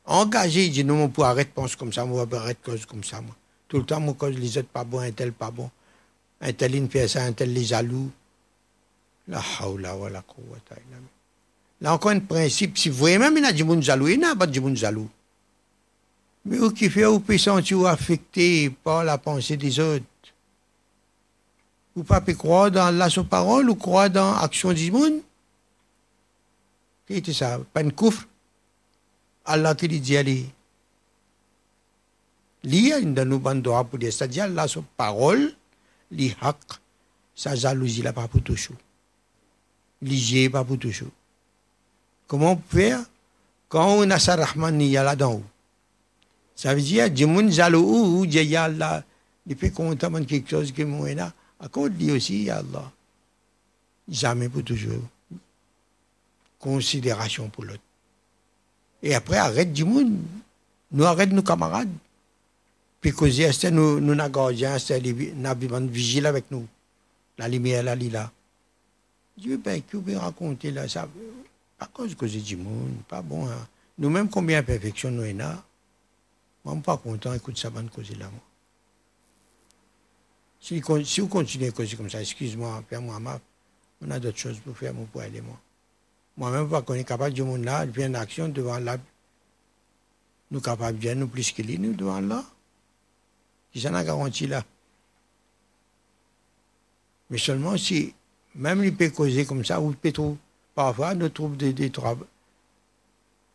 Engagez, 0.04 0.68
dis 0.68 0.84
nous, 0.84 1.08
pour 1.08 1.24
arrêter 1.24 1.50
de 1.50 1.54
penser 1.54 1.76
comme 1.76 1.92
ça, 1.92 2.04
moi, 2.04 2.26
arrêter 2.32 2.60
de 2.60 2.66
cause 2.72 2.86
comme 2.86 3.04
ça, 3.04 3.20
moi. 3.20 3.34
Tout 3.68 3.78
le 3.78 3.86
temps, 3.86 4.00
moi, 4.00 4.14
quand 4.18 4.28
les 4.28 4.58
autres 4.58 4.68
pas 4.68 4.84
bon, 4.84 5.00
un 5.00 5.12
tel 5.12 5.32
pas 5.32 5.50
bon. 5.50 5.70
Un 6.40 6.52
tel 6.52 6.74
il 6.74 6.88
fait 6.90 7.08
ça, 7.08 7.22
un 7.24 7.32
tel 7.32 7.52
les 7.52 7.64
jaloux. 7.64 8.10
La 9.26 9.40
Là 11.80 11.94
encore 11.94 12.12
un 12.12 12.20
principe, 12.20 12.78
si 12.78 12.88
vraiment 12.88 13.30
il 13.36 13.42
y 13.42 13.46
a 13.46 13.52
du 13.52 13.64
monde 13.64 13.82
jaloux, 13.82 14.08
il 14.08 14.18
n'y 14.18 14.24
a 14.24 14.34
pas 14.34 14.46
de 14.46 14.60
monde 14.60 14.76
jaloux. 14.76 15.08
Mais 16.44 16.58
où 16.58 16.70
qui 16.70 16.90
fait, 16.90 17.04
vous 17.04 17.20
pouvez 17.20 17.38
sentir 17.38 17.86
affecté 17.86 18.70
par 18.70 19.02
la 19.04 19.18
pensée 19.18 19.56
des 19.56 19.80
autres. 19.80 20.04
Vous 21.94 22.02
ne 22.02 22.06
pouvez 22.06 22.20
pas 22.20 22.34
croire 22.34 22.70
dans 22.70 22.90
la 22.90 23.08
parole 23.24 23.70
ou 23.70 23.74
croire 23.74 24.10
dans 24.10 24.40
l'action 24.40 24.72
du 24.72 24.90
monde? 24.90 25.20
Qu'est-ce 27.06 27.20
que 27.20 27.32
ça? 27.32 27.60
Pas 27.72 27.82
une 27.82 27.92
coufre. 27.92 28.26
Allah 29.44 29.74
qui 29.74 29.88
dit 29.88 30.16
allez. 30.16 30.46
Lia 32.62 33.00
dans 33.00 33.28
nos 33.28 33.38
bandes 33.38 33.62
pour 33.62 33.98
dire, 33.98 34.12
c'est-à-dire 34.12 34.44
Allah 34.44 34.66
son 34.66 34.84
parole, 34.96 35.54
li 36.10 36.34
hak, 36.40 36.56
sa 37.34 37.54
jalousie 37.54 38.00
là 38.00 38.12
pas 38.12 38.26
pour 38.26 38.42
toujours. 38.42 38.76
Ligier 40.00 40.48
pas 40.48 40.64
pour 40.64 40.78
toujours. 40.78 41.10
Comment 42.26 42.60
faire 42.68 43.00
quand 43.68 43.96
on 43.96 44.10
a 44.10 44.18
sa 44.18 44.36
Rahman 44.36 44.76
ni 44.76 44.92
là-dedans 44.92 45.42
Ça 46.54 46.74
veut 46.74 46.80
dire, 46.80 47.10
du 47.10 47.26
monde 47.26 47.50
jaloux 47.50 48.18
ou 48.18 48.26
Dieu 48.26 48.56
Allah, 48.56 49.02
il 49.46 49.56
fait 49.56 49.70
content 49.70 50.10
de 50.10 50.24
quelque 50.24 50.48
chose 50.48 50.72
que 50.72 50.82
moi 50.82 51.14
là. 51.14 51.32
À 51.60 51.68
cause 51.68 51.90
lui 51.98 52.12
aussi, 52.12 52.50
Allah. 52.50 52.90
Jamais 54.08 54.48
pour 54.48 54.62
toujours. 54.62 55.02
Considération 56.58 57.48
pour 57.48 57.64
l'autre. 57.64 57.80
Et 59.02 59.14
après, 59.14 59.36
arrête 59.36 59.72
du 59.72 59.84
monde. 59.84 60.18
Nous 60.92 61.04
arrête 61.04 61.32
nos 61.32 61.42
camarades. 61.42 61.88
Puis 63.00 63.12
causer, 63.12 63.52
c'était 63.52 63.70
nous, 63.70 64.00
nous, 64.00 64.14
la 64.14 64.28
gardien, 64.28 64.78
c'était 64.78 65.00
les 65.00 65.12
vigile 65.12 66.26
avec 66.26 66.50
nous. 66.50 66.66
La 67.36 67.48
lumière, 67.48 67.82
là, 67.82 67.94
là. 67.96 68.30
Je 69.36 69.42
dis, 69.42 69.56
ben, 69.56 69.82
que 69.82 69.96
vous 69.96 70.18
raconter 70.18 70.70
là, 70.70 70.88
ça, 70.88 71.08
pas 71.78 71.86
cause 71.86 72.14
que 72.14 72.26
j'ai 72.26 72.40
dit, 72.40 72.58
pas 73.08 73.22
bon, 73.22 73.48
hein. 73.48 73.68
Nous-mêmes, 73.98 74.28
combien 74.28 74.60
de 74.60 74.66
perfection 74.66 75.10
nous 75.10 75.22
avons 75.22 75.38
là? 75.38 75.64
Moi, 76.64 76.74
je 76.76 76.80
pas 76.80 76.96
content, 76.96 77.32
écoute 77.32 77.58
ça, 77.58 77.70
bonne 77.70 77.88
cause 77.90 78.10
là, 78.16 78.28
moi. 78.28 78.40
Si, 80.60 80.82
si 81.04 81.20
vous 81.20 81.28
continuez 81.28 81.68
à 81.68 81.72
causer 81.72 81.96
comme 81.96 82.10
ça, 82.10 82.20
excuse-moi, 82.20 82.82
Père 82.88 83.02
Mohamed, 83.02 83.40
on 84.00 84.10
a 84.10 84.18
d'autres 84.18 84.38
choses 84.38 84.58
pour 84.58 84.76
faire, 84.76 84.94
pour 84.94 85.20
aller, 85.20 85.40
moi. 85.40 85.58
Moi-même, 86.36 86.68
pas 86.68 86.82
qu'on 86.82 86.94
est 86.94 87.04
capable 87.04 87.34
de 87.34 87.42
monde 87.42 87.64
là, 87.64 87.86
vient 87.86 88.10
en 88.10 88.14
action 88.14 88.48
devant 88.48 88.78
là. 88.78 88.96
Nous 90.50 90.60
capables 90.60 90.98
de 90.98 91.14
nous 91.14 91.28
plus 91.28 91.52
qu'il 91.52 91.80
nous 91.80 91.94
devant 91.94 92.20
là. 92.20 92.44
Qui 93.72 93.80
s'en 93.80 93.94
a 93.94 94.02
garanti 94.02 94.46
là. 94.46 94.64
Mais 97.30 97.38
seulement 97.38 97.76
si, 97.76 98.14
même 98.54 98.82
il 98.84 98.94
peut 98.96 99.10
causer 99.10 99.44
comme 99.44 99.64
ça, 99.64 99.80
ou 99.80 99.92
peut 99.92 100.12
trouver, 100.12 100.38
parfois, 100.74 101.14
nous 101.14 101.28
trouvons 101.28 101.54
des, 101.54 101.72
des 101.72 101.90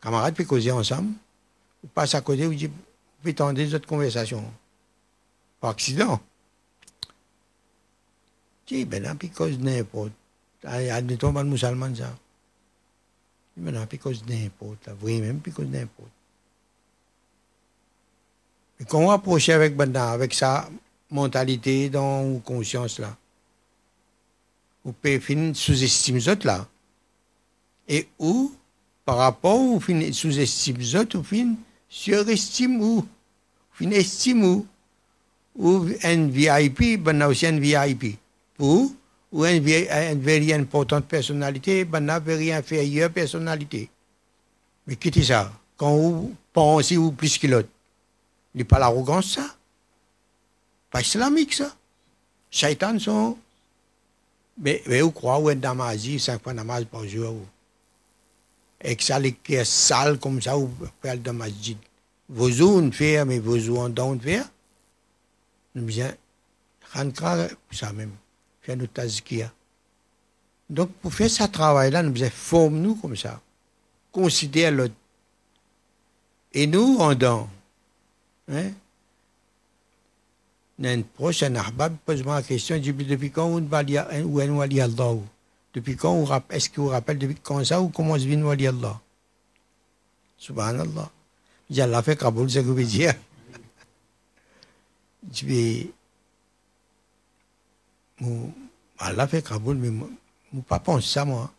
camarades 0.02 0.36
peuvent 0.36 0.46
causer 0.46 0.72
ensemble, 0.72 1.14
ou 1.84 1.88
passe 1.88 2.16
à 2.16 2.22
côté, 2.22 2.48
ou 2.48 2.54
dit, 2.54 2.68
vous 2.68 2.74
pouvez 3.22 3.34
tendre 3.34 3.54
des 3.54 3.74
autres 3.74 3.88
conversations. 3.88 4.44
Par 5.60 5.72
accident. 5.72 6.20
Si, 8.66 8.86
ben 8.86 9.02
là, 9.04 9.16
puis 9.16 9.30
cause 9.30 9.58
n'importe. 9.60 10.12
Admettons, 10.64 11.34
pas 11.34 11.44
le 11.44 11.50
musulman, 11.50 11.94
ça. 11.96 12.16
Mais 13.58 13.72
non, 13.72 13.86
puis 13.88 13.98
cause 13.98 14.24
n'importe, 14.28 14.88
là. 14.88 14.94
Oui, 15.02 15.20
même 15.20 15.40
puis 15.40 15.52
cause 15.52 15.68
n'importe. 15.68 16.12
Mais 18.80 18.86
quand 18.86 19.00
on 19.00 19.10
approche 19.10 19.50
avec 19.50 19.76
Banda, 19.76 20.12
avec 20.12 20.34
sa 20.34 20.70
mentalité 21.10 21.90
dans 21.90 22.40
conscience 22.40 23.00
là, 23.00 23.18
on 24.86 24.94
peut 24.94 25.20
finir 25.20 25.56
sous-estimer 25.56 26.20
les 26.20 26.30
autres 26.30 26.48
là. 26.48 26.68
Et 27.90 28.08
où, 28.20 28.54
par 29.04 29.18
rapport 29.18 29.60
au 29.60 29.82
sous-estime 29.82 30.78
les 30.78 30.96
autres, 30.96 31.18
on 31.18 31.24
finit 31.24 31.58
surestime 31.90 32.80
ou, 32.82 33.06
on 33.82 33.92
estime 33.92 34.44
ou, 34.46 34.68
ou 35.56 35.88
un 36.04 36.28
VIP, 36.28 37.02
ben 37.02 37.22
aussi 37.24 37.48
un 37.48 37.60
VIP. 37.60 38.20
Ou, 38.60 38.96
ou 39.32 39.46
une, 39.46 39.68
une 39.68 40.22
very 40.22 40.54
importante 40.54 41.06
personnalité, 41.06 41.84
ben 41.84 42.08
une 42.08 42.24
very 42.24 42.54
inférieure 42.54 43.10
personnalité. 43.10 43.90
Mais 44.86 44.96
qu'est-ce 44.96 45.24
ça? 45.24 45.52
Quand 45.76 45.96
vous 45.96 46.36
pensez 46.54 46.98
ou 46.98 47.12
plus 47.12 47.38
que 47.38 47.48
l'autre. 47.48 47.70
N'est 48.54 48.64
pas 48.64 48.80
l'arrogance, 48.80 49.34
ça. 49.36 49.56
Pas 50.92 51.02
islamique, 51.02 51.54
ça. 51.54 51.76
Shaitan, 52.50 52.98
sont. 53.00 53.38
Mais, 54.58 54.82
vous 55.02 55.12
croyez, 55.12 55.56
dans 55.56 55.76
ma 55.76 55.96
vie, 55.96 56.20
cinq 56.20 56.42
fois 56.42 56.54
namaz 56.54 56.84
par 56.86 57.08
jour. 57.08 57.36
Que 58.82 59.04
ça, 59.04 59.20
les 59.20 59.36
est 59.50 59.66
sale 59.66 60.18
comme 60.20 60.42
ça, 60.42 60.56
vous 60.56 60.72
faites 61.02 61.22
dans 61.22 61.34
ma 61.34 61.46
masjid. 61.46 61.78
Vos 62.30 62.50
zones 62.50 62.94
faire, 62.94 63.26
mais 63.26 63.40
vos 63.40 63.60
zones 63.60 63.94
don't 63.94 64.20
faire. 64.20 64.46
Nous 65.76 65.84
bien, 65.84 66.14
ça 67.72 67.94
même 67.94 68.12
faire 68.62 68.78
notre 68.78 68.94
tazkia. 68.94 69.52
Donc, 70.70 70.92
pour 71.02 71.14
faire 71.14 71.30
ce 71.30 71.44
travail-là, 71.44 72.04
nous 72.04 72.12
devons 72.12 72.30
former 72.30 72.80
nous 72.80 72.96
comme 72.96 73.16
ça. 73.16 73.42
Considérer 74.12 74.72
l'autre. 74.72 74.94
Et 76.54 76.68
nous, 76.68 76.98
en 77.00 77.10
dedans, 77.10 77.50
hein, 78.52 78.72
un 80.84 81.02
prochain 81.02 81.54
ahbab 81.56 81.96
pose-moi 82.06 82.36
la 82.36 82.44
question, 82.44 82.78
depuis 82.78 83.32
quand 83.32 83.46
on 83.48 83.62
va 83.62 83.84
ou 84.24 84.40
un 84.40 84.50
wali 84.50 84.82
Allah 84.82 85.16
Depuis 85.80 85.96
quand 85.96 86.26
est-ce 86.50 86.70
qu'il 86.70 86.82
vous 86.82 86.90
rappelle 86.90 87.18
depuis 87.18 87.38
quand 87.42 87.64
ça 87.64 87.80
ou 87.80 87.88
comment 87.88 88.20
se 88.20 88.26
vient 88.26 88.42
wali 88.44 88.68
Allah? 88.68 89.00
Subhanallah. 90.38 91.10
J'ai 91.70 91.84
Allah 91.84 92.04
fait 92.04 92.18
Kaboul, 92.18 92.52
que 92.52 92.60
vous 92.60 92.84
dire. 92.84 93.14
Je 95.32 95.46
vais 95.46 95.94
Allah 99.00 99.26
fait 99.26 99.42
Kaboul, 99.42 99.78
mais 99.78 99.88
je 100.52 100.58
ne 100.58 100.62
pas 100.62 100.80
penser 100.80 101.08
ça, 101.08 101.24
moi. 101.24 101.50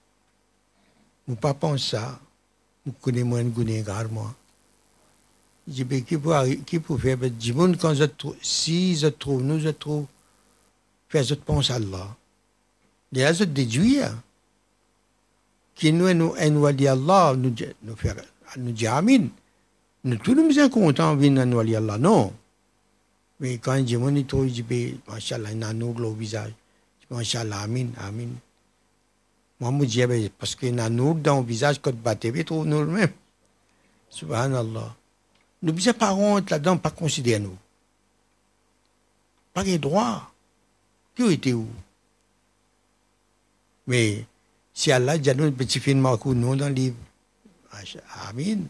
Je 1.26 1.32
ne 1.32 1.36
pas 1.38 1.54
penser 1.54 1.96
ça. 1.96 2.20
Je 2.84 2.92
connais 3.00 3.24
moins 3.24 3.42
de 3.42 3.82
gare, 3.82 4.10
moi. 4.10 4.34
Je 5.66 5.82
dis, 5.82 6.04
qui 6.04 6.18
peut, 6.18 6.34
qui 6.66 6.78
peut 6.78 6.98
faire? 6.98 7.16
Ben, 7.16 7.32
Du 7.32 7.54
monde, 7.54 7.78
quand 7.78 7.94
je 7.94 8.04
trouve, 8.04 8.36
si 8.42 8.96
je 8.96 9.06
trouve, 9.06 9.42
nous, 9.42 9.60
je 9.60 9.70
trouve, 9.70 10.04
faire 11.08 11.24
je 11.24 11.32
pense 11.32 11.70
à 11.70 11.76
Allah. 11.76 12.14
Et 13.14 13.20
là, 13.20 13.32
je 13.32 13.44
déduis. 13.44 14.00
Hein. 14.02 14.22
Qui 15.74 15.92
nous, 15.92 16.12
nous, 16.12 16.34
nous, 16.50 16.72
dit 16.72 16.88
Allah, 16.88 17.34
nous, 17.36 17.54
faire, 17.96 18.16
nous 18.56 18.72
dit 18.72 18.86
Amin. 18.86 19.28
Nous, 20.04 20.16
tous 20.16 20.34
nous 20.34 20.52
sommes 20.52 20.70
contents 20.70 21.16
venir 21.16 21.46
nous, 21.46 21.60
Allah. 21.60 21.98
Non. 21.98 22.32
Mais 23.40 23.58
quand 23.58 23.86
je 23.86 23.96
me 23.96 24.22
trouve, 24.24 24.48
je 24.48 24.62
dis, 24.62 25.00
Masha'Allah, 25.08 25.52
il 25.52 25.64
a 25.64 25.72
nous 25.72 25.94
le 25.94 26.12
visage. 26.12 26.52
Masha'Allah, 27.10 27.60
Amin, 27.62 27.88
Amin. 27.98 28.28
Moi, 29.58 29.72
je 29.80 29.86
dis, 29.86 30.06
ben, 30.06 30.28
parce 30.38 30.54
qu'il 30.54 30.74
y 30.74 30.80
a 30.80 30.88
nous 30.88 31.14
dans 31.14 31.40
le 31.40 31.46
visage, 31.46 31.80
quand 31.80 31.92
tu 32.20 32.32
tu 32.32 32.44
trouves 32.44 32.66
nous 32.66 32.84
même. 32.84 33.10
Subhanallah. 34.10 34.94
Nous 35.62 35.72
ne 35.72 35.92
pas 35.92 36.14
honte 36.14 36.50
là-dedans, 36.50 36.78
pas 36.78 36.90
considérer 36.90 37.40
nous. 37.40 37.56
Pas 39.52 39.62
les 39.62 39.78
droits. 39.78 40.30
Qui 41.14 41.32
était 41.32 41.52
où? 41.52 41.66
Mais 43.90 44.24
si 44.72 44.92
Allah 44.92 45.18
nous, 45.18 45.50
petit 45.50 45.80
film 45.80 45.98
nous 45.98 46.56
dans 46.56 46.68
le 46.68 46.74
livre. 46.74 46.96
Amin. 48.28 48.60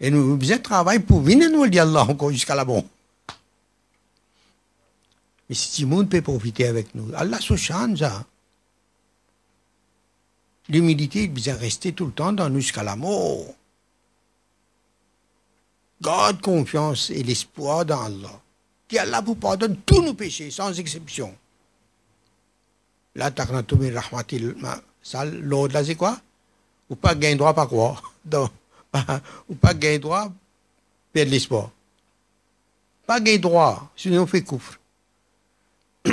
Et 0.00 0.10
nous, 0.10 0.26
nous 0.26 0.38
besoin 0.38 0.56
travailler 0.56 1.00
pour 1.00 1.20
venir 1.20 1.50
nous 1.50 1.66
dire 1.66 1.82
Allah 1.82 2.04
encore 2.04 2.30
jusqu'à 2.30 2.54
la 2.54 2.64
bon. 2.64 2.82
Mais 5.46 5.54
si 5.54 5.82
tout 5.82 5.88
le 5.88 5.94
monde 5.94 6.08
peut 6.08 6.22
profiter 6.22 6.66
avec 6.66 6.94
nous, 6.94 7.10
Allah 7.14 7.38
se 7.42 7.56
change. 7.56 8.02
Hein. 8.02 8.24
L'humilité, 10.70 11.24
il 11.24 11.34
doit 11.34 11.52
rester 11.52 11.92
tout 11.92 12.06
le 12.06 12.12
temps 12.12 12.32
dans 12.32 12.48
nous 12.48 12.60
jusqu'à 12.60 12.82
la 12.82 12.96
mort. 12.96 13.54
Garde 16.00 16.40
confiance 16.40 17.10
et 17.10 17.22
l'espoir 17.22 17.84
dans 17.84 18.00
Allah. 18.00 18.40
Qui 18.88 18.98
Allah 18.98 19.20
vous 19.20 19.34
pardonne 19.34 19.76
tous 19.84 20.00
nos 20.00 20.14
péchés, 20.14 20.50
sans 20.50 20.72
exception. 20.78 21.34
Là, 23.16 23.30
ta'knatoumi 23.30 23.90
rahmatil 23.90 24.54
l'autre 25.40 25.74
là, 25.74 25.84
c'est 25.84 25.94
quoi? 25.94 26.20
Ou 26.90 26.96
pas 26.96 27.14
gagner 27.14 27.36
droit 27.36 27.54
par 27.54 27.68
quoi? 27.68 28.00
ou 29.48 29.54
pas 29.54 29.74
gagner 29.74 29.98
droit, 29.98 30.30
perdre 31.12 31.30
l'espoir. 31.30 31.70
Pas 33.06 33.20
gagner 33.20 33.38
droit, 33.38 33.90
sinon 33.96 34.22
on 34.22 34.26
fait 34.26 34.42
couvre. 34.42 34.78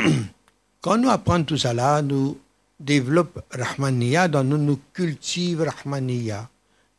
Quand 0.82 0.98
nous 0.98 1.10
apprenons 1.10 1.44
tout 1.44 1.58
ça 1.58 1.74
là, 1.74 2.02
nous 2.02 2.38
développons 2.80 3.42
Rahmaniya, 3.52 4.28
dans 4.28 4.44
nous, 4.44 4.58
nous 4.58 4.80
cultivons 4.94 5.66
Rahmaniya. 5.66 6.50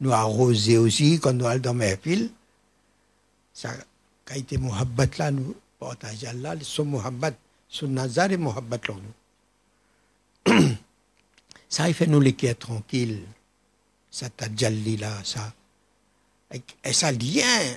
Nous 0.00 0.12
arroser 0.12 0.76
aussi 0.76 1.20
quand 1.20 1.32
nous 1.32 1.46
allons 1.46 1.60
dans 1.62 1.74
mes 1.74 1.96
fils. 1.96 2.28
Ça, 3.52 3.70
quand 4.24 4.34
il 4.50 4.58
muhabbat 4.58 5.18
là, 5.18 5.30
nous 5.30 5.54
partageons 5.78 6.28
Allah, 6.28 6.54
son 6.62 6.84
muhabbat, 6.84 7.34
son 7.68 7.88
nazar 7.88 8.30
et 8.32 8.36
muhabbat 8.36 8.88
là. 8.88 8.94
Nous. 8.94 9.23
Ça, 11.68 11.88
il 11.88 11.94
fait 11.94 12.06
nous 12.06 12.20
les 12.20 12.34
tranquilles. 12.54 13.22
Ça 14.10 14.28
tajalli 14.28 14.96
là, 14.96 15.12
ça. 15.24 15.52
Et 16.84 16.92
ça 16.92 17.10
lien, 17.10 17.76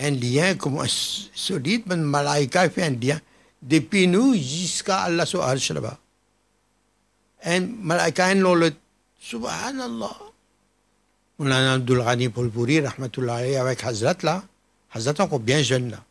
un 0.00 0.10
lien 0.10 0.56
comme 0.56 0.84
solide, 0.88 1.82
mais 1.86 1.96
malaïka 1.96 2.68
fait 2.70 2.82
un 2.82 2.90
lien 2.90 3.20
depuis 3.62 4.08
nous 4.08 4.34
jusqu'à 4.34 5.02
Allah 5.02 5.26
sur 5.26 5.42
Arsh 5.42 5.70
là-bas. 5.70 5.98
Un 7.44 7.60
malaïka, 7.60 8.26
un 8.26 8.34
le 8.34 8.72
subhanallah. 9.20 10.18
On 11.38 11.50
a 11.50 11.72
Abdul 11.74 11.98
Ghani 11.98 12.28
Polpouri, 12.28 12.80
rahmatullah 12.80 13.60
avec 13.60 13.84
Hazrat 13.84 14.16
là. 14.22 14.42
Hazrat 14.92 15.20
encore 15.20 15.40
bien 15.40 15.62
jeune 15.62 15.90
là. 15.90 16.02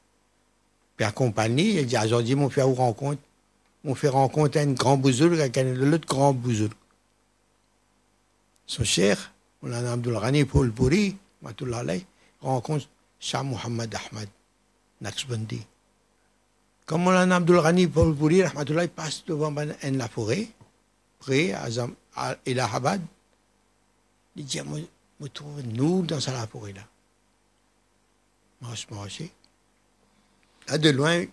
Puis 0.95 1.06
accompagné, 1.06 1.82
il 1.82 1.86
dit, 1.86 1.97
aujourd'hui, 1.97 2.36
mon 2.36 2.49
frère, 2.49 2.67
rencontre, 2.67 3.21
on 3.84 3.96
fait 3.96 4.10
rencontrer 4.10 4.62
un 4.62 4.72
grand 4.72 4.98
bouzour 4.98 5.34
avec 5.34 5.58
un 5.58 5.93
autre 5.93 6.08
grand 6.08 6.34
bouzour. 6.34 6.69
Son 8.65 8.84
cher, 8.84 9.34
on 9.62 9.72
a 9.72 9.91
Abdul 9.91 10.19
Ghani 10.19 10.46
Polpouri, 10.46 11.17
rahmatullah 11.41 11.96
rencontre 12.41 12.88
Shah 13.19 13.43
Muhammad 13.43 13.93
Ahmad, 13.93 14.30
Naqshbandi. 15.02 15.62
Comme 16.86 17.08
on 17.08 17.12
a 17.12 17.36
Abdul 17.36 17.62
Ghani 17.62 17.88
Polpouri, 17.88 18.43
rahmatullah, 18.43 18.88
passe 18.88 19.24
devant 19.26 19.52
la 19.52 20.08
forêt, 20.08 20.48
près 21.19 21.52
à 21.52 21.67
Allahabad. 22.46 23.02
Il 24.36 24.46
dit, 24.46 24.62
me 24.62 25.28
trouve 25.28 25.62
nous 25.62 26.04
dans 26.06 26.19
la 26.28 26.48
forêt 26.48 26.74
là. 26.74 26.82
Moi, 28.62 28.74
je 28.76 29.26
Là, 30.69 30.78
de 30.78 30.89
loin, 30.89 31.26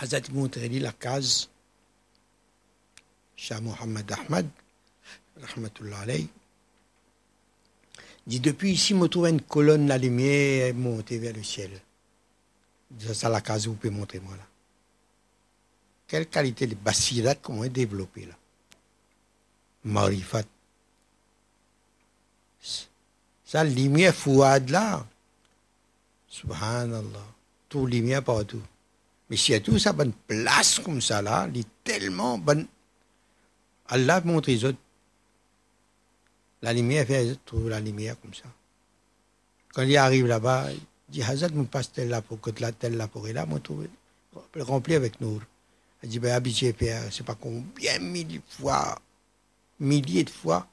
Hazrat 0.00 0.30
montrait 0.32 0.68
la 0.68 0.92
case. 0.92 1.48
Shah 3.36 3.60
Mohammed 3.60 4.10
Ahmad, 4.12 4.48
rahmatullah 5.40 6.00
alayhi, 6.00 6.28
dit 8.26 8.40
Depuis 8.40 8.72
ici, 8.72 8.94
me 8.94 9.08
trouve 9.08 9.28
une 9.28 9.40
colonne, 9.40 9.88
la 9.88 9.98
lumière 9.98 10.68
est 10.68 10.72
montée 10.72 11.18
vers 11.18 11.34
le 11.34 11.42
ciel. 11.42 11.70
Ça 13.12 13.28
la 13.28 13.40
case, 13.40 13.66
vous 13.66 13.74
pouvez 13.74 13.90
montrer 13.90 14.20
moi 14.20 14.36
là. 14.36 14.46
Quelle 16.06 16.28
qualité 16.28 16.66
de 16.66 16.74
basirat, 16.74 17.34
comment 17.34 17.64
est 17.64 17.70
développée 17.70 18.26
là 18.26 18.34
Marifat. 19.84 20.44
Ça, 23.44 23.64
lumière 23.64 24.14
fouad 24.14 24.70
là. 24.70 25.06
Subhanallah. 26.28 27.26
Tout 27.68 27.86
lumière 27.86 28.22
partout. 28.22 28.62
Mais 29.28 29.36
s'il 29.36 29.54
y 29.54 29.56
a 29.56 29.60
tout 29.60 29.78
ça, 29.78 29.92
bonne 29.92 30.12
place 30.26 30.78
comme 30.78 31.00
ça 31.00 31.22
là, 31.22 31.48
il 31.52 31.60
est 31.60 31.68
tellement 31.82 32.38
bonne. 32.38 32.66
Allah 33.88 34.20
montre 34.24 34.50
les 34.50 34.64
autres. 34.64 34.78
La 36.62 36.72
lumière 36.72 37.06
fait 37.06 37.36
trouve 37.44 37.68
la 37.68 37.80
lumière 37.80 38.18
comme 38.20 38.34
ça. 38.34 38.44
Quand 39.74 39.82
il 39.82 39.96
arrive 39.96 40.26
là-bas, 40.26 40.72
il 40.72 40.80
dit 41.08 41.22
Hazard, 41.22 41.52
me 41.52 41.64
passe 41.64 41.92
telle 41.92 42.08
là 42.08 42.22
pour 42.22 42.40
que 42.40 42.50
telle 42.50 42.96
là 42.96 43.08
pour 43.08 43.26
là, 43.26 43.44
moi 43.44 43.60
trouve 43.60 43.86
rempli 44.56 44.94
avec 44.94 45.20
nous. 45.20 45.42
Il 46.02 46.08
dit 46.08 46.18
ben 46.18 46.32
habitué 46.32 46.72
père, 46.72 47.02
c'est 47.10 47.24
pas 47.24 47.34
combien 47.34 47.98
mille 47.98 48.40
fois, 48.46 48.98
milliers 49.80 50.24
de 50.24 50.30
fois, 50.30 50.66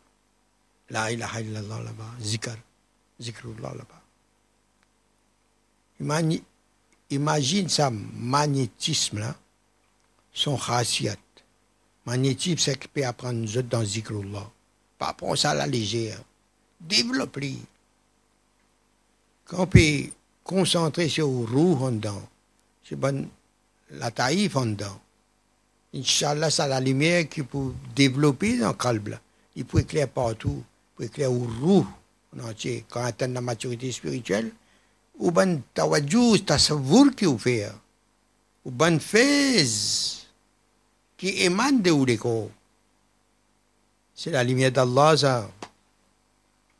la 0.89 1.11
ilaha 1.11 1.41
illallah 1.41 1.83
là-bas, 1.83 2.11
zikr, 2.19 2.57
zikrullah 3.19 3.73
là-bas. 3.75 4.01
Imagine 7.11 7.67
ça, 7.67 7.91
magnétisme 7.91 9.33
son 10.33 10.57
khasiyat. 10.57 11.17
Magnétisme, 12.05 12.57
c'est 12.57 12.79
qu'il 12.79 12.89
peut 12.89 13.05
apprendre 13.05 13.39
nous 13.39 13.57
autres 13.57 13.67
dans 13.67 13.83
zikrullah. 13.83 14.49
Pas 14.97 15.13
prendre 15.13 15.35
ça 15.35 15.51
à 15.51 15.53
la 15.53 15.67
légère. 15.67 16.19
Développer. 16.79 17.57
Quand 19.45 19.63
on 19.63 19.67
peut 19.67 20.05
concentrer 20.43 21.09
sur 21.09 21.27
le 21.27 21.45
roux 21.45 21.77
en 21.85 21.99
c'est 22.83 22.95
bon, 22.95 23.27
la 23.91 24.09
taïf 24.09 24.55
en 24.55 24.65
dedans. 24.65 24.99
Inch'Allah, 25.93 26.49
c'est 26.49 26.67
la 26.67 26.79
lumière 26.79 27.27
qui 27.27 27.43
peut 27.43 27.73
développer 27.95 28.57
dans 28.57 28.69
le 28.69 28.73
calme. 28.73 29.19
Il 29.55 29.65
peut 29.65 29.79
éclairer 29.79 30.07
partout. 30.07 30.63
Il 30.63 30.97
peut 30.97 31.03
éclairer 31.03 31.31
au 31.31 31.47
roux 31.61 31.87
en 32.35 32.49
entier. 32.49 32.85
Quand 32.89 33.01
on 33.01 33.05
atteint 33.05 33.27
la 33.27 33.41
maturité 33.41 33.91
spirituelle, 33.91 34.51
qui 37.15 37.25
vous 37.25 37.37
fait. 37.37 37.71
Ou 38.65 38.71
ben 38.71 38.99
fez 38.99 39.65
qui 41.17 41.29
émane 41.43 41.81
de 41.81 41.91
où 41.91 42.05
les 42.05 42.17
c'est 44.23 44.29
la 44.29 44.43
lumière 44.43 44.71
d'Allah, 44.71 45.17
ça. 45.17 45.49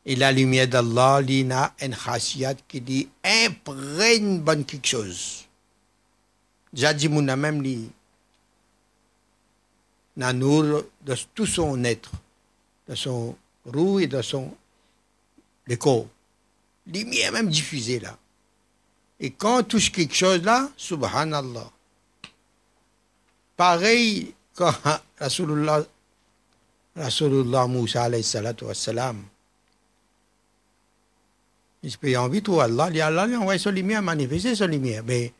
Et 0.06 0.14
la 0.14 0.30
lumière 0.30 0.68
d'Allah, 0.68 1.20
il 1.26 1.50
a 1.50 1.74
une 1.82 1.92
khasiyat 1.92 2.54
qui 2.68 2.80
dit 2.80 3.08
imprègne 3.24 4.38
bonne 4.38 4.64
quelque 4.64 4.86
chose. 4.86 5.44
Jadi 6.72 7.08
même 7.08 7.60
li 7.62 7.90
Nanour 10.16 10.84
de 11.00 11.16
tout 11.34 11.46
son 11.46 11.82
être, 11.82 12.12
de 12.88 12.94
son 12.94 13.36
roux 13.64 13.98
et 13.98 14.06
de 14.06 14.22
son 14.22 14.54
corps. 15.80 16.06
Lumière 16.86 17.32
même 17.32 17.48
diffusée 17.48 17.98
là. 17.98 18.16
Et 19.22 19.30
quand 19.30 19.60
on 19.60 19.62
touche 19.62 19.92
quelque 19.92 20.14
chose 20.14 20.42
là, 20.42 20.68
subhanallah. 20.76 21.70
Pareil 23.56 24.34
quand 24.54 24.74
Rasulullah 25.18 25.86
Rasulullah 26.96 27.66
Moussa 27.68 28.02
alayhi 28.02 28.24
salatu 28.24 28.64
wassalam. 28.64 29.22
Il 31.84 31.96
peut 31.98 32.16
envie 32.18 32.42
tout 32.42 32.60
Allah, 32.60 32.88
il 32.92 33.00
Allah 33.00 33.26
lui 33.26 33.36
envoie 33.36 33.58
son 33.58 33.70
lumière, 33.70 34.02
manifester 34.02 34.56
son 34.56 34.66
lumière. 34.66 35.04
Mais 35.06 35.32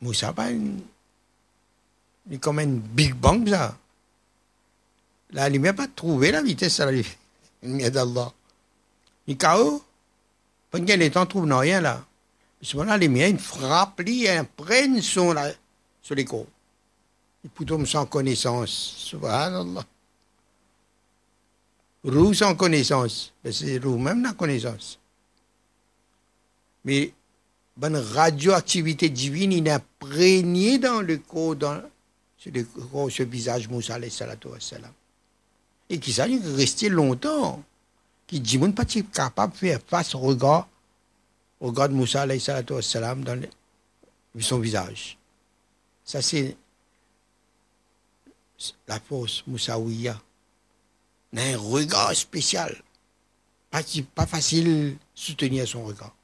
Moussa 0.00 0.32
pas 0.32 0.50
une, 0.50 0.80
il 2.26 2.34
est 2.34 2.38
comme 2.38 2.58
un 2.58 2.66
Big 2.66 3.14
Bang 3.14 3.46
ça. 3.48 3.76
La 5.30 5.48
lumière 5.50 5.74
pas 5.74 5.88
trouvé 5.88 6.30
la 6.30 6.42
vitesse 6.42 6.78
la 6.78 6.90
lumière 7.62 7.90
d'Allah. 7.90 8.32
Il 9.26 9.36
chaos. 10.72 10.84
Pendant 10.84 10.84
quel 10.84 11.10
temps 11.10 11.26
trouve 11.26 11.52
rien 11.52 11.80
là. 11.80 12.04
Ce 12.60 12.76
moment-là, 12.76 12.96
la 12.96 12.98
lumière, 12.98 13.28
il 13.28 13.38
frappe, 13.38 14.02
il 14.06 14.28
imprègne 14.28 15.00
son, 15.02 15.32
là, 15.32 15.50
sur 16.00 16.14
les. 16.14 16.26
Il 17.44 17.66
tomber 17.66 17.86
sans 17.86 18.06
connaissance. 18.06 18.94
Subhanallah. 18.98 19.84
Roux 22.04 22.34
sans 22.34 22.54
connaissance. 22.54 23.32
Ben, 23.42 23.52
c'est 23.52 23.78
roux 23.78 23.98
même 23.98 24.22
la 24.22 24.32
connaissance. 24.32 24.98
Mais 26.84 27.12
bonne 27.76 27.96
radioactivité 27.96 29.08
divine, 29.08 29.52
il 29.52 29.66
est 29.66 29.70
imprégné 29.70 30.78
dans 30.78 31.00
le 31.00 31.18
corps, 31.18 31.56
dans 31.56 31.82
le 32.46 32.62
corps, 32.64 33.10
ce 33.10 33.22
visage 33.24 33.68
Moussa 33.68 33.98
salam. 34.10 34.92
Et 35.88 35.98
qui 35.98 36.12
ça, 36.12 36.28
il 36.28 36.40
resté 36.56 36.88
longtemps. 36.88 37.62
Qui 38.32 38.40
dit, 38.40 38.56
mon 38.56 38.72
pas 38.72 38.86
capable 38.86 39.52
de 39.52 39.58
faire 39.58 39.78
face 39.86 40.14
au 40.14 40.20
regard, 40.20 40.66
au 41.60 41.66
regard 41.66 41.90
de 41.90 41.92
Moussa 41.92 42.24
salam 42.80 43.22
dans 43.24 43.38
son 44.40 44.58
visage. 44.58 45.18
Ça, 46.02 46.22
c'est 46.22 46.56
la 48.88 48.98
force 49.00 49.44
Moussaouia, 49.46 50.18
n'a 51.34 51.42
un 51.42 51.58
regard 51.58 52.16
spécial. 52.16 52.74
Pas, 53.70 53.82
pas 54.14 54.26
facile 54.26 54.96
soutenir 55.14 55.68
son 55.68 55.84
regard. 55.84 56.14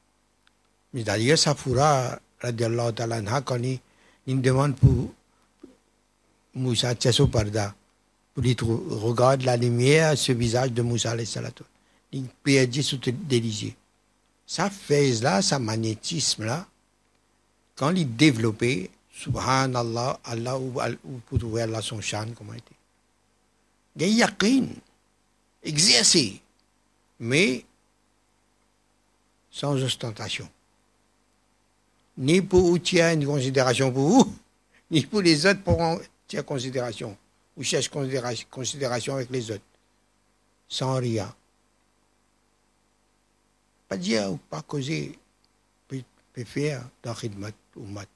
Mais 0.95 1.03
d'ailleurs, 1.03 1.37
Safoura, 1.37 2.19
quand 2.41 3.57
il, 3.63 3.81
il 4.27 4.41
demande 4.41 4.77
pour 4.77 5.13
Moussa 6.55 6.95
Parda, 7.31 7.75
pour 8.33 8.43
lui 8.43 8.57
regarde 8.63 9.43
la 9.43 9.59
lumière, 9.59 10.17
ce 10.17 10.33
visage 10.33 10.73
de 10.73 10.81
Moussa 10.81 11.15
Il 12.13 12.27
dire 12.45 12.85
sous 12.85 12.97
délizier. 12.97 13.77
Sa 14.47 14.71
phase 14.71 15.23
là, 15.23 15.43
sa 15.43 15.59
magnétisme 15.59 16.45
là, 16.45 16.67
quand 17.77 17.91
il 17.91 18.01
est 18.01 18.05
développé, 18.05 18.91
Subhanallah, 19.13 20.21
Allah 20.25 20.59
ou 20.59 21.21
pour 21.27 21.39
trouver 21.39 21.63
Allah 21.63 21.83
son 21.83 22.01
chan, 22.01 22.27
comment 22.37 22.55
était. 22.55 22.75
Il 23.97 24.03
y 24.03 24.23
a 24.23 24.27
yaqin, 24.27 24.69
exercer, 25.63 26.41
mais 27.19 27.65
sans 29.51 29.75
ostentation. 29.83 30.49
Ni 32.17 32.41
pour 32.41 32.63
vous 32.63 32.79
tiens 32.79 33.13
une 33.13 33.27
considération 33.27 33.93
pour 33.93 34.09
vous, 34.09 34.37
ni 34.91 35.05
pour 35.05 35.21
les 35.21 35.45
autres 35.47 35.63
pour 35.63 36.01
tirer 36.27 36.45
considération, 36.45 37.17
ou 37.57 37.63
cherche 37.63 37.89
considération 37.89 39.15
avec 39.17 39.31
les 39.31 39.51
autres, 39.51 39.63
sans 40.69 40.95
rien. 40.97 41.35
Pas 43.89 44.63
causer, 44.63 45.19
peut 45.89 46.45
faire 46.45 46.85
dans 47.03 47.15
khidmat 47.15 47.53
ou 47.77 47.85
mat. 47.87 48.09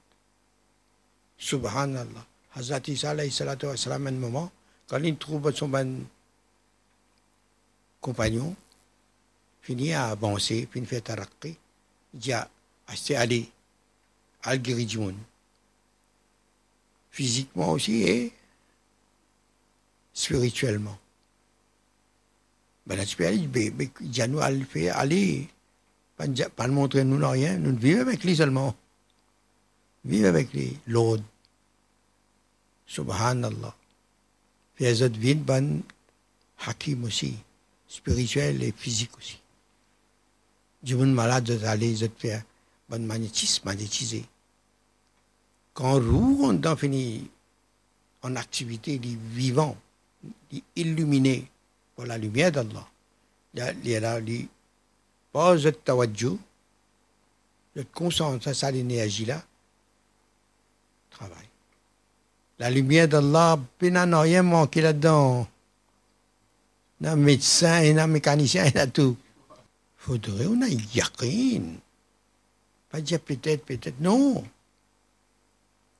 Subhanallah. 1.37 2.25
Hazrat 2.55 2.87
Isa 2.87 3.09
alayhi 3.09 3.31
salatu 3.31 3.65
wa 3.65 3.75
salam, 3.75 4.07
un 4.07 4.11
moment, 4.11 4.51
quand 4.87 4.99
il 4.99 5.17
trouve 5.17 5.51
son 5.53 5.67
bon 5.67 6.05
compagnon, 7.99 8.55
finit 9.61 9.93
à 9.93 10.09
avancer, 10.09 10.67
puis 10.69 10.79
il 10.79 10.85
fait 10.85 11.01
tarakki, 11.01 11.57
il 12.13 12.19
dit 12.19 12.33
à 12.33 12.47
à 14.43 14.57
guérir 14.57 15.13
Physiquement 17.11 17.71
aussi 17.71 18.03
et 18.03 18.33
spirituellement. 20.13 20.97
Ben 22.85 22.99
il 22.99 23.49
dit 23.49 24.21
nous, 24.27 24.39
allez, 24.39 25.47
pas, 26.27 26.49
pas 26.49 26.67
le 26.67 26.73
montrer 26.73 27.03
nous 27.03 27.27
rien, 27.27 27.57
nous 27.57 27.75
vivons 27.75 28.01
avec 28.01 28.23
lui 28.23 28.35
seulement. 28.35 28.75
Vivre 30.05 30.27
avec 30.27 30.49
l'autre. 30.87 31.23
Subhanallah. 32.85 33.75
Puis 34.75 34.85
les 34.85 35.01
autres 35.01 35.17
viennent 35.17 35.43
ban 35.43 35.79
hakim 36.65 37.05
aussi, 37.05 37.35
spirituel 37.87 38.61
et 38.63 38.73
physique 38.75 39.17
aussi. 39.17 39.39
Du 40.81 40.95
monde 40.95 41.13
malade, 41.13 41.45
d'aller, 41.45 42.03
autres 42.03 42.19
faire 42.19 42.43
ban 42.89 42.99
magnétisme, 42.99 43.65
magnétisé. 43.65 44.25
Quand 45.73 45.93
roue, 45.93 46.45
on 46.45 46.75
finit 46.75 47.29
en 48.21 48.35
activité, 48.35 48.95
il 48.95 49.13
est 49.13 49.17
vivant, 49.31 49.77
il 50.51 50.59
est 50.59 50.81
illuminé 50.81 51.47
par 51.95 52.05
la 52.05 52.17
lumière 52.17 52.51
d'Allah. 52.51 52.87
Il 53.55 53.89
y 53.89 53.95
là, 55.33 55.53
il 55.53 55.53
pose 55.53 55.65
le 55.65 55.71
tawadju, 55.71 56.37
Je 57.75 57.81
te 57.81 57.93
concentre 57.93 58.43
sur 58.43 58.55
cette 58.55 58.75
énergie-là. 58.75 59.43
Travail. 61.09 61.47
La 62.59 62.69
lumière 62.69 63.07
d'Allah, 63.07 63.59
il 63.81 63.91
n'y 63.91 63.97
a 63.97 64.19
rien 64.19 64.43
manqué 64.43 64.81
là-dedans. 64.81 65.47
Il 67.01 67.07
y 67.07 67.09
a 67.09 67.15
médecin, 67.15 67.81
il 67.83 67.95
y 67.95 67.99
a 67.99 68.07
mécanicien, 68.07 68.65
il 68.65 68.75
y 68.75 68.77
a 68.77 68.87
tout. 68.87 69.17
Faudrait 69.97 70.45
on 70.47 70.61
a 70.61 70.67
yakin. 70.67 71.63
Pas 72.89 73.01
dire 73.01 73.19
peut-être, 73.19 73.65
peut-être. 73.65 73.99
Non. 73.99 74.43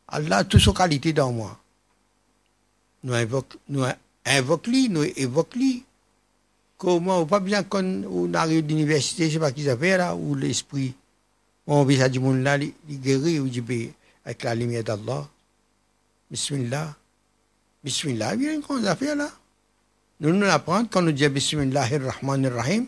Allah 0.07 0.38
a 0.38 0.43
toutes 0.43 0.61
ses 0.61 0.73
qualités 0.73 1.13
dans 1.13 1.31
moi. 1.31 1.59
Nous 3.03 3.13
invoquons, 3.13 3.57
nous 3.69 3.86
invoquons, 4.25 4.88
nous 4.89 5.03
évoquons. 5.03 5.81
Comment, 6.84 7.25
pas 7.25 7.39
besoin 7.39 7.63
qu'on 7.63 8.34
arrive 8.34 8.65
à 8.65 8.67
l'université, 8.67 9.29
je 9.29 9.36
sais 9.36 9.39
pas 9.39 9.53
qui 9.53 9.63
ça 9.63 9.77
fait 9.77 9.97
là, 9.97 10.13
ou 10.13 10.36
l'esprit. 10.36 10.93
On 11.65 11.86
vit 11.86 12.09
du 12.09 12.19
monde 12.19 12.43
là, 12.43 12.57
il 12.57 12.99
guérit, 12.99 13.39
ou 13.39 13.47
avec 14.25 14.43
la 14.43 14.53
lumière 14.53 14.84
d'Allah. 14.84 15.25
Bismillah. 16.29 16.93
Bismillah, 17.81 18.36
il 18.36 18.41
y 18.43 18.49
a 18.49 18.91
affaire 18.91 19.15
là. 19.15 19.31
Nous 20.19 20.34
nous 20.34 20.45
apprenons 20.45 20.86
quand 20.91 21.01
nous 21.01 21.13
disons 21.13 21.29
Bismillah 21.29 21.84
ar-Rahman 21.84 22.47
ar-Rahim. 22.47 22.88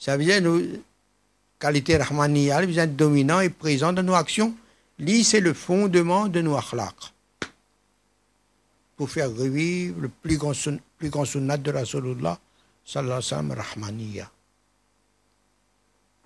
Ça 0.00 0.16
veut 0.16 0.24
dire, 0.24 0.42
nous, 0.42 0.60
qualité 1.60 1.98
Rahmaniya, 1.98 2.66
vous 2.66 2.76
êtes 2.76 2.96
dominant 2.96 3.38
et 3.38 3.50
présent 3.50 3.92
dans 3.92 4.02
nos 4.02 4.14
actions. 4.14 4.52
Lui, 4.98 5.22
c'est 5.22 5.38
le 5.38 5.52
fondement 5.54 6.26
de 6.26 6.40
nos 6.40 6.56
akhlaq. 6.56 6.96
Pour 8.96 9.08
faire 9.08 9.30
revivre 9.30 10.00
le 10.00 10.08
plus 10.08 10.38
grand, 10.38 10.54
plus 10.98 11.08
grand 11.08 11.24
sunnat 11.24 11.56
de 11.56 11.70
Rasulullah, 11.70 12.36
sallallahu 12.84 13.18
alayhi 13.18 13.32
wa 13.32 13.36
sallam, 13.36 13.52
Rahmaniya. 13.52 14.30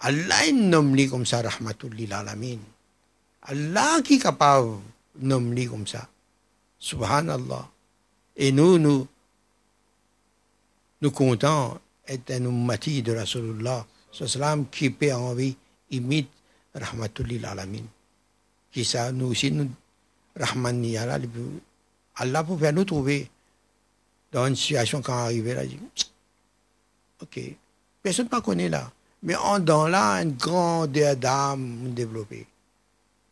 Allah 0.00 0.52
nomme 0.52 1.08
comme 1.08 1.24
ça, 1.24 1.42
Rahmatul 1.42 1.94
lil 1.94 2.12
alamin. 2.12 2.58
Allah 3.42 4.00
qui 4.04 4.14
est 4.14 4.18
capable 4.18 4.78
de 5.14 5.26
nommer 5.26 5.66
comme 5.66 5.86
ça. 5.86 6.08
Subhanallah. 6.78 7.68
Et 8.36 8.52
nous, 8.52 8.78
nous, 8.78 9.06
nous 11.00 11.10
comptons 11.10 11.78
être 12.06 12.30
un 12.30 12.44
ummati 12.44 13.02
de 13.02 13.14
Rasulullah, 13.14 13.86
sallam, 14.12 14.68
qui 14.68 14.90
peut 14.90 15.12
envie, 15.12 15.56
imite 15.90 16.28
Rahmatul 16.74 17.26
lil 17.26 17.46
alamin. 17.46 17.84
Qui 18.70 18.84
ça, 18.84 19.10
nous 19.12 19.28
aussi, 19.28 19.50
nous, 19.50 19.70
Rahmani, 20.38 20.98
Allah, 20.98 21.18
Allah 22.16 22.44
pouvait 22.44 22.72
nous 22.72 22.84
trouver 22.84 23.30
dans 24.30 24.46
une 24.46 24.56
situation 24.56 25.00
quand 25.00 25.14
arrivé 25.14 25.54
là, 25.54 25.64
dit, 25.64 25.78
ok, 27.26 27.40
personne 28.02 28.28
ne 28.32 28.40
connaît 28.40 28.68
là. 28.68 28.90
Mais 29.22 29.34
en 29.36 29.58
dans 29.58 29.88
là, 29.88 30.22
une 30.22 30.32
grande 30.32 30.92
d'âme 30.92 31.92
développée. 31.94 32.46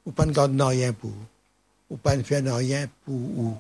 Ou 0.07 0.13
pas 0.13 0.27
ne 0.27 0.33
garde 0.33 0.61
rien 0.61 0.93
pour. 0.93 1.15
Ou 1.91 1.97
pas 1.97 2.17
ne 2.17 2.23
faire 2.23 2.57
rien 2.57 2.89
pour 3.05 3.15
où. 3.15 3.57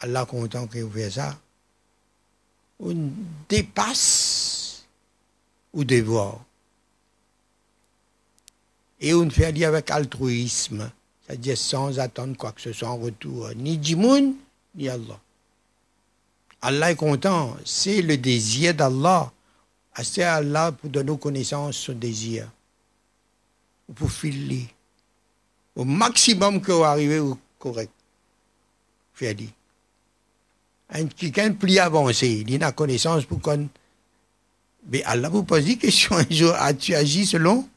Allah 0.00 0.24
content 0.24 0.66
que 0.66 0.78
vous 0.78 0.90
faites 0.90 1.12
ça. 1.12 1.38
On 2.80 3.10
dépasse 3.48 4.84
ou 5.72 5.84
dévoire. 5.84 6.40
Et 9.00 9.14
on 9.14 9.30
fait 9.30 9.64
avec 9.64 9.90
altruisme, 9.90 10.90
c'est-à-dire 11.26 11.56
sans 11.56 11.98
attendre 11.98 12.36
quoi 12.36 12.52
que 12.52 12.60
ce 12.60 12.72
soit 12.72 12.88
en 12.88 12.96
retour, 12.96 13.50
ni 13.56 13.94
monde, 13.94 14.34
ni 14.74 14.88
Allah. 14.88 15.18
Allah 16.62 16.90
est 16.90 16.96
content, 16.96 17.56
c'est 17.64 18.02
le 18.02 18.16
désir 18.16 18.74
d'Allah 18.74 19.32
c'est 20.02 20.22
Allah 20.22 20.72
pour 20.72 20.90
donner 20.90 21.16
connaissance 21.18 21.76
son 21.76 21.92
désir. 21.92 22.48
Pour 23.94 24.10
filer. 24.10 24.68
Au 25.74 25.84
maximum 25.84 26.60
que 26.60 26.72
vous 26.72 27.30
au 27.32 27.38
correct. 27.58 27.92
Faire 29.14 29.34
dit. 29.34 29.50
Un 30.90 31.06
quelqu'un 31.06 31.52
plus 31.52 31.78
avancé, 31.78 32.44
il 32.46 32.64
a 32.64 32.72
connaissance 32.72 33.24
pour 33.24 33.40
qu'on. 33.40 33.68
Mais 34.90 35.02
Allah 35.04 35.28
vous 35.28 35.44
pose 35.44 35.64
des 35.64 35.76
questions 35.76 36.16
un 36.16 36.26
jour. 36.30 36.54
As-tu 36.54 36.94
agi 36.94 37.26
selon 37.26 37.68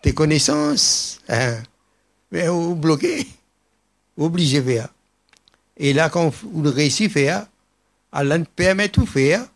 tes 0.00 0.14
connaissances? 0.14 1.20
Hein? 1.28 1.62
Mais 2.30 2.48
vous 2.48 2.74
bloquez. 2.74 3.26
Vous 4.16 4.26
obligez 4.26 4.62
faire. 4.62 4.88
Et 5.76 5.92
là, 5.92 6.08
quand 6.08 6.32
vous 6.42 6.62
le 6.62 6.70
faire, 6.70 7.46
Allah 8.12 8.38
ne 8.38 8.44
permet 8.44 8.90
tout 8.90 9.06
faire. 9.06 9.46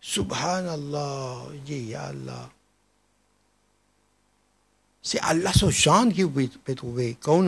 Subhanallah, 0.00 1.42
dit 1.66 1.94
Allah. 1.94 2.48
C'est 5.02 5.20
Allah 5.20 5.52
son 5.52 5.70
chant 5.70 6.08
que 6.10 6.22
vous 6.22 6.46
trouver. 6.74 7.16
Quand 7.20 7.44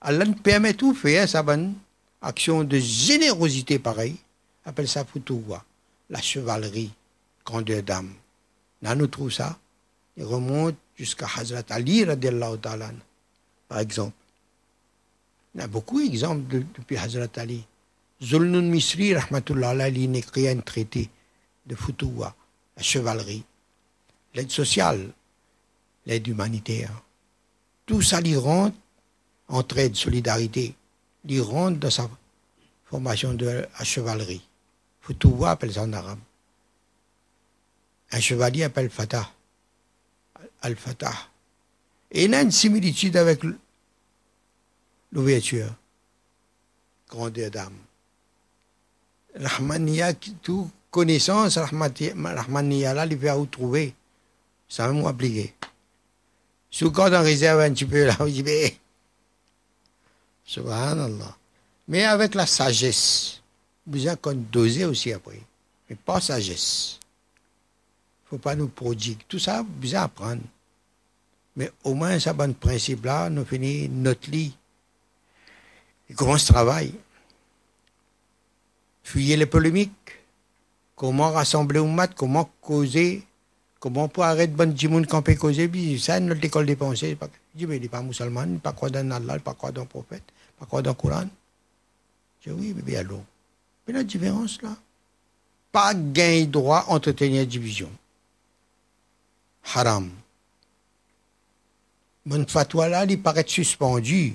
Allah 0.00 0.24
nous 0.24 0.34
permet 0.34 0.74
tout 0.74 0.94
faire, 0.94 1.28
sa 1.28 1.42
bonne 1.42 1.74
action 2.20 2.64
de 2.64 2.78
générosité 2.78 3.78
pareille, 3.78 4.16
appelle 4.64 4.88
ça 4.88 5.04
Futuwa, 5.04 5.64
la 6.10 6.20
chevalerie, 6.20 6.90
grandeur 7.44 7.82
d'âme. 7.82 8.12
Là, 8.82 8.94
nous 8.94 9.06
trouvons 9.06 9.30
ça. 9.30 9.56
Il 10.16 10.24
remonte 10.24 10.74
jusqu'à 10.96 11.26
Hazrat 11.36 11.62
Ali, 11.70 12.04
par 13.68 13.78
exemple. 13.78 14.14
Il 15.54 15.60
y 15.60 15.64
a 15.64 15.68
beaucoup 15.68 16.00
d'exemples 16.00 16.64
depuis 16.76 16.96
Hazrat 16.96 17.28
Ali. 17.36 17.64
Zulnun 18.22 18.70
Misri, 18.70 19.14
rahmatullah, 19.14 19.88
il 19.88 20.16
écrit 20.16 20.48
un 20.48 20.60
traité 20.60 21.10
de 21.66 21.74
Futuwa, 21.74 22.34
la 22.76 22.82
chevalerie, 22.82 23.44
l'aide 24.34 24.50
sociale, 24.50 25.10
l'aide 26.06 26.26
humanitaire. 26.26 27.02
Tout 27.84 28.02
ça 28.02 28.20
rentre, 28.36 28.76
entraide, 29.48 29.94
solidarité, 29.94 30.74
rentre 31.40 31.78
dans 31.78 31.90
sa 31.90 32.08
formation 32.86 33.34
de 33.34 33.46
la 33.46 33.84
chevalerie. 33.84 34.42
Futuwa 35.02 35.50
appelle 35.50 35.72
ça 35.72 35.82
arabe. 35.82 36.18
Un 38.12 38.20
chevalier 38.20 38.64
appelle 38.64 38.90
Fatah. 38.90 39.30
Al-Fatah. 40.62 41.28
Et 42.10 42.24
il 42.24 42.34
a 42.34 42.42
une 42.42 42.50
similitude 42.50 43.16
avec 43.16 43.40
l'ouverture. 45.12 45.74
Grandeur 47.08 47.50
d'âme. 47.50 47.85
Rahmaniya, 49.38 50.14
tout 50.42 50.70
connaissance, 50.90 51.58
Rahmaniya, 51.58 52.94
là, 52.94 53.06
il 53.06 53.16
va 53.16 53.38
où 53.38 53.46
trouver. 53.46 53.94
Ça 54.68 54.88
va 54.88 54.92
m'appliquer. 54.92 55.54
Sous 56.70 56.90
quand 56.90 57.12
on 57.12 57.22
réserve 57.22 57.60
un 57.60 57.72
petit 57.72 57.84
peu 57.84 58.04
là, 58.04 58.16
je 58.20 58.42
dis, 58.42 58.78
Subhanallah. 60.44 61.36
Mais 61.88 62.04
avec 62.04 62.34
la 62.34 62.46
sagesse, 62.46 63.40
vous 63.86 64.06
avez 64.06 64.34
doser 64.34 64.84
aussi 64.84 65.12
après. 65.12 65.40
Mais 65.88 65.96
pas 65.96 66.20
sagesse. 66.20 66.98
Il 67.00 68.24
ne 68.24 68.28
faut 68.30 68.38
pas 68.38 68.56
nous 68.56 68.68
prodiguer. 68.68 69.18
Tout 69.28 69.38
ça, 69.38 69.62
vous 69.62 69.88
avez 69.88 69.96
apprendre. 69.96 70.42
Mais 71.56 71.70
au 71.84 71.94
moins, 71.94 72.18
ça 72.18 72.32
bon 72.32 72.54
principe 72.54 73.04
là, 73.04 73.30
nous 73.30 73.44
finissons 73.44 73.92
notre 73.92 74.30
lit. 74.30 74.56
Et 76.10 76.14
comment 76.14 76.38
ce 76.38 76.52
travail? 76.52 76.92
Fuyez 79.06 79.36
les 79.36 79.46
polémiques 79.46 79.92
comment 80.96 81.30
rassembler 81.30 81.78
un 81.78 81.86
mat, 81.86 82.12
comment 82.12 82.50
causer, 82.60 83.22
comment 83.78 84.08
pour 84.08 84.24
arrêter 84.24 84.52
bonne 84.52 85.06
quand 85.06 85.22
peut 85.22 85.36
causer, 85.36 85.70
ça, 85.98 86.18
notre 86.18 86.44
école 86.44 86.66
des 86.66 86.74
pensées, 86.74 87.16
je 87.20 87.26
dis, 87.54 87.66
mais 87.66 87.76
il 87.76 87.82
n'est 87.82 87.88
pas 87.88 88.02
musulman, 88.02 88.42
il 88.42 88.52
n'est 88.54 88.58
pas 88.58 88.72
croire 88.72 88.90
dans 88.90 89.08
Allah, 89.12 89.34
il 89.34 89.36
n'est 89.36 89.38
pas 89.38 89.54
croire 89.54 89.72
dans 89.72 89.82
le 89.82 89.86
prophète, 89.86 90.24
il 90.26 90.32
n'est 90.32 90.58
pas 90.58 90.66
croire 90.66 90.82
dans 90.82 90.90
le 90.90 90.96
Coran. 90.96 91.28
Je 92.40 92.50
dis, 92.50 92.56
oui, 92.58 92.72
mais 92.74 92.82
bien 92.82 92.98
alors. 92.98 93.22
Mais 93.86 93.94
la 93.94 94.02
différence 94.02 94.60
là, 94.60 94.76
pas 95.70 95.94
gain 95.94 96.44
droit 96.46 96.86
entretenir 96.88 97.46
division. 97.46 97.90
Haram. 99.72 100.10
Bonne 102.24 102.48
fatwa 102.48 102.88
là, 102.88 103.04
il 103.04 103.22
paraît 103.22 103.44
suspendu, 103.46 104.34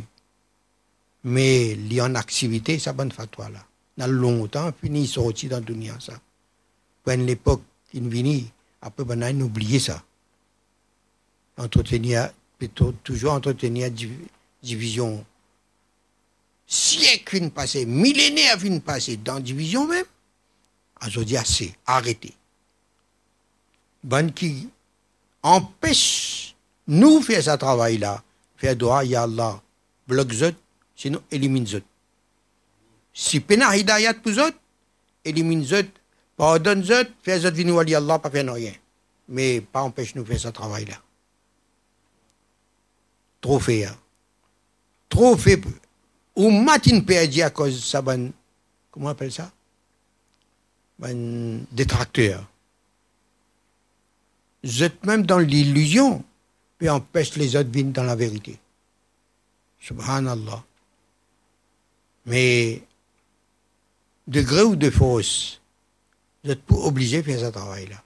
mais 1.26 1.72
il 1.72 1.92
y 1.92 2.00
en 2.00 2.16
activité, 2.16 2.80
ça 2.80 2.94
bonne 2.94 3.12
fatwa 3.12 3.50
là. 3.50 3.66
Longtemps, 4.08 4.72
fini 4.82 5.08
sorti 5.08 5.48
dans 5.48 5.62
dunia 5.62 5.98
ça 6.00 6.14
quand 7.04 7.18
l'époque 7.18 7.62
vini, 7.94 8.52
après, 8.82 9.04
ben, 9.04 9.22
on 9.22 9.42
a 9.42 9.44
oublié 9.44 9.80
ça. 9.80 10.04
Entretenir, 11.58 12.30
plutôt, 12.58 12.94
toujours 13.04 13.34
entretenir 13.34 13.90
division. 14.62 15.26
Siècle 16.66 17.36
une 17.36 17.52
passé, 17.52 17.86
millénaire 17.86 18.64
une 18.64 18.82
passé, 18.82 19.18
dans 19.18 19.40
division 19.40 19.88
même. 19.88 20.06
Aujourd'hui, 21.06 21.38
assez, 21.38 21.76
arrêtez. 21.86 22.34
Ben 24.04 24.32
qui 24.32 24.70
empêche 25.44 26.56
nous 26.88 27.22
faire 27.22 27.44
ce 27.44 27.56
travail-là, 27.56 28.24
faire 28.56 28.76
droit, 28.76 29.04
ya 29.04 29.24
Allah, 29.24 29.62
bloque 30.08 30.32
zot, 30.32 30.54
sinon 30.96 31.22
élimine 31.30 31.68
zot. 31.68 31.84
Si 33.14 33.40
pena 33.40 33.76
hidayat 33.76 34.16
pour 34.16 34.32
zot, 34.32 34.54
élimine 35.26 35.64
zot, 35.64 35.88
Pardonne-eux, 36.42 37.08
fais-eux 37.22 37.52
venir 37.52 37.78
à 37.78 37.98
Allah, 37.98 38.18
pas 38.18 38.32
faire 38.32 38.52
rien. 38.52 38.74
Mais 39.28 39.62
pas 39.62 39.84
empêche 39.84 40.16
nous 40.16 40.26
faire 40.26 40.40
ce 40.40 40.48
travail-là. 40.48 40.96
trop 43.42 43.60
fait. 43.60 43.86
hein. 43.86 43.96
Trop 45.08 45.38
fait. 45.38 45.62
Ou 46.36 46.50
matin 46.50 47.00
perdu 47.02 47.42
à 47.42 47.50
cause 47.50 47.76
de 47.76 47.80
ça, 47.82 48.02
ben, 48.02 48.32
comment 48.90 49.08
on 49.08 49.10
appelle 49.10 49.32
ça? 49.32 49.52
Ben, 50.98 51.66
détracteur. 51.72 52.44
Êtes 54.64 55.06
même 55.06 55.26
dans 55.26 55.40
l'illusion, 55.40 56.24
puis 56.78 56.90
empêche 56.90 57.36
les 57.36 57.56
autres 57.56 57.70
de 57.70 57.82
dans 57.92 58.04
la 58.04 58.16
vérité. 58.16 58.58
Subhanallah. 59.80 60.64
Mais, 62.26 62.82
de 64.32 64.42
gré 64.42 64.64
ou 64.64 64.78
de 64.78 64.90
force, 64.90 65.60
vous 66.44 66.52
êtes 66.52 66.62
obligé 66.72 67.18
de 67.18 67.24
faire 67.24 67.40
ce 67.40 67.52
travail-là. 67.52 68.02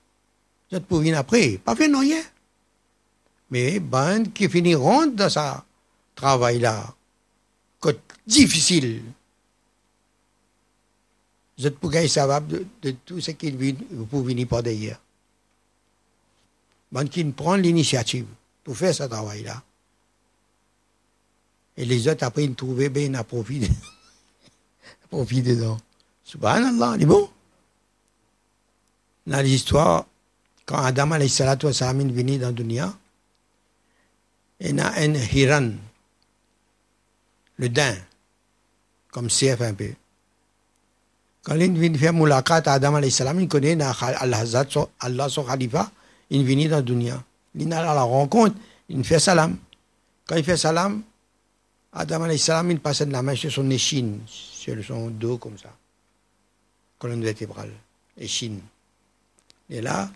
Vous 0.69 0.77
êtes 0.77 0.85
pour 0.85 0.97
venir 0.97 1.19
après, 1.19 1.59
pas 1.59 1.75
faire 1.75 1.99
rien. 1.99 2.21
Mais, 3.51 3.79
ben, 3.79 4.31
qui 4.33 4.49
finiront 4.49 5.05
dans 5.05 5.29
ce 5.29 5.39
travail-là, 6.15 6.95
que 7.79 7.95
difficile. 8.25 9.03
Vous 11.57 11.67
êtes 11.67 11.77
pour 11.77 11.91
gagner 11.91 12.07
savable 12.07 12.47
de, 12.47 12.65
de 12.81 12.91
tout 13.05 13.21
ce 13.21 13.29
qui 13.31 13.51
vient, 13.51 13.75
pour 14.09 14.23
venir 14.23 14.47
par 14.47 14.63
derrière. 14.63 14.99
Ben, 16.91 17.07
qui 17.07 17.23
prend 17.25 17.55
l'initiative 17.55 18.25
pour 18.63 18.75
faire 18.75 18.95
ce 18.95 19.03
travail-là. 19.03 19.61
Et 21.77 21.85
les 21.85 22.07
autres, 22.07 22.23
après, 22.23 22.45
ils 22.45 22.55
trouvaient 22.55 22.89
bien 22.89 23.13
profit 23.23 23.59
dedans. 25.43 25.77
Subhanallah, 26.25 26.97
c'est 26.99 27.05
bon. 27.05 27.29
Dans 29.27 29.41
l'histoire, 29.41 30.05
quand 30.65 30.77
Adam 30.77 31.11
alayhi 31.11 31.29
salatu 31.29 31.67
wa 31.67 31.73
salam 31.73 32.01
est 32.01 32.11
venu 32.11 32.37
dans 32.39 32.51
dunya, 32.51 32.93
il 34.59 34.79
a 34.79 34.91
un 34.97 35.13
hiran, 35.13 35.71
le 37.57 37.69
daim, 37.69 37.95
comme 39.11 39.27
CF 39.27 39.61
un 39.61 39.73
peu. 39.75 39.93
Quand 41.43 41.55
il 41.55 41.77
vient 41.77 41.93
faire 41.93 42.13
moulakat 42.13 42.63
à 42.65 42.73
Adam 42.73 42.95
alayhi 42.95 43.11
salam, 43.11 43.39
il 43.39 43.47
connaît 43.47 43.77
Allah, 43.79 45.29
son 45.29 45.43
khalifa, 45.43 45.91
il 46.31 46.43
vient 46.43 46.69
dans 46.69 46.81
dunya. 46.81 47.23
Il 47.53 47.71
a 47.71 47.93
la 47.93 48.01
rencontre, 48.01 48.55
il 48.89 49.03
fait 49.03 49.19
salam. 49.19 49.57
Quand 50.25 50.35
il 50.35 50.43
fait 50.43 50.57
salam, 50.57 51.03
Adam 51.93 52.23
alayhi 52.23 52.39
salam, 52.39 52.71
il 52.71 52.81
la 53.11 53.21
main 53.21 53.35
sur 53.35 53.51
son 53.51 53.69
échine, 53.69 54.21
sur 54.27 54.83
son 54.83 55.09
dos 55.11 55.37
comme 55.37 55.57
ça. 55.59 55.69
Colonne 56.97 57.23
vertébrale, 57.23 57.71
échine. 58.17 58.61
Et 59.69 59.81
là, 59.81 60.09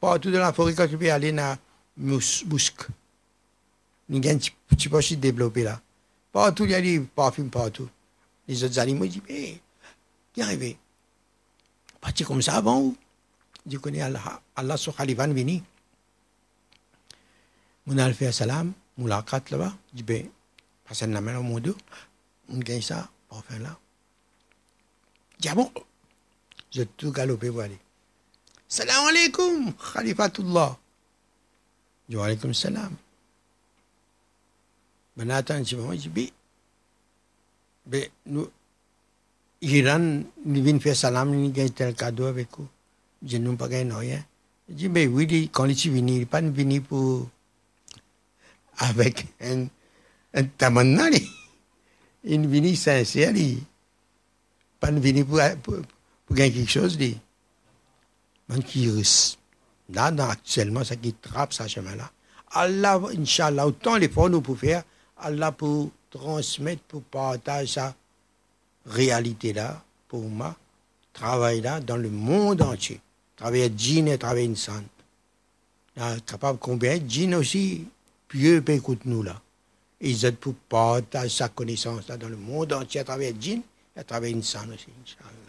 partout 0.00 0.30
dans 0.30 0.38
la 0.38 0.52
forêt, 0.52 0.74
quand 0.74 0.88
tu 0.88 0.96
peux 0.96 1.10
aller 1.10 1.32
dans 1.32 1.56
Mousk, 1.96 2.88
il 4.08 4.24
y 4.24 4.28
a 4.28 4.32
un 4.32 4.38
petit 4.38 4.88
peu 4.88 5.00
de 5.00 5.14
développé 5.14 5.62
là. 5.62 5.80
Partout, 6.32 6.64
il 6.64 6.72
y 6.72 6.74
a 6.74 6.80
des 6.80 7.00
parfums 7.00 7.48
partout. 7.48 7.88
Les 8.48 8.62
autres 8.64 8.78
animaux, 8.78 9.06
disent, 9.06 9.22
mais, 9.28 9.60
qui 10.32 10.40
est 10.40 10.42
arrivé? 10.42 10.76
Parti 12.00 12.24
comme 12.24 12.42
ça 12.42 12.56
avant 12.56 12.80
ou? 12.80 12.96
Je 13.66 13.78
connais 13.78 14.02
Allah, 14.02 14.42
Allah 14.56 14.76
sur 14.76 14.94
vini. 14.98 15.62
On 17.86 17.96
a 17.98 18.12
fait 18.12 18.32
salam, 18.32 18.72
moulakat 18.98 19.42
là-bas. 19.50 19.74
Je 19.92 19.96
dis, 19.96 20.02
ben, 20.02 20.28
la 20.90 21.40
on 21.40 22.58
gagne 22.58 22.82
ça, 22.82 23.08
parfum 23.28 23.58
là. 23.58 23.78
Je 25.42 25.48
ah 25.48 25.54
bon? 25.54 25.70
J'ai 26.74 26.86
tout 26.86 27.12
galopé 27.12 27.50
pour 27.50 27.60
aller. 27.60 27.78
Salam 28.66 29.06
alaikum, 29.06 29.72
Khalifatullah. 29.74 30.76
Je 32.08 32.16
dis, 32.16 32.20
alaikum 32.20 32.52
salam. 32.52 32.92
Ben 35.16 35.30
attends, 35.30 35.62
je 35.62 35.76
me 35.76 35.94
dis, 35.96 36.32
ben, 37.86 38.08
nous, 38.26 38.50
Iran, 39.60 40.24
nous 40.44 40.64
venons 40.64 40.80
faire 40.80 40.96
salam, 40.96 41.30
nous 41.30 41.52
gagnons 41.52 41.70
tel 41.70 41.94
cadeau 41.94 42.24
avec 42.24 42.48
vous. 42.58 42.66
Je 43.24 43.36
n'ai 43.36 43.56
pas 43.56 43.68
gagné 43.68 43.94
rien. 43.94 44.24
Je 44.68 44.74
dis, 44.74 44.88
ben 44.88 45.08
oui, 45.08 45.48
quand 45.52 45.66
il 45.66 45.70
est 45.70 45.88
venu, 45.88 46.26
pas 46.26 46.40
venu 46.40 46.80
pour, 46.80 47.28
avec 48.78 49.26
un, 49.40 49.66
un 50.34 50.42
tamanna, 50.58 51.08
il 52.24 52.32
est 52.32 52.38
venu 52.38 52.74
sincère, 52.74 53.32
pas 54.80 54.90
venu 54.90 55.24
pour, 55.24 55.38
pour, 55.62 55.76
pour 56.26 56.36
gagner 56.36 56.52
quelque 56.52 56.70
chose, 56.70 56.98
lui. 56.98 57.18
Man 58.48 58.62
qui. 58.62 58.90
Là, 59.90 60.10
dans, 60.10 60.28
actuellement, 60.28 60.84
ça 60.84 60.96
qui 60.96 61.12
trappe 61.12 61.52
ce 61.52 61.66
chemin-là. 61.66 62.10
Allah, 62.50 63.00
Inch'Allah, 63.18 63.66
autant 63.66 63.96
l'effort 63.96 64.30
nous 64.30 64.40
pouvons 64.40 64.58
faire, 64.58 64.82
Allah 65.18 65.52
pour 65.52 65.90
transmettre, 66.10 66.82
pour 66.82 67.02
partager 67.02 67.72
sa 67.72 67.94
réalité-là, 68.86 69.82
pour 70.08 70.22
moi, 70.22 70.56
travail-là, 71.12 71.80
dans 71.80 71.96
le 71.96 72.10
monde 72.10 72.62
entier. 72.62 73.00
Travailler 73.36 73.72
djinn 73.76 74.08
et 74.08 74.18
travailler 74.18 74.48
insan. 74.48 74.84
Là, 75.96 76.16
capable 76.20 76.58
combien? 76.58 76.98
Djinn 77.06 77.34
aussi, 77.34 77.86
pieux, 78.28 78.62
peut 78.62 78.72
écouter 78.72 79.02
nous 79.06 79.22
là. 79.22 79.40
Ils 80.00 80.24
aident 80.24 80.36
pour 80.36 80.54
partager 80.54 81.28
sa 81.28 81.48
connaissance 81.48 82.08
là, 82.08 82.16
dans 82.16 82.28
le 82.28 82.36
monde 82.36 82.72
entier 82.72 83.00
à 83.00 83.04
travers 83.04 83.32
djinn 83.38 83.62
et 83.96 84.00
à 84.00 84.04
travers 84.04 84.34
insan 84.34 84.68
aussi, 84.72 84.86
Inch'Allah. 85.02 85.43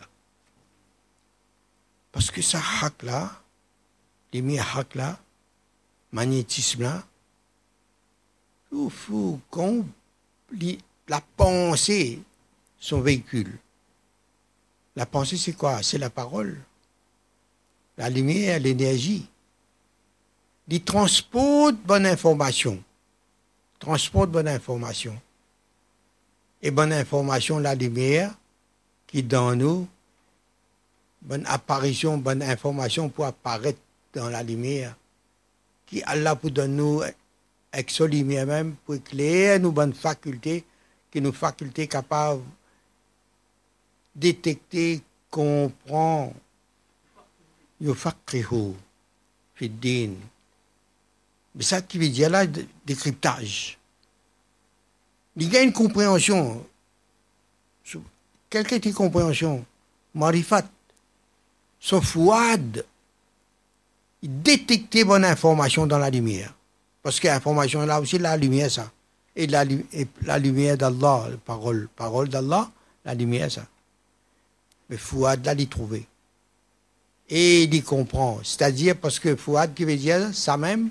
Parce 2.15 2.31
que 2.31 2.41
ça 2.41 2.61
hack 2.81 3.03
là, 3.03 3.29
les 4.31 4.57
hack 4.57 4.95
là, 4.95 5.19
magnétisme 6.13 6.83
là, 6.83 7.03
il 8.71 8.89
faut 8.89 9.37
qu'on 9.51 9.85
la 11.09 11.19
pensée, 11.35 12.21
son 12.79 13.01
véhicule. 13.01 13.57
La 14.95 15.05
pensée, 15.05 15.35
c'est 15.35 15.51
quoi? 15.51 15.83
C'est 15.83 15.97
la 15.97 16.09
parole, 16.09 16.57
la 17.97 18.09
lumière, 18.09 18.61
l'énergie. 18.61 19.27
Il 20.69 20.81
transporte 20.85 21.75
bonne 21.83 22.05
information. 22.05 22.81
Transporte 23.77 24.31
bonne 24.31 24.47
information. 24.47 25.21
Et 26.61 26.71
bonne 26.71 26.93
information, 26.93 27.59
la 27.59 27.75
lumière, 27.75 28.33
qui 29.05 29.21
dans 29.21 29.53
nous, 29.53 29.85
bonne 31.25 31.45
apparition, 31.47 32.17
bonne 32.17 32.41
information 32.43 33.09
pour 33.09 33.25
apparaître 33.25 33.79
dans 34.13 34.29
la 34.29 34.43
lumière. 34.43 34.95
Qui 35.85 36.01
Allah 36.03 36.35
pour 36.35 36.51
donner 36.51 36.73
nous 36.75 37.01
avec 37.71 37.91
sa 37.91 38.05
lumière 38.05 38.45
même 38.45 38.75
pour 38.85 38.95
éclairer 38.95 39.59
nos 39.59 39.71
bonnes 39.71 39.93
facultés, 39.93 40.63
qui 41.11 41.19
nos 41.21 41.33
facultés 41.33 41.87
capables 41.87 42.41
de 44.15 44.21
détecter, 44.21 45.01
comprendre, 45.29 46.33
yufaqihu 47.81 48.73
fi. 49.55 49.71
Mais 51.55 51.63
ça 51.63 51.81
qui 51.81 51.97
veut 51.97 52.09
dire 52.09 52.29
là, 52.29 52.45
décryptage. 52.85 53.77
Il 55.37 55.51
y 55.51 55.57
a 55.57 55.61
une 55.61 55.73
compréhension. 55.73 56.65
Quelle 58.49 58.73
est 58.73 58.85
une 58.85 58.93
compréhension? 58.93 59.65
Marifat. 60.13 60.63
Son 61.85 62.01
fouad, 62.01 62.83
il 64.23 64.41
détectait 64.41 65.03
bonne 65.03 65.23
information 65.23 65.85
dans 65.85 65.99
la 65.99 66.09
lumière. 66.09 66.51
Parce 67.03 67.19
que 67.19 67.27
l'information 67.27 67.85
là 67.85 68.01
aussi, 68.01 68.17
la 68.17 68.35
lumière, 68.35 68.71
ça. 68.71 68.91
Et 69.35 69.45
la, 69.45 69.63
et 69.65 70.07
lumière 70.39 70.77
d'Allah, 70.77 71.27
la 71.29 71.37
parole, 71.37 72.27
d'Allah, 72.27 72.71
la 73.05 73.13
lumière, 73.13 73.51
ça. 73.51 73.67
Mais 74.89 74.97
Fouad, 74.97 75.45
là, 75.45 75.53
il 75.55 75.69
trouvé. 75.69 76.07
Et 77.29 77.65
il 77.65 77.83
comprend. 77.83 78.39
C'est-à-dire, 78.41 78.97
parce 78.97 79.19
que 79.19 79.35
Fouad, 79.35 79.75
qui 79.75 79.85
veut 79.85 79.95
dire 79.95 80.33
ça 80.33 80.57
même, 80.57 80.89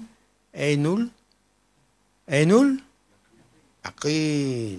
est 0.52 0.76
nul. 0.76 1.08
Est 2.28 2.46
nul. 2.46 2.80
Qui 4.00 4.78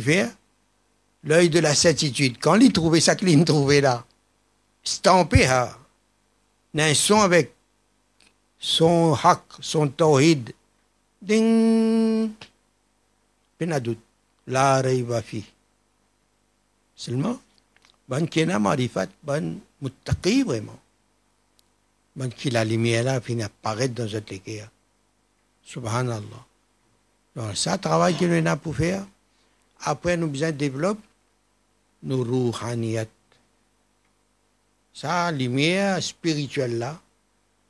fait? 0.00 0.28
L'œil 1.24 1.48
de 1.48 1.60
la 1.60 1.74
certitude. 1.74 2.36
Quand 2.40 2.56
il 2.56 2.72
trouvait 2.72 3.00
ça 3.00 3.14
qu'il 3.14 3.44
trouvait 3.44 3.80
là, 3.80 4.04
stampé, 4.82 5.46
hein, 5.46 5.68
son 6.94 7.20
avec 7.20 7.54
son 8.58 9.14
hak, 9.14 9.42
son 9.60 9.88
tawhid. 9.88 10.54
Ding! 11.20 12.30
Pinadout. 13.58 13.98
La 14.46 14.82
rayba 14.82 15.22
fi. 15.22 15.44
Seulement, 16.96 17.40
ban 18.08 18.26
qui 18.26 18.44
n'a 18.44 18.58
marifat, 18.58 19.06
ban 19.22 19.54
muttaqi 19.80 20.42
vraiment. 20.42 20.78
Ban 22.16 22.28
qui 22.28 22.50
la 22.50 22.64
lumière 22.64 23.04
là 23.04 23.20
finit 23.20 23.44
apparaître 23.44 23.94
dans 23.94 24.08
cette 24.08 24.32
équerre. 24.32 24.68
Subhanallah. 25.64 26.44
Donc, 27.36 27.56
ça, 27.56 27.78
travail 27.78 28.16
que 28.16 28.24
nous 28.24 28.46
avons 28.46 28.58
pour 28.58 28.76
faire. 28.76 29.06
Après, 29.80 30.16
nous 30.16 30.28
besoin 30.28 30.50
développer 30.50 31.00
nos 32.02 32.24
rouhaniyat. 32.24 33.06
Ça, 34.92 35.32
lumière 35.32 36.02
spirituelle 36.02 36.78
là, 36.78 37.00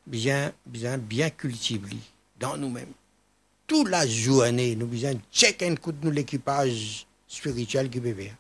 bien, 0.07 0.53
bien, 0.67 0.99
bien 0.99 1.31
cultivé 1.31 1.97
dans 2.39 2.57
nous-mêmes. 2.57 2.93
Toute 3.67 3.89
la 3.89 4.07
journée, 4.07 4.75
nous 4.75 4.87
besoin 4.87 5.15
check 5.33 5.63
un 5.63 5.77
coup 5.77 5.93
de 5.93 6.05
nous 6.05 6.11
l'équipage 6.11 7.07
spirituel 7.29 7.89
qui 7.89 8.01
faire. 8.01 8.37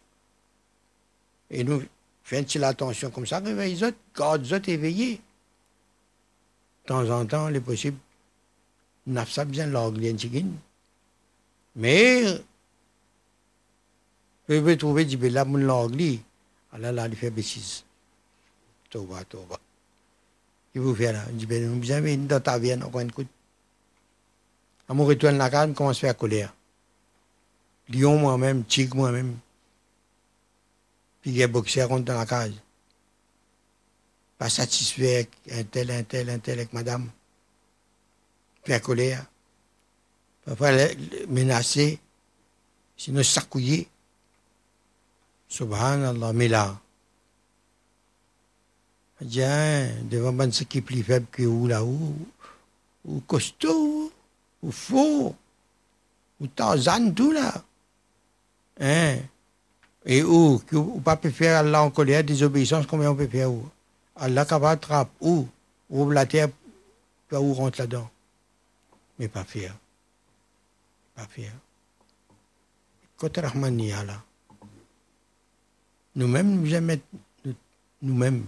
Et 1.50 1.64
nous 1.64 1.82
faisons 2.24 2.60
l'attention 2.60 3.10
comme 3.10 3.26
ça, 3.26 3.38
réveille 3.38 3.74
les 3.74 3.84
autres, 3.84 3.96
garde 4.16 4.44
les 4.44 4.52
autres 4.52 4.68
éveillés. 4.68 5.20
De 6.82 6.88
temps 6.88 7.08
en 7.10 7.24
temps, 7.24 7.48
il 7.48 7.56
est 7.56 7.60
possible, 7.60 7.98
nous 9.06 9.18
avons 9.18 9.44
besoin 9.46 9.66
de 9.66 9.72
l'anglais, 9.72 10.14
mais, 11.74 12.24
vous 14.48 14.58
pouvez 14.58 14.76
trouver 14.76 15.04
du 15.04 15.16
bel 15.16 15.38
amour 15.38 15.58
l'anglais. 15.58 16.20
Alors 16.72 16.92
là, 16.92 17.06
il 17.06 17.16
fait 17.16 17.30
bêtise. 17.30 17.84
Toba, 18.90 19.24
toba. 19.24 19.58
Il 20.74 20.80
vous 20.80 20.94
fait 20.94 21.12
là. 21.12 21.24
Il 21.30 21.36
dit, 21.36 21.46
ben, 21.46 21.64
nous 21.70 21.90
avons 21.90 22.16
dans 22.26 22.40
ta 22.40 22.58
vie, 22.58 22.74
on 22.74 23.08
coup. 23.08 23.24
À 24.88 24.94
mon 24.94 25.04
retour 25.04 25.30
la 25.30 25.48
calme, 25.48 25.74
commence 25.74 25.98
à 25.98 26.00
faire 26.00 26.16
colère. 26.16 26.54
Lion 27.88 28.18
moi-même, 28.18 28.64
tigre 28.64 28.96
moi-même. 28.96 29.36
Puis 31.20 31.30
il 31.30 31.36
y 31.36 31.42
a 31.42 31.48
boxeur 31.48 31.88
contre 31.88 32.12
la 32.12 32.26
case. 32.26 32.52
Pas 34.38 34.48
satisfait 34.48 35.14
avec 35.14 35.30
un 35.52 35.62
tel, 35.64 35.90
un 35.90 36.02
tel, 36.02 36.30
un 36.30 36.38
tel, 36.38 36.58
avec 36.58 36.72
madame. 36.72 37.10
Faire 38.64 38.82
colère. 38.82 39.24
Parfois 40.44 40.72
menacer, 41.28 42.00
sinon 42.96 43.22
s'accouiller. 43.22 43.88
Subhanallah, 45.52 46.32
mais 46.32 46.48
là, 46.48 46.80
devant 49.20 50.40
un 50.40 50.48
qui 50.48 50.78
est 50.78 50.80
plus 50.80 51.02
faible 51.02 51.26
que 51.30 51.42
vous 51.42 51.68
là-haut, 51.68 52.14
ou 53.04 53.20
costaud, 53.20 54.10
ou 54.62 54.72
faux, 54.72 55.36
ou 56.40 56.46
Tarzan, 56.46 57.12
tout 57.12 57.32
là. 57.32 57.62
Hein? 58.80 59.18
Et 60.06 60.22
où, 60.22 60.58
que 60.66 60.74
vous 60.74 61.00
pas 61.00 61.16
peut 61.16 61.28
faire 61.28 61.58
Allah 61.58 61.82
en 61.82 61.90
colère, 61.90 62.24
désobéissance, 62.24 62.86
combien 62.86 63.10
on 63.10 63.14
peut 63.14 63.28
faire 63.28 63.52
où? 63.52 63.68
Allah 64.16 64.46
qui 64.46 64.54
attraper, 64.54 65.12
où? 65.20 65.46
Ou 65.90 66.10
la 66.10 66.24
terre, 66.24 66.48
où 67.30 67.52
rentre 67.52 67.78
là-dedans? 67.78 68.10
Mais 69.18 69.28
pas 69.28 69.44
faire. 69.44 69.76
Pas 71.14 71.26
faire. 71.26 71.52
Côté 73.18 73.42
Rahmaniya 73.42 74.02
là. 74.04 74.22
Nous-mêmes, 76.14 76.60
nous 76.60 76.74
aimons 76.74 76.98
nous-mêmes. 78.02 78.44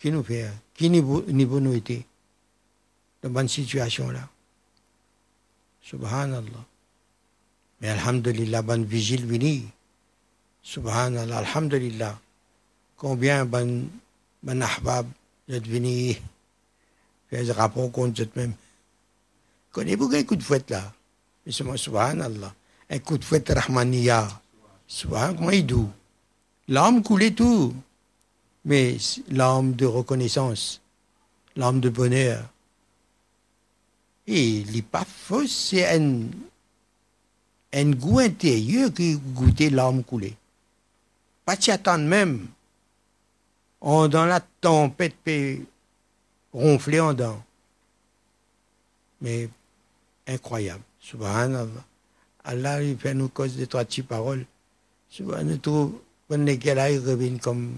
Qui 0.00 0.10
nous 0.12 0.22
fait 0.22 0.50
Qui 0.74 0.90
niveau, 0.90 1.22
niveau 1.22 1.60
nous 1.60 1.74
était 1.74 2.04
Dans 3.22 3.30
bonne 3.30 3.48
situation 3.48 4.10
là 4.10 4.28
Subhanallah. 5.82 6.64
Mais 7.80 7.88
Alhamdulillah, 7.88 8.62
bonne 8.62 8.84
vigile 8.84 9.26
vini. 9.26 9.66
Subhanallah, 10.62 11.38
Alhamdulillah. 11.38 12.18
Combien 12.96 13.44
bon, 13.44 13.88
bon 14.42 14.62
ahbab 14.62 15.06
êtes 15.48 15.66
venu 15.66 16.14
faire 17.28 17.44
des 17.44 17.52
rapports 17.52 17.90
contre 17.92 18.22
eux-mêmes. 18.22 18.54
Connaissez-vous 19.72 20.14
un 20.14 20.22
coup 20.22 20.36
de 20.36 20.42
fouette 20.42 20.70
là? 20.70 20.92
Mais 21.44 21.52
c'est 21.52 21.64
moi, 21.64 21.76
subhanallah. 21.76 22.54
Un 22.88 22.98
coup 23.00 23.18
de 23.18 23.24
fouette 23.24 23.48
rahmaniya. 23.48 24.40
Subhanallah, 24.86 25.34
comment 25.34 25.50
il 25.50 25.66
doux? 25.66 25.90
L'âme 26.68 27.02
coulait 27.02 27.32
tout. 27.32 27.74
Mais 28.64 28.96
l'âme 29.28 29.74
de 29.74 29.84
reconnaissance, 29.84 30.80
l'âme 31.54 31.80
de 31.80 31.90
bonheur. 31.90 32.48
Et 34.26 34.64
faux, 35.06 35.46
c'est 35.46 35.86
un, 35.86 37.90
goût 37.90 38.20
intérieur 38.20 38.92
qui 38.92 39.16
goûtait 39.16 39.68
l'âme 39.68 40.02
coulée. 40.02 40.34
Pas 41.44 41.56
t'y 41.56 41.70
attendre 41.70 42.04
même. 42.04 42.46
On, 43.82 44.08
dans 44.08 44.24
la 44.24 44.40
tempête, 44.40 45.14
peut 45.22 45.58
ronfler 46.54 47.00
en 47.00 47.12
dedans. 47.12 47.44
Mais 49.20 49.50
incroyable. 50.26 50.82
Subhanallah. 51.00 51.84
Allah, 52.44 52.82
il 52.82 52.96
fait 52.96 53.12
nous 53.12 53.28
cause 53.28 53.56
de 53.56 53.66
trois 53.66 53.84
petites 53.84 54.08
paroles. 54.08 54.46
Subhanallah, 55.10 55.58
qu'elle 56.28 56.92
il 56.92 57.00
revient 57.00 57.38
comme 57.38 57.74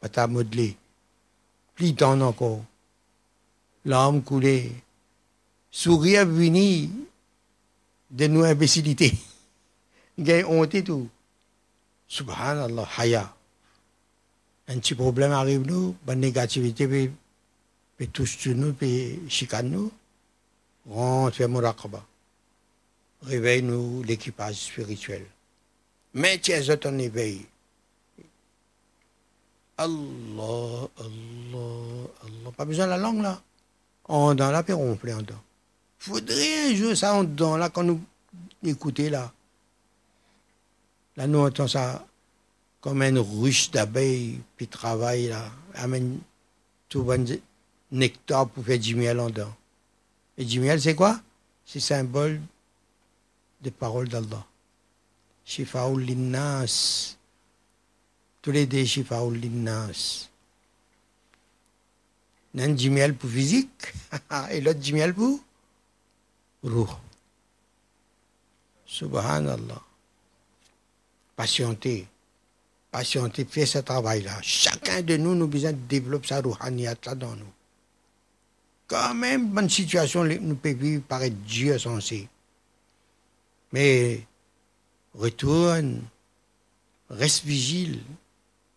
pas 0.00 0.26
modelé. 0.26 0.76
Plus 1.74 1.94
temps 1.94 2.20
encore. 2.20 2.64
L'âme 3.84 4.22
coulée. 4.22 4.72
Sourire 5.70 6.26
venu 6.26 6.88
de 8.10 8.26
nos 8.26 8.44
imbécilités. 8.44 9.16
Il 10.18 10.30
a 10.32 10.48
honte 10.48 10.74
et 10.74 10.82
tout. 10.82 11.08
Subhanallah, 12.08 12.88
haya. 12.96 13.34
Un 14.66 14.78
petit 14.78 14.94
problème 14.94 15.32
arrive 15.32 15.66
nous, 15.66 15.94
bonne 16.04 16.20
négativité 16.20 16.88
peut, 16.88 17.10
peut 17.96 18.06
toucher 18.06 18.54
nous, 18.54 18.72
peut 18.72 19.28
chicane 19.28 19.70
nous. 19.70 19.92
On 20.90 21.30
fait 21.30 21.48
muraqaba. 21.48 22.04
Réveille-nous 23.22 24.02
l'équipage 24.02 24.56
spirituel. 24.56 25.24
Ton 26.80 26.98
éveil. 26.98 27.46
Allah, 29.76 30.88
Allah, 30.98 32.10
Allah. 32.24 32.50
Pas 32.56 32.64
besoin 32.64 32.86
de 32.86 32.90
la 32.90 32.98
langue 32.98 33.22
là. 33.22 33.40
On 34.08 34.34
dans 34.34 34.50
la 34.50 34.64
paix 34.64 34.72
ronfler 34.72 35.14
en 35.14 35.18
dedans. 35.18 35.40
Faudrait 36.00 36.70
un 36.70 36.74
jour 36.74 36.96
ça 36.96 37.14
en 37.14 37.22
dedans 37.22 37.56
là 37.56 37.68
quand 37.68 37.84
nous 37.84 38.00
écoutez 38.64 39.10
là. 39.10 39.32
Là 41.16 41.28
nous 41.28 41.38
entendons 41.38 41.68
ça 41.68 42.04
comme 42.80 43.02
une 43.02 43.18
ruche 43.18 43.70
d'abeilles 43.70 44.40
qui 44.56 44.66
travaille 44.66 45.28
là, 45.28 45.44
amène 45.74 46.18
tout 46.88 47.02
bon 47.04 47.24
nectar 47.92 48.48
pour 48.48 48.64
faire 48.64 48.78
du 48.78 48.96
miel 48.96 49.20
en 49.20 49.30
dedans. 49.30 49.54
Et 50.36 50.44
du 50.44 50.58
miel 50.58 50.80
c'est 50.80 50.96
quoi? 50.96 51.20
C'est 51.64 51.80
symbole 51.80 52.40
des 53.60 53.70
paroles 53.70 54.08
d'Allah. 54.08 54.44
Shifaul 55.48 56.02
linnas. 56.04 57.16
Tous 58.42 58.50
les 58.50 58.66
deux 58.66 58.84
shifaul 58.84 59.34
linnas. 59.34 60.28
Un 62.54 62.74
miel 62.90 63.14
pour 63.14 63.30
physique 63.30 63.94
et 64.50 64.60
l'autre 64.60 64.92
miel 64.92 65.14
pour 65.14 65.40
ruh. 66.62 66.92
Subhanallah. 68.84 69.82
Patienter. 71.34 72.06
Patienter, 72.90 73.46
faire 73.46 73.68
ce 73.68 73.78
travail-là. 73.78 74.38
Chacun 74.42 75.00
de 75.00 75.16
nous, 75.16 75.34
nous 75.34 75.46
besoin 75.46 75.72
de 75.72 75.78
développer 75.88 76.28
sa 76.28 76.42
rouhaniyat 76.42 76.96
là 77.06 77.14
dans 77.14 77.34
nous. 77.34 77.52
Quand 78.86 79.14
même, 79.14 79.48
bonne 79.48 79.70
situation, 79.70 80.24
nous 80.24 80.56
peut 80.56 80.72
vivre 80.72 81.04
par 81.04 81.22
Dieu 81.30 81.78
censé. 81.78 82.28
Mais 83.72 84.26
retourne, 85.18 86.02
reste 87.10 87.44
vigile. 87.44 88.00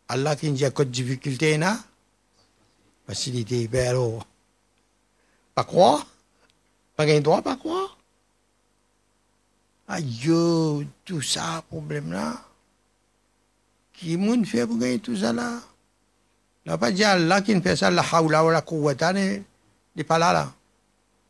Allah 0.07 0.35
qui 0.35 0.51
dit 0.51 0.65
à 0.65 0.71
quoi 0.71 0.83
de 0.83 0.89
difficulté, 0.89 1.57
là, 1.57 1.77
facilité, 3.07 3.67
ben 3.67 3.87
alors, 3.87 4.27
pas 5.55 5.63
croire, 5.63 6.05
pas 6.97 7.05
un 7.05 7.21
droit, 7.21 7.41
pas 7.41 7.55
croire. 7.55 7.97
Aïe, 9.87 10.87
tout 11.05 11.21
ça, 11.21 11.63
problème 11.69 12.11
là. 12.11 12.41
Qui 13.93 14.17
moun 14.17 14.45
fait 14.45 14.65
pour 14.65 14.77
gagner 14.77 14.99
tout 14.99 15.17
ça 15.17 15.31
là? 15.31 15.59
N'a 16.65 16.77
pas 16.77 16.91
dit 16.91 17.03
Allah 17.03 17.41
qui 17.41 17.59
fait 17.61 17.75
ça, 17.75 17.91
la 17.91 18.03
hawla 18.03 18.43
wa 18.43 18.51
la 18.51 18.61
quwwata, 18.61 19.13
n'est 19.13 19.43
pas 20.07 20.17
là 20.17 20.33
là. 20.33 20.53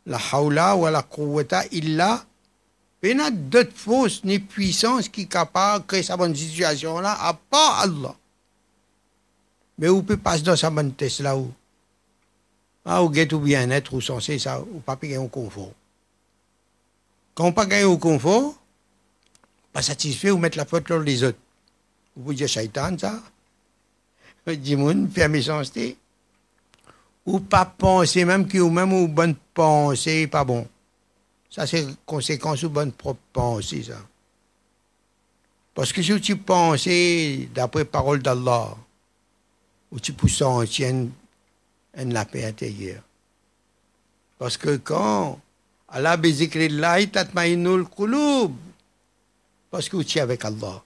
La 0.06 0.18
hawla 0.18 0.76
wa 0.76 0.92
la 0.92 1.04
quwwata 1.04 1.66
illa 1.72 2.26
il 3.04 3.18
n'y 3.18 3.24
a 3.24 3.32
d'autres 3.32 3.76
forces 3.76 4.24
ni 4.24 4.40
puissances 4.40 5.10
qui 5.10 5.24
sont 5.24 5.28
capables 5.28 5.84
de 5.84 5.88
créer 5.88 6.04
sa 6.04 6.18
bonne 6.18 6.36
situation 6.36 7.00
là, 7.00 7.18
à 7.20 7.34
part 7.34 7.80
Allah. 7.80 8.16
Mais 9.78 9.90
où 9.90 10.04
peut 10.04 10.18
passer 10.18 10.44
dans 10.44 10.56
sa 10.56 10.70
bonne 10.70 10.94
tête 10.94 11.20
là 11.20 11.36
où? 11.36 11.52
Ah, 12.86 13.04
ou 13.04 13.14
tout 13.26 13.40
bien-être, 13.40 13.94
ou 13.94 14.02
censé 14.02 14.40
ça, 14.40 14.60
ou 14.60 14.80
pas 14.80 14.96
payer 14.96 15.18
au 15.18 15.28
confort. 15.28 15.72
Quand 17.34 17.46
on 17.46 17.52
pas 17.52 17.66
gagner 17.66 17.86
au 17.86 17.98
confort, 17.98 18.56
pas 19.72 19.82
satisfait, 19.82 20.32
ou 20.32 20.38
mettre 20.38 20.58
la 20.58 20.66
faute 20.66 20.88
sur 20.88 21.00
les 21.00 21.24
autres. 21.24 21.38
Vous 22.16 22.24
pouvez 22.24 22.36
dire 22.36 22.48
shaitan, 22.48 22.98
ça? 22.98 23.22
Dis 24.48 24.76
moun, 24.76 25.10
faire 25.10 25.30
méchanceté. 25.30 25.98
Ou 27.26 27.40
pas 27.40 27.66
penser, 27.66 28.26
même 28.26 28.48
que 28.48 28.58
ou 28.58 28.70
même 28.70 28.94
ou 28.94 29.08
bonne 29.08 29.36
pensée, 29.54 30.28
pas 30.28 30.44
bon. 30.44 30.68
Ça, 31.52 31.68
c'est 31.68 31.86
conséquence 32.06 32.62
de 32.62 32.68
bonne 32.70 32.94
propre 32.94 33.20
pensée. 33.34 33.86
Parce 35.76 35.92
que 35.92 36.02
si 36.02 36.20
tu 36.22 36.38
penses 36.38 36.88
d'après 37.54 37.86
parole 37.86 38.22
d'Allah, 38.22 38.76
ou 39.92 40.00
tu 40.00 40.14
sentir 40.30 40.90
une, 40.90 41.12
la 42.14 42.24
paix 42.24 42.46
intérieure. 42.46 43.04
Parce 44.40 44.56
que 44.58 44.78
quand 44.78 45.40
Allah 45.90 46.16
bizikrillah 46.16 47.06
tatmainul 47.08 47.86
qulub. 47.86 48.56
Parce 49.70 49.90
que 49.90 50.02
tu 50.04 50.18
es 50.18 50.22
avec 50.22 50.46
Allah. 50.46 50.82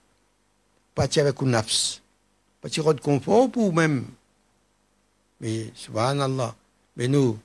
Pas 0.95 1.07
tu 1.07 1.19
es 1.19 1.21
avec 1.21 1.41
un 1.41 1.45
nafs. 1.45 2.01
Pas 2.59 2.69
tu 2.69 2.81
de 2.81 2.99
confort 2.99 3.51
pour 3.51 3.71
même. 3.71 4.05
Mais 5.39 5.71
subhanallah. 5.75 6.55
Mais 6.97 7.07
nous, 7.07 7.37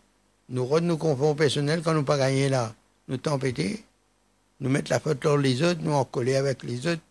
nous 0.49 0.67
rendons 0.67 0.87
nos 0.87 0.97
conforts 0.97 1.37
personnels 1.37 1.83
quand 1.83 1.93
nous 1.93 2.03
pas 2.03 2.17
gagné 2.17 2.49
là. 2.49 2.75
Nous 3.11 3.17
t'empêter. 3.17 3.85
Nous 4.61 4.71
mettre 4.71 4.91
la 4.91 5.01
faute 5.01 5.21
sur 5.21 5.37
les 5.37 5.63
autres, 5.63 5.81
nous 5.83 5.93
en 5.93 6.05
coller 6.05 6.37
avec 6.37 6.63
les 6.63 6.87
autres. 6.87 7.03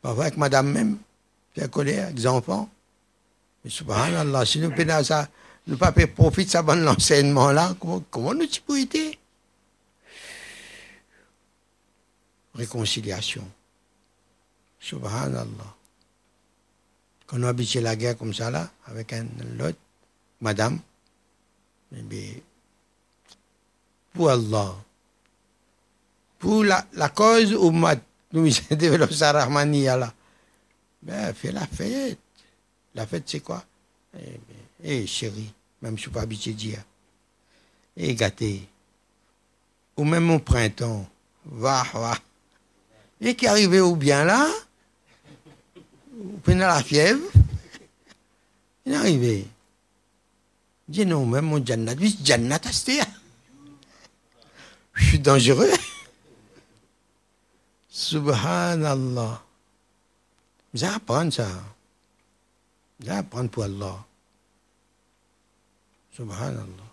Parfois 0.00 0.26
avec 0.26 0.36
madame 0.36 0.70
même. 0.70 0.98
Faire 1.54 1.68
coller 1.70 1.98
avec 1.98 2.16
les 2.16 2.26
enfants. 2.26 2.70
Mais 3.64 3.70
subhanallah, 3.70 4.46
si 4.46 4.60
nous 4.60 4.70
pédons 4.70 5.02
ça, 5.02 5.28
nous 5.66 5.76
pas 5.76 5.90
profiter 5.90 6.44
de 6.44 6.50
ça 6.50 6.62
bon 6.62 6.80
l'enseignement 6.84 7.50
là, 7.50 7.74
comment, 7.80 8.02
comment 8.10 8.32
nous 8.32 8.46
peux 8.64 8.78
aider 8.78 9.18
Réconciliation. 12.54 13.46
Subhanallah. 14.78 15.74
Quand 17.26 17.38
on 17.40 17.42
a 17.42 17.52
la 17.80 17.96
guerre 17.96 18.16
comme 18.16 18.32
ça 18.32 18.50
là, 18.50 18.70
avec 18.86 19.12
un 19.12 19.26
autre, 19.60 19.78
madame, 20.40 20.78
mais, 21.90 22.42
pour 24.18 24.30
Allah, 24.30 24.74
pour 26.40 26.64
la, 26.64 26.84
la 26.94 27.08
cause 27.08 27.54
où 27.54 27.70
nous 27.70 28.50
développons 28.70 29.14
ça 29.14 29.30
Rahmaniya 29.30 29.96
là, 29.96 30.12
ben, 31.00 31.32
fais 31.32 31.52
la 31.52 31.64
fête. 31.64 32.18
La 32.96 33.06
fête, 33.06 33.22
c'est 33.26 33.38
quoi? 33.38 33.62
Eh, 34.18 34.40
eh 34.82 35.06
chérie, 35.06 35.52
même 35.80 35.92
je 35.92 35.98
ne 35.98 36.00
suis 36.00 36.10
pas 36.10 36.22
habitué 36.22 36.52
de 36.52 36.56
dire. 36.56 36.82
Eh, 37.96 38.12
gâté. 38.16 38.68
Ou 39.96 40.02
même 40.02 40.28
au 40.32 40.40
printemps. 40.40 41.08
Va, 41.44 41.84
va. 41.94 42.18
Et 43.20 43.36
qui 43.36 43.46
arrivait 43.46 43.78
ou 43.78 43.94
bien 43.94 44.24
là, 44.24 44.48
ou 46.18 46.38
pendant 46.42 46.66
la 46.66 46.82
fièvre, 46.82 47.22
il 48.84 48.94
est 48.94 48.96
arrivé. 48.96 49.46
Il 50.88 50.92
dit 50.92 51.06
non, 51.06 51.24
même 51.24 51.44
mon 51.44 51.64
Jannat, 51.64 51.94
oui, 52.00 52.18
Jannat, 52.24 52.62
c'est 52.72 52.98
Je 54.98 55.04
suis 55.04 55.18
dangereux. 55.18 55.70
Subhanallah. 57.88 59.42
Vous 60.74 60.84
apprendre 60.84 61.32
ça. 61.32 61.48
Vous 63.00 63.10
apprendre 63.10 63.48
pour 63.48 63.64
Allah. 63.64 64.04
Subhanallah. 66.12 66.88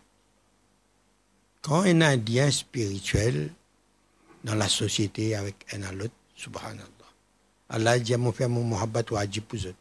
Quand 1.61 1.81
un 1.81 2.15
lien 2.15 2.51
spirituel 2.51 3.51
dans 4.43 4.55
la 4.55 4.69
société 4.69 5.35
avec 5.35 5.65
un 5.73 5.99
autre, 5.99 6.13
subhanallah. 6.35 6.85
Allah 7.69 7.97
dit 7.97 8.13
à 8.13 8.19
mon 8.19 8.31
frère, 8.31 8.49
mon 8.49 8.63
muhabbat 8.63 9.09
ou 9.11 9.17
eux. 9.17 9.75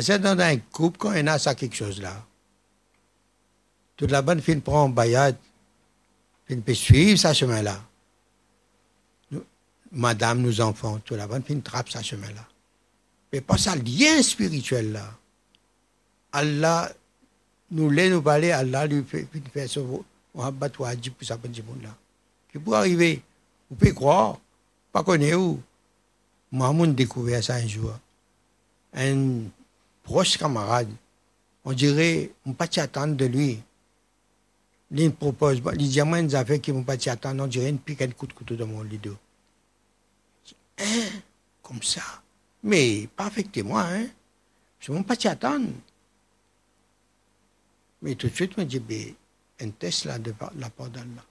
C'est 0.00 0.18
dans 0.18 0.36
un 0.38 0.56
couple, 0.56 0.98
quand 0.98 1.12
on 1.14 1.26
a 1.28 1.38
ça 1.38 1.54
quelque 1.54 1.76
chose 1.76 2.00
là, 2.00 2.26
toute 3.96 4.10
la 4.10 4.22
bonne 4.22 4.42
fille 4.42 4.56
prend 4.56 4.86
un 4.86 4.88
bayad, 4.88 5.36
elle 6.48 6.60
peut 6.60 6.74
suivre 6.74 7.18
sa 7.18 7.32
chemin-là. 7.32 7.82
Madame, 9.92 10.42
nos 10.42 10.60
enfants, 10.60 11.00
la 11.10 11.26
bonne 11.26 11.42
fille 11.42 11.60
trappe 11.60 11.88
sa 11.88 12.02
chemin-là. 12.02 12.46
Mais 13.32 13.40
pas 13.40 13.56
ça 13.58 13.76
lien 13.76 14.22
spirituel 14.22 14.92
là. 14.92 15.08
Allah 16.32 16.92
nous 17.70 17.90
l'a 17.90 18.08
nous 18.08 18.22
parler, 18.22 18.50
Allah 18.50 18.86
lui 18.86 19.04
fait, 19.04 19.26
fait 19.52 19.68
ce 19.68 19.80
muhabbat 20.34 20.78
ou 20.78 20.84
ajib 20.84 21.12
pour 21.14 21.26
ça, 21.26 21.38
là. 21.82 21.96
Qui 22.50 22.58
pour 22.58 22.74
arriver, 22.74 23.22
vous 23.70 23.76
pouvez 23.76 23.94
croire, 23.94 24.38
pas 24.92 25.02
connaître 25.02 25.38
où. 25.38 25.60
Mahmoud 26.52 26.94
découvert 26.94 27.42
ça 27.42 27.54
un 27.54 27.66
jour. 27.66 27.98
Un 28.92 29.42
proche 30.04 30.36
camarade, 30.36 30.90
on 31.64 31.72
dirait, 31.72 32.30
on 32.46 32.50
ne 32.50 32.54
pas 32.54 32.68
attendre 32.76 33.16
de 33.16 33.24
lui. 33.24 33.60
Il 34.90 35.12
propose, 35.12 35.60
il 35.78 35.88
dit, 35.88 36.02
moi, 36.02 36.20
une 36.20 36.34
affaire 36.34 36.60
qui 36.60 36.72
ne 36.72 36.82
pas 36.82 36.92
attendre, 36.92 37.42
on 37.42 37.46
dirait 37.46 37.70
une 37.70 37.78
pique, 37.78 38.02
un 38.02 38.10
coup 38.10 38.26
de 38.26 38.32
couteau 38.32 38.54
dans 38.54 38.66
mon 38.66 38.82
lit. 38.82 39.00
Hein? 40.78 40.84
Comme 41.62 41.82
ça. 41.82 42.02
Mais 42.62 43.08
pas 43.16 43.26
avec 43.26 43.56
moi, 43.64 43.82
hein? 43.82 44.06
Je 44.78 44.92
ne 44.92 45.02
pas 45.02 45.14
attendre. 45.28 45.68
Mais 48.02 48.14
tout 48.14 48.28
de 48.28 48.34
suite, 48.34 48.52
on 48.58 48.64
dit, 48.64 48.78
ben, 48.78 49.14
un 49.60 49.70
test 49.70 50.04
là 50.04 50.18
de 50.18 50.34
la 50.58 50.70
part 50.70 50.90
d'Allah. 50.90 51.24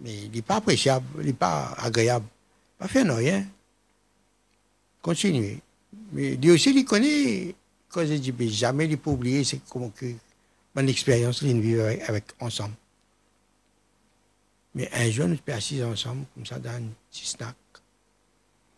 Mais 0.00 0.24
il 0.24 0.30
n'est 0.30 0.42
pas 0.42 0.56
appréciable, 0.56 1.06
il 1.20 1.26
n'est 1.26 1.32
pas 1.32 1.72
agréable. 1.78 2.26
Pas 2.78 2.88
fait 2.88 3.02
rien. 3.02 3.46
Continuez. 5.00 5.60
Mais 6.12 6.36
lui 6.36 6.52
aussi, 6.52 6.70
il 6.70 6.84
connaît. 6.84 7.54
Quand 7.88 8.06
je 8.06 8.14
dis, 8.14 8.50
jamais 8.50 8.86
il 8.86 8.98
oublier, 9.04 9.44
c'est 9.44 9.58
que 9.58 10.14
mon 10.74 10.86
expérience, 10.86 11.42
il 11.42 11.60
vit 11.60 11.80
avec, 11.80 12.24
ensemble. 12.40 12.74
Mais 14.74 14.88
un 14.92 15.10
jour, 15.10 15.28
nous 15.28 15.36
sommes 15.36 15.54
assis 15.54 15.82
ensemble, 15.82 16.24
comme 16.34 16.46
ça, 16.46 16.58
dans 16.58 16.70
un 16.70 16.82
petit 17.10 17.26
snack. 17.26 17.56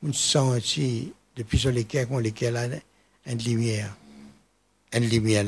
On 0.02 0.12
sent 0.12 0.38
aussi, 0.38 1.12
depuis 1.36 1.58
sur 1.58 1.70
lesquels, 1.70 2.08
on 2.10 2.18
lesquels 2.18 2.82
une 3.26 3.38
lumière. 3.38 3.96
Une 4.92 5.08
lumière 5.08 5.44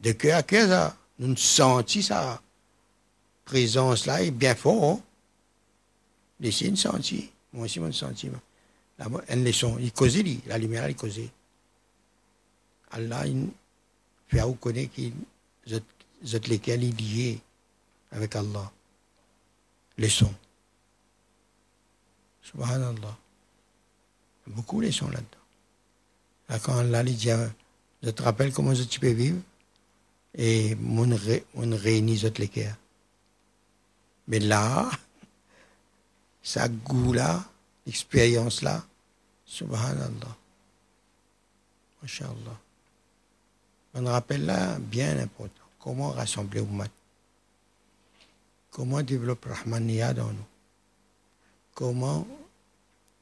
de 0.00 0.12
cœur 0.12 0.38
à 0.38 0.42
cœur, 0.42 0.94
Nous 1.18 1.36
sentons 1.36 2.02
ça. 2.02 2.40
Présence 3.44 4.06
là 4.06 4.22
est 4.22 4.30
bien 4.30 4.54
fort. 4.54 5.00
Hein? 6.42 6.50
Une 6.60 6.76
senti. 6.76 7.30
Moi 7.52 7.64
aussi, 7.64 7.80
mon 7.80 7.92
sentiment. 7.92 8.40
Là, 8.98 9.06
une 9.30 9.44
leçon. 9.44 9.78
Il 9.78 9.92
la 10.46 10.58
lumière, 10.58 10.88
il 10.88 10.96
causait. 10.96 11.30
Allah, 12.90 13.26
il 13.26 13.48
fait 14.34 14.42
reconnaître 14.42 14.92
qu'il 14.92 15.12
êtes 16.32 16.48
lesquels 16.48 16.82
il 16.82 17.38
avec 18.10 18.34
Allah. 18.36 18.70
Leçon. 19.98 20.32
Subhanallah. 22.42 23.16
Beaucoup 24.48 24.80
de 24.80 24.86
leçons 24.86 25.08
là-dedans. 25.08 25.44
Là, 26.48 26.58
quand 26.58 26.78
Allah 26.78 27.02
dit, 27.02 27.30
je 28.02 28.10
te 28.10 28.22
rappelle 28.22 28.52
comment 28.52 28.74
tu 28.74 29.00
peux 29.00 29.12
vivre, 29.12 29.40
et 30.36 30.76
on, 30.84 31.16
ré, 31.16 31.44
on 31.54 31.70
réunit 31.76 32.24
les 32.38 32.48
cœurs. 32.48 32.76
Mais 34.26 34.40
là, 34.40 34.90
ça 36.42 36.68
goût 36.68 37.12
là, 37.12 37.44
l'expérience 37.86 38.62
là, 38.62 38.84
subhanallah. 39.46 40.36
Masha'Allah. 42.02 42.63
On 43.94 44.04
rappelle 44.06 44.44
là 44.44 44.78
bien 44.78 45.18
important. 45.18 45.62
Comment 45.78 46.10
rassembler 46.10 46.60
Ummah 46.60 46.88
Comment 48.70 49.02
développer 49.02 49.50
Rahmaniyat 49.50 50.14
dans 50.14 50.32
nous 50.32 50.46
Comment 51.74 52.26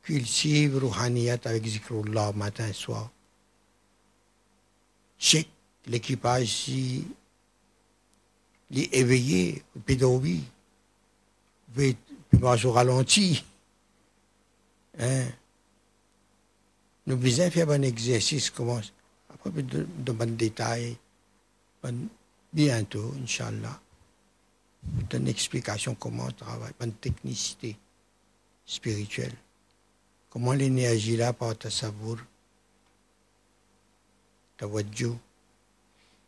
cultiver 0.03 0.79
Rouhaniyat 0.79 1.39
avec 1.45 1.67
Zikrullah 1.67 2.33
matin 2.33 2.67
et 2.67 2.73
soir 2.73 3.11
Check 5.19 5.49
l'équipage 5.87 6.49
si 6.49 7.07
les 8.71 8.89
éveillé, 8.93 9.63
pédophiles, 9.85 10.43
puis 11.75 11.97
marcher 12.41 12.69
au 12.69 12.73
ralenti. 12.73 13.45
Hein? 14.99 15.27
Nous 17.07 17.17
besoin 17.17 17.51
faire 17.51 17.71
un 17.71 17.83
exercice, 17.83 18.49
comment, 18.51 18.81
après, 19.45 19.63
de, 19.63 19.87
de 19.99 20.13
bon 20.13 20.37
détail, 20.37 20.97
bientôt, 22.53 23.13
Inch'Allah, 23.23 23.81
une 25.13 25.29
explication 25.29 25.95
comment 25.95 26.27
on 26.27 26.33
travaille, 26.33 26.73
une 26.81 26.93
technicité 26.93 27.77
spirituelle. 28.65 29.35
Comment 30.31 30.53
l'énergie 30.53 31.17
là, 31.17 31.33
par 31.33 31.57
ta 31.57 31.71
savour, 31.71 32.19
ta 34.57 34.67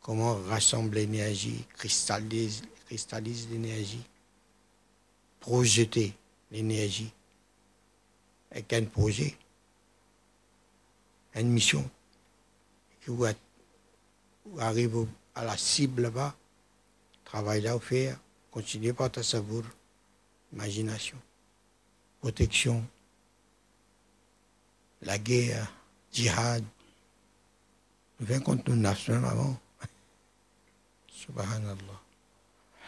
comment 0.01 0.35
rassembler 0.49 1.07
l'énergie, 1.07 1.65
cristallise, 1.75 2.63
cristallise 2.87 3.49
l'énergie. 3.51 4.05
Projeter 5.41 6.13
l'énergie. 6.51 7.13
Avec 8.51 8.73
un 8.73 8.85
projet, 8.85 9.37
une 11.35 11.49
mission, 11.49 11.89
Joue 13.07 13.27
arrive 14.59 15.07
à 15.35 15.45
la 15.45 15.57
cible 15.57 16.03
là-bas, 16.03 16.35
travail 17.25 17.61
là 17.63 17.77
offert, 17.77 18.17
continuez 18.51 18.93
par 18.93 19.11
ta 19.11 19.23
savour, 19.23 19.63
imagination, 20.53 21.17
protection, 22.21 22.85
la 25.03 25.19
guerre, 25.19 25.71
djihad, 26.13 26.65
vin 28.21 28.41
contre 28.41 28.71
nos 28.71 28.77
nations 28.77 29.23
avant. 29.25 29.57
Subhanallah. 31.13 32.01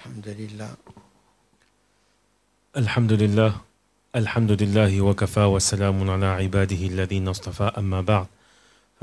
Alhamdulillah. 0.04 0.76
Alhamdulillah. 2.74 3.64
Alhamdulillah 4.14 4.88
wa 5.02 5.14
kafa 5.14 5.48
wa 5.48 5.60
salamun 5.60 6.08
ala 6.08 6.40
ibadihi 6.40 6.88
alladhina 6.92 7.30
astafa 7.32 7.68
amma 7.76 8.02
ba'd. 8.02 8.28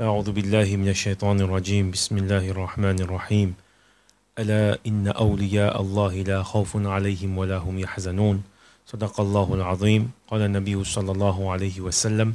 أعوذ 0.00 0.32
بالله 0.32 0.76
من 0.76 0.88
الشيطان 0.88 1.40
الرجيم. 1.40 1.94
بسم 1.94 2.26
الله 2.26 2.50
الرحمن 2.50 2.98
الرحيم. 3.06 3.54
ألا 4.38 4.78
إن 4.86 5.06
أولياء 5.06 5.80
الله 5.80 6.14
لا 6.22 6.42
خوف 6.42 6.76
عليهم 6.76 7.38
ولا 7.38 7.62
هم 7.62 7.78
يحزنون. 7.78 8.42
صدق 8.86 9.20
الله 9.20 9.54
العظيم. 9.54 10.10
قال 10.26 10.42
النبي 10.42 10.84
صلى 10.84 11.12
الله 11.12 11.52
عليه 11.52 11.80
وسلم 11.80 12.34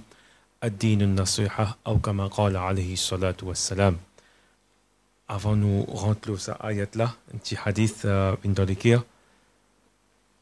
الدين 0.63 1.01
النصيحة 1.01 1.77
أو 1.87 1.99
كما 1.99 2.27
قال 2.27 2.55
عليه 2.57 2.93
الصلاة 2.93 3.35
والسلام. 3.43 3.97
Avant 5.27 5.57
nous 5.57 5.83
rentrer 5.83 6.37
sa 6.37 6.53
ayat 6.63 6.95
là, 6.95 7.11
un 7.35 7.39
petit 7.39 7.57
hadith 7.59 8.05
euh, 8.05 8.37
dans 8.45 8.63
l'équerre 8.63 9.03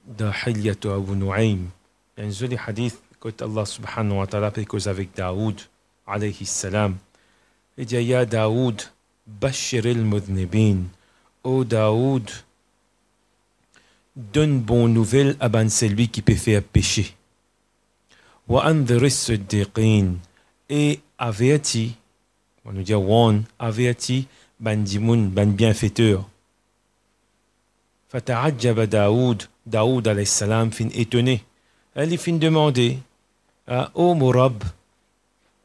de 0.06 0.30
Hilyatu 0.46 0.92
Abu 0.92 1.16
Nu'aym. 1.16 1.66
Un 2.20 2.30
joli 2.30 2.58
hadith 2.64 3.02
que 3.20 3.30
Allah 3.42 3.66
subhanahu 3.66 4.20
wa 4.20 4.28
ta'ala 4.28 4.52
cause 4.52 4.88
avec 4.88 5.16
Daoud 5.16 5.62
alayhi 6.06 6.46
salam. 6.46 6.96
Il 7.80 7.86
dit 7.86 7.96
Ya 7.96 8.26
Daoud, 8.26 8.82
Bachiril 9.28 10.04
Mudnibin. 10.04 10.86
Ô 11.44 11.64
Daoud, 11.64 12.28
donne 14.16 14.60
bonne 14.60 14.94
nouvelle 14.94 15.38
à 15.40 15.48
ben 15.48 15.70
celui 15.70 16.08
qui 16.08 16.24
peut 16.24 16.34
faire 16.34 16.64
péché. 16.64 17.14
Wa 18.48 18.74
Et 20.70 21.00
averti, 21.20 21.96
on 22.66 22.72
nous 22.72 22.82
dit 22.82 22.96
Wan, 22.96 23.44
averti, 23.60 24.28
ben 24.60 24.84
dimoun, 24.84 25.30
ben 25.30 25.52
bienfaiteur. 25.52 26.28
Fata'ajjaba 28.10 28.88
Daoud, 28.88 29.44
Daoud 29.68 30.08
alayhi 30.08 30.26
salam 30.26 30.72
fin 30.72 30.90
étonné. 30.96 31.44
Elle 31.94 32.18
fin 32.18 32.34
demandé, 32.34 32.98
ah, 33.68 33.92
Ô 33.94 34.16
Mourab, 34.16 34.64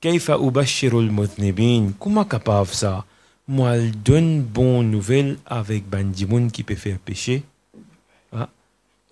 Keifa 0.03 0.37
Ubashirul 0.37 1.13
Mutnibin, 1.13 1.93
comment 2.01 2.25
capable 2.25 2.67
ça 2.67 3.05
Moi, 3.47 3.77
elle 3.77 3.93
donne 4.03 4.43
bonne 4.43 4.91
nouvelle 4.91 5.39
avec 5.47 5.89
Bandimoun 5.89 6.51
qui 6.51 6.65
peut 6.65 6.75
faire 6.75 6.99
péché. 6.99 7.45
Ah. 8.33 8.49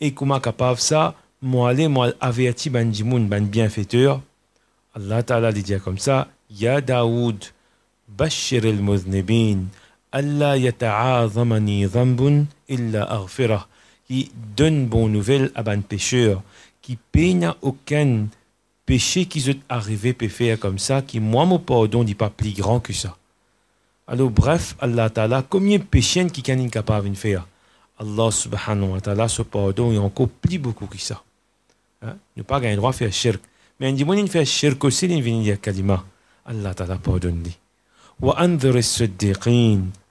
Et 0.01 0.13
comment 0.13 0.41
capable 0.41 0.81
ça 0.81 1.15
Moi, 1.41 1.75
elle 1.75 1.89
moi 1.91 2.11
averti 2.21 2.71
Bandimoun, 2.71 3.29
Ban 3.29 3.43
bienfaiteur. 3.43 4.21
Allah 4.93 5.23
Ta'ala 5.23 5.53
dit 5.53 5.79
comme 5.79 5.99
ça 5.99 6.27
Ya 6.51 6.81
Daoud, 6.81 7.39
Bashirul 8.09 8.83
Mutnibin, 8.83 9.67
Allah 10.11 10.57
yata'azamani 10.57 11.87
zambun 11.87 12.47
illa 12.69 13.05
aghfirah. 13.05 13.69
Qui 14.09 14.33
donne 14.57 14.87
bonne 14.87 15.13
nouvelle 15.13 15.53
à 15.55 15.63
Ban 15.63 15.83
pécheur, 15.83 16.43
qui 16.83 16.99
peine 17.13 17.55
aucun 17.63 18.27
péché 18.91 19.25
qui 19.25 19.41
sont 19.41 19.55
arrivé 19.69 20.13
peut 20.13 20.27
faire 20.27 20.59
comme 20.59 20.81
ça, 20.81 21.01
qui 21.01 21.21
moi 21.21 21.47
mon 21.47 21.61
pardon 21.61 22.03
n'est 22.03 22.17
pas 22.17 22.29
plus 22.29 22.53
grand 22.53 22.81
que 22.81 22.93
ça. 22.93 23.17
Alors 24.09 24.31
bref, 24.31 24.75
Allah 24.81 25.09
Ta'ala, 25.09 25.45
combien 25.49 25.79
de 25.79 25.85
péchés 25.85 26.27
qui 26.27 26.43
sont 26.45 26.59
incapables 26.59 27.09
de 27.09 27.15
faire? 27.15 27.47
Allah 28.01 28.33
subhanahu 28.33 28.95
wa 28.95 29.01
ta'ala, 29.01 29.29
ce 29.29 29.43
pardon 29.43 29.93
est 29.93 29.99
encore 29.99 30.29
plus 30.29 30.59
beaucoup 30.59 30.87
que 30.87 30.99
ça. 30.99 31.23
Hein? 32.03 32.17
Nous 32.37 32.43
pas 32.43 32.59
gagné 32.59 32.75
droit 32.75 32.91
de 32.91 32.97
faire 32.97 33.13
shirk. 33.13 33.41
Mais 33.79 33.89
on 33.89 33.93
dit, 33.93 34.05
moi, 34.05 34.17
on 34.17 34.27
fait 34.27 34.45
shirk 34.45 34.83
aussi, 34.83 35.07
on 35.09 35.21
vient 35.21 35.41
dire 35.41 35.61
kalima. 35.61 36.05
Allah 36.45 36.75
ta'ala 36.75 36.97
pardonne 36.97 37.45
lui. 37.45 37.57
Wa. 38.21 38.41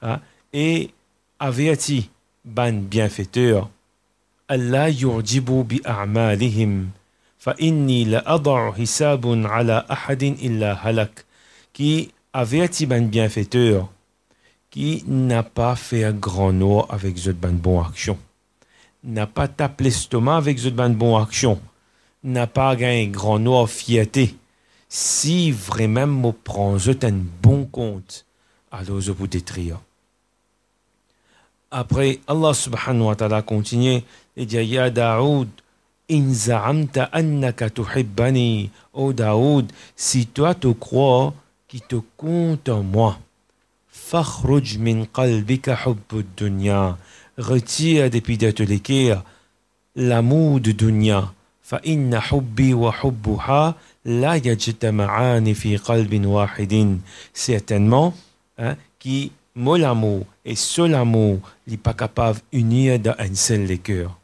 Hein? 0.02 0.22
Et 0.54 0.90
averti, 1.38 2.10
ban 2.46 2.72
bienfaiteur. 2.72 3.70
Allah 4.48 4.90
yurjibu 4.90 5.66
bi 5.66 5.82
a'malihim. 5.84 6.92
فإني 7.39 8.05
لأضع 8.05 8.73
حساب 8.73 9.47
على 9.47 9.85
أحد 9.91 10.23
إلا 10.23 10.73
هلك 10.73 11.25
qui 11.73 12.11
averti 12.33 12.87
ban 12.87 13.03
bienfaiteur 13.03 13.89
qui 14.71 15.05
n'a 15.07 15.43
pas 15.43 15.77
fait 15.77 16.13
grand 16.15 16.53
nom 16.53 16.85
avec 16.85 17.19
cette 17.19 17.41
ban 17.41 17.53
bonne 17.53 17.85
action 17.89 18.19
n'a 19.03 19.27
pas 19.27 19.49
tapé 19.49 19.85
l'estomac 19.85 20.37
avec 20.37 20.59
cette 20.59 20.75
ban 20.75 20.91
bonne 20.91 21.21
action 21.23 21.61
n'a 22.23 22.47
pas 22.47 22.75
gagné 22.77 23.09
grand 23.09 23.39
nom 23.39 23.67
fierté 23.67 24.37
si 24.97 25.51
vraiment 25.51 26.07
me 26.07 26.31
prend 26.31 26.77
un 26.77 27.21
bon 27.43 27.65
compte, 27.65 28.25
alors 28.71 29.01
je 29.01 29.11
vous 29.11 29.27
détruire. 29.27 29.81
Après, 31.73 32.21
Allah 32.29 32.55
subhanahu 32.55 33.09
wa 33.09 33.17
ta'ala 33.17 33.43
continue 33.43 34.03
et 34.37 34.47
dit 34.47 34.57
Ya 34.57 34.91
Daoud, 34.91 35.49
in 36.10 36.34
za'amta 36.34 37.10
annaka 37.12 37.70
tuhibbani. 37.70 38.70
Oh 38.94 39.14
Daoud, 39.14 39.72
si 39.96 40.28
toi 40.28 40.56
tu 40.56 40.74
crois 40.74 41.34
qui 41.68 41.82
te 41.82 41.98
compte 42.18 42.70
en 42.70 42.84
moi, 42.84 43.20
fakhruj 43.90 44.78
min 44.78 45.06
qalbika 45.06 45.78
hubbu 45.86 46.26
dunya. 46.36 46.98
Retire 47.38 48.10
depuis 48.10 48.38
de 48.38 48.64
l'équerre 48.64 49.24
l'amour 49.96 50.60
de 50.60 50.72
dunya. 50.72 51.32
Hubbi 52.32 52.74
wa 52.74 52.92
hubbuha 53.04 53.76
لا 54.06 54.36
يجتمعان 54.36 55.54
في 55.54 55.78
قلب 55.78 56.26
واحد 56.26 57.00
certainement 57.34 58.14
hein, 58.58 58.76
qui 58.98 59.32
mon 59.56 59.82
amour 59.84 60.26
et 60.46 60.56
seul 60.56 60.96
amour 60.96 61.40
n'est 61.68 61.78
pas 61.78 61.94
capable 61.94 62.40
d'unir 62.52 63.00
dans 63.00 63.16
un 63.20 63.36
seul 63.36 63.78
cœur 63.80 64.19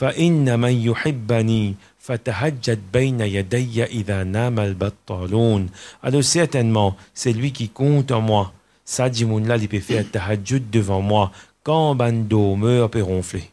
فإن 0.00 0.60
من 0.60 0.72
يحبني 0.72 1.74
فتهجد 1.98 2.80
بين 2.92 3.20
يدي 3.20 3.84
إذا 3.84 4.24
نام 4.24 4.60
البطالون 4.60 5.68
alors 6.02 6.24
certainement 6.24 6.96
c'est 7.14 7.32
lui 7.32 7.52
qui 7.52 7.68
compte 7.68 8.12
en 8.12 8.20
moi 8.20 8.52
ça 8.84 9.08
dit 9.08 9.24
mon 9.24 9.38
là 9.38 9.56
il 9.56 9.68
peut 9.68 9.80
faire 9.80 10.04
tahajjud 10.10 10.70
devant 10.70 11.00
moi 11.00 11.32
quand 11.62 11.94
bando 11.94 12.56
meurt 12.56 12.92
peut 12.92 13.02
ronfler 13.02 13.50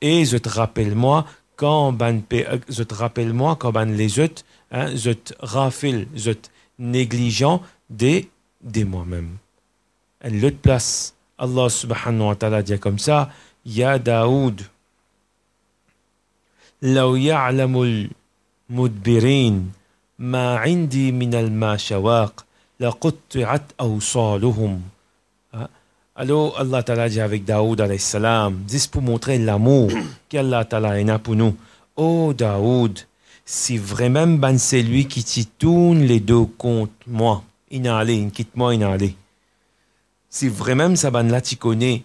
et 0.00 0.24
je 0.24 0.36
te 0.36 0.48
rappelle 0.48 0.94
moi 0.94 1.26
quand 1.56 1.92
ban 1.92 2.20
je 2.68 2.82
te 2.82 2.94
rappelle 2.94 3.32
moi 3.32 3.56
quand 3.58 3.72
ban 3.72 3.86
les 3.86 4.18
autres 4.18 4.42
hein, 4.70 4.94
je 4.94 5.12
te 5.12 5.32
rafile 5.40 6.06
je 6.14 6.32
te 6.32 6.48
négligent 6.78 7.60
de, 7.90 8.24
de 8.62 8.84
moi-même 8.84 9.30
à 10.20 10.28
l'autre 10.28 10.58
place 10.58 11.14
Allah 11.38 11.68
subhanahu 11.68 12.28
wa 12.28 12.36
ta'ala 12.36 12.62
dit 12.62 12.78
comme 12.78 12.98
ça 12.98 13.30
Ya 13.64 13.98
Daoud 13.98 14.60
لو 16.82 17.16
يعلم 17.16 18.04
المدبرين 18.70 19.72
ما 20.18 20.56
عندي 20.56 21.12
من 21.12 21.34
الماشواق 21.34 22.44
لقطعت 22.80 23.62
أوصالهم 23.80 24.80
alors 26.14 26.58
Allah 26.58 26.82
Ta'ala 26.82 27.08
dit 27.08 27.20
avec 27.22 27.44
Daoud 27.46 27.80
alayhi 27.80 27.98
salam, 27.98 28.64
juste 28.68 28.92
pour 28.92 29.00
montrer 29.00 29.38
l'amour 29.38 29.90
qu'Allah 30.28 30.64
Ta'ala 30.66 30.90
a 30.90 31.18
pour 31.18 31.34
nous. 31.34 31.56
Oh 31.96 32.34
Daoud, 32.36 32.98
si 33.46 33.78
vraiment 33.78 34.26
ben 34.26 34.58
c'est 34.58 34.82
lui 34.82 35.06
qui 35.06 35.24
t'y 35.24 35.46
tourne 35.46 36.00
les 36.02 36.20
deux 36.20 36.44
contre 36.44 36.92
moi, 37.06 37.42
il 37.70 37.88
a 37.88 37.96
allé, 37.96 38.16
il 38.16 38.30
quitte 38.30 38.54
moi, 38.56 38.74
il 38.74 38.84
a 38.84 38.90
allé. 38.90 39.16
Si 40.28 40.48
vraiment 40.48 40.94
ça 40.96 41.10
ben 41.10 41.28
là 41.28 41.40
tu 41.40 41.56
connais 41.56 42.04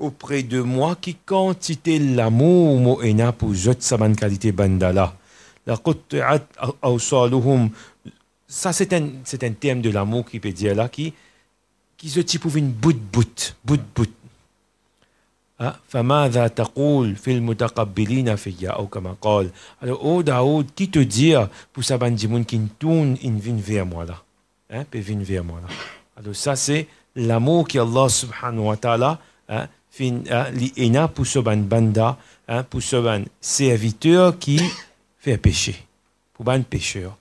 auprès 0.00 0.42
de 0.42 0.60
moi 0.60 0.96
qui 1.00 1.14
quantité 1.14 1.98
l'amour 1.98 2.78
mo 2.80 3.02
ena 3.02 3.32
pour 3.32 3.54
je 3.54 3.72
sa 3.78 3.96
ben 3.96 4.14
qualité 4.14 4.52
bandala. 4.52 5.14
La 5.66 5.76
qut'at 5.76 6.46
awsaluhum 6.82 7.70
ça 8.46 8.72
c'est 8.72 8.92
un 8.92 9.08
c'est 9.24 9.42
un 9.44 9.52
terme 9.52 9.80
de 9.80 9.90
l'amour 9.90 10.24
qui 10.26 10.38
peut 10.38 10.52
dire 10.52 10.74
là 10.74 10.88
qui 10.88 11.12
qui 11.96 12.08
se 12.10 12.20
type 12.20 12.44
une 12.54 12.70
bout 12.70 13.00
bout 13.12 13.54
bout 13.64 13.80
bout 13.94 14.12
فماذا 15.88 16.46
تقول 16.48 17.16
في 17.16 17.32
المتقبلين 17.32 18.36
فيا 18.36 18.70
أو 18.70 18.86
كما 18.86 19.16
قال 19.20 19.50
alors 19.82 20.04
oh 20.04 20.22
Daoud 20.22 20.66
qui 20.74 20.90
te 20.90 20.98
dit 20.98 21.32
pour 21.72 21.82
ça 21.82 21.96
ban 21.96 22.10
dimoun 22.10 22.44
qui 22.44 22.60
tourne 22.78 23.16
in 23.24 23.38
vin 23.38 23.56
vers 23.56 23.86
moi 23.86 24.04
là 24.04 24.22
hein 24.70 24.84
peut 24.90 25.00
vin 25.00 25.22
vers 25.22 25.44
moi 25.44 25.60
là 25.62 25.68
alors 26.18 26.36
ça 26.36 26.56
c'est 26.56 26.86
l'amour 27.14 27.66
que 27.66 27.78
Allah 27.78 28.08
subhanahu 28.10 28.66
wa 28.66 28.76
ta'ala 28.76 29.18
hein 29.48 29.66
fin 29.91 30.23
euh, 30.31 30.49
li 30.51 30.91
pousoban 31.13 31.57
banda, 31.57 32.17
hein, 32.47 32.65
serviteur 33.41 34.39
qui 34.39 34.59
fait 35.19 35.37
péché, 35.37 35.75
pour 36.33 36.45
pécheur. 36.69 37.17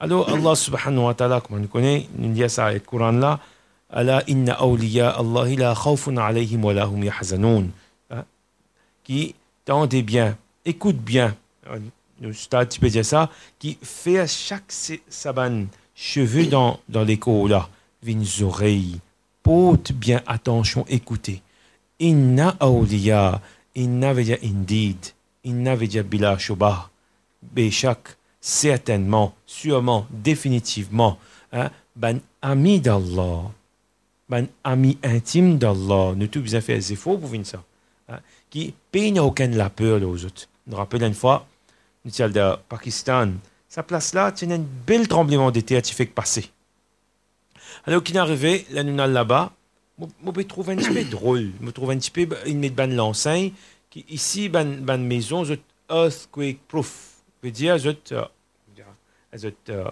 Alors 0.00 0.28
Allah 0.30 0.54
subhanahu 0.54 1.04
wa 1.04 1.14
ta'ala, 1.14 1.40
comme 1.40 1.62
on 1.62 1.66
connaît, 1.66 2.08
nous 2.16 2.32
dit 2.32 2.48
ça 2.48 2.68
dans 2.68 2.74
le 2.74 2.80
Coran 2.80 3.12
là, 3.12 3.40
Allah 3.90 4.22
inna 4.26 4.54
awliya 4.54 5.10
Allah 5.10 5.44
la 5.56 5.74
khawfun 5.74 6.16
alayhim 6.16 6.64
wa 6.64 6.72
lahum 6.72 7.04
yahzanun. 7.04 7.66
Hein, 8.10 8.24
qui 9.04 9.34
tendez 9.64 10.02
bien, 10.02 10.36
écoute 10.64 10.96
bien, 10.96 11.36
euh, 11.68 11.78
tu 12.68 12.80
peux 12.80 12.88
dire 12.88 13.04
ça, 13.04 13.30
qui 13.58 13.78
fait 13.82 14.26
chaque 14.26 14.72
sabane 15.08 15.66
cheveux 15.94 16.46
dans, 16.46 16.80
dans 16.88 17.02
l'écho 17.04 17.46
là, 17.46 17.68
vins 18.02 18.42
oreilles, 18.42 18.98
porte 19.42 19.92
bien 19.92 20.22
attention, 20.26 20.84
écoutez. 20.88 21.42
Inna 22.02 22.56
awliya, 22.58 23.40
inna 23.76 24.12
veut 24.12 24.24
dire 24.24 24.38
indeed, 24.42 24.98
inna 25.44 25.76
veut 25.76 25.86
dire 25.86 26.02
bila 26.02 26.36
shubah. 26.36 26.90
Béchak, 27.42 28.16
certainement, 28.40 29.34
sûrement, 29.46 30.06
définitivement, 30.10 31.16
ben 31.94 32.18
ami 32.40 32.80
d'Allah, 32.80 33.52
ben 34.28 34.48
ami 34.64 34.98
intime 35.04 35.58
d'Allah, 35.58 36.14
nous 36.16 36.26
tous 36.26 36.40
bien 36.40 36.60
fait 36.60 36.74
des 36.74 36.92
efforts 36.92 37.20
pour 37.20 37.28
venir 37.28 37.46
ça, 37.46 37.62
hein, 38.08 38.18
qui 38.50 38.74
paye 38.90 39.16
aucun 39.20 39.48
la 39.48 39.70
peur 39.70 40.02
aux 40.02 40.24
autres. 40.24 40.48
Je 40.68 40.74
rappelle 40.74 41.04
une 41.04 41.14
fois, 41.14 41.46
nous 42.04 42.10
sommes 42.10 42.32
de 42.32 42.56
Pakistan, 42.68 43.30
sa 43.68 43.84
place 43.84 44.12
là, 44.12 44.32
tu 44.32 44.44
as 44.50 44.54
un 44.54 44.64
bel 44.86 45.06
tremblement 45.06 45.52
de 45.52 45.60
terre 45.60 45.82
qui 45.82 45.94
fait 45.94 46.06
passer. 46.06 46.50
Alors 47.86 48.02
qu'il 48.02 48.16
est 48.16 48.18
arrivé, 48.18 48.66
là, 48.70 48.82
nous 48.82 48.96
là-bas, 48.96 49.52
je 49.98 50.30
me 50.30 50.44
trouve 50.44 50.70
un 50.70 50.76
petit 50.76 50.90
peu 50.90 51.04
drôle. 51.04 51.50
Je 51.62 51.70
trouve 51.70 51.90
un 51.90 51.98
petit 51.98 52.10
peu, 52.10 52.28
il 52.46 52.58
met 52.58 52.70
ban 52.70 52.86
l'enseigne, 52.86 53.52
qui 53.90 54.04
ici, 54.08 54.48
ban, 54.48 54.64
ban 54.64 54.98
maison, 54.98 55.44
earthquake 55.90 56.60
proof. 56.66 57.22
veut 57.42 57.50
dire, 57.50 57.78
c'est, 57.78 58.12
euh, 58.12 59.50
euh, 59.68 59.90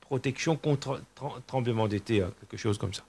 protection 0.00 0.56
contre 0.56 1.00
tremblement 1.46 1.88
terre, 1.88 2.30
quelque 2.40 2.56
chose 2.56 2.78
comme 2.78 2.94
ça. 2.94 3.02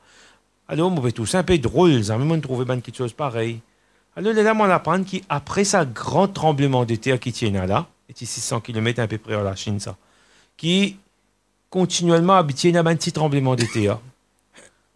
Alors, 0.68 0.96
je 0.96 1.02
me 1.02 1.12
trouve 1.12 1.36
un 1.36 1.44
peu 1.44 1.58
drôle, 1.58 2.04
ça 2.04 2.18
même 2.18 2.42
trouvé 2.42 2.66
ban 2.66 2.80
quelque 2.80 2.98
chose 2.98 3.14
pareil. 3.14 3.62
Alors, 4.16 4.34
là, 4.34 4.54
on 4.56 4.64
apprend 4.64 5.04
qu'après 5.04 5.64
ça 5.64 5.86
grand 5.86 6.28
tremblement 6.28 6.86
terre 6.86 7.20
qui 7.20 7.32
tient 7.32 7.66
là, 7.66 7.88
et 8.10 8.14
600 8.26 8.62
km 8.62 9.02
à 9.02 9.08
peu 9.08 9.18
près 9.18 9.36
à 9.36 9.44
la 9.44 9.56
Chine, 9.56 9.80
ça, 9.80 9.98
qui 10.58 10.98
continuellement 11.70 12.36
habitué 12.36 12.76
à 12.76 12.80
un 12.80 12.96
petit 12.96 13.12
tremblement 13.12 13.56
terre. 13.56 14.00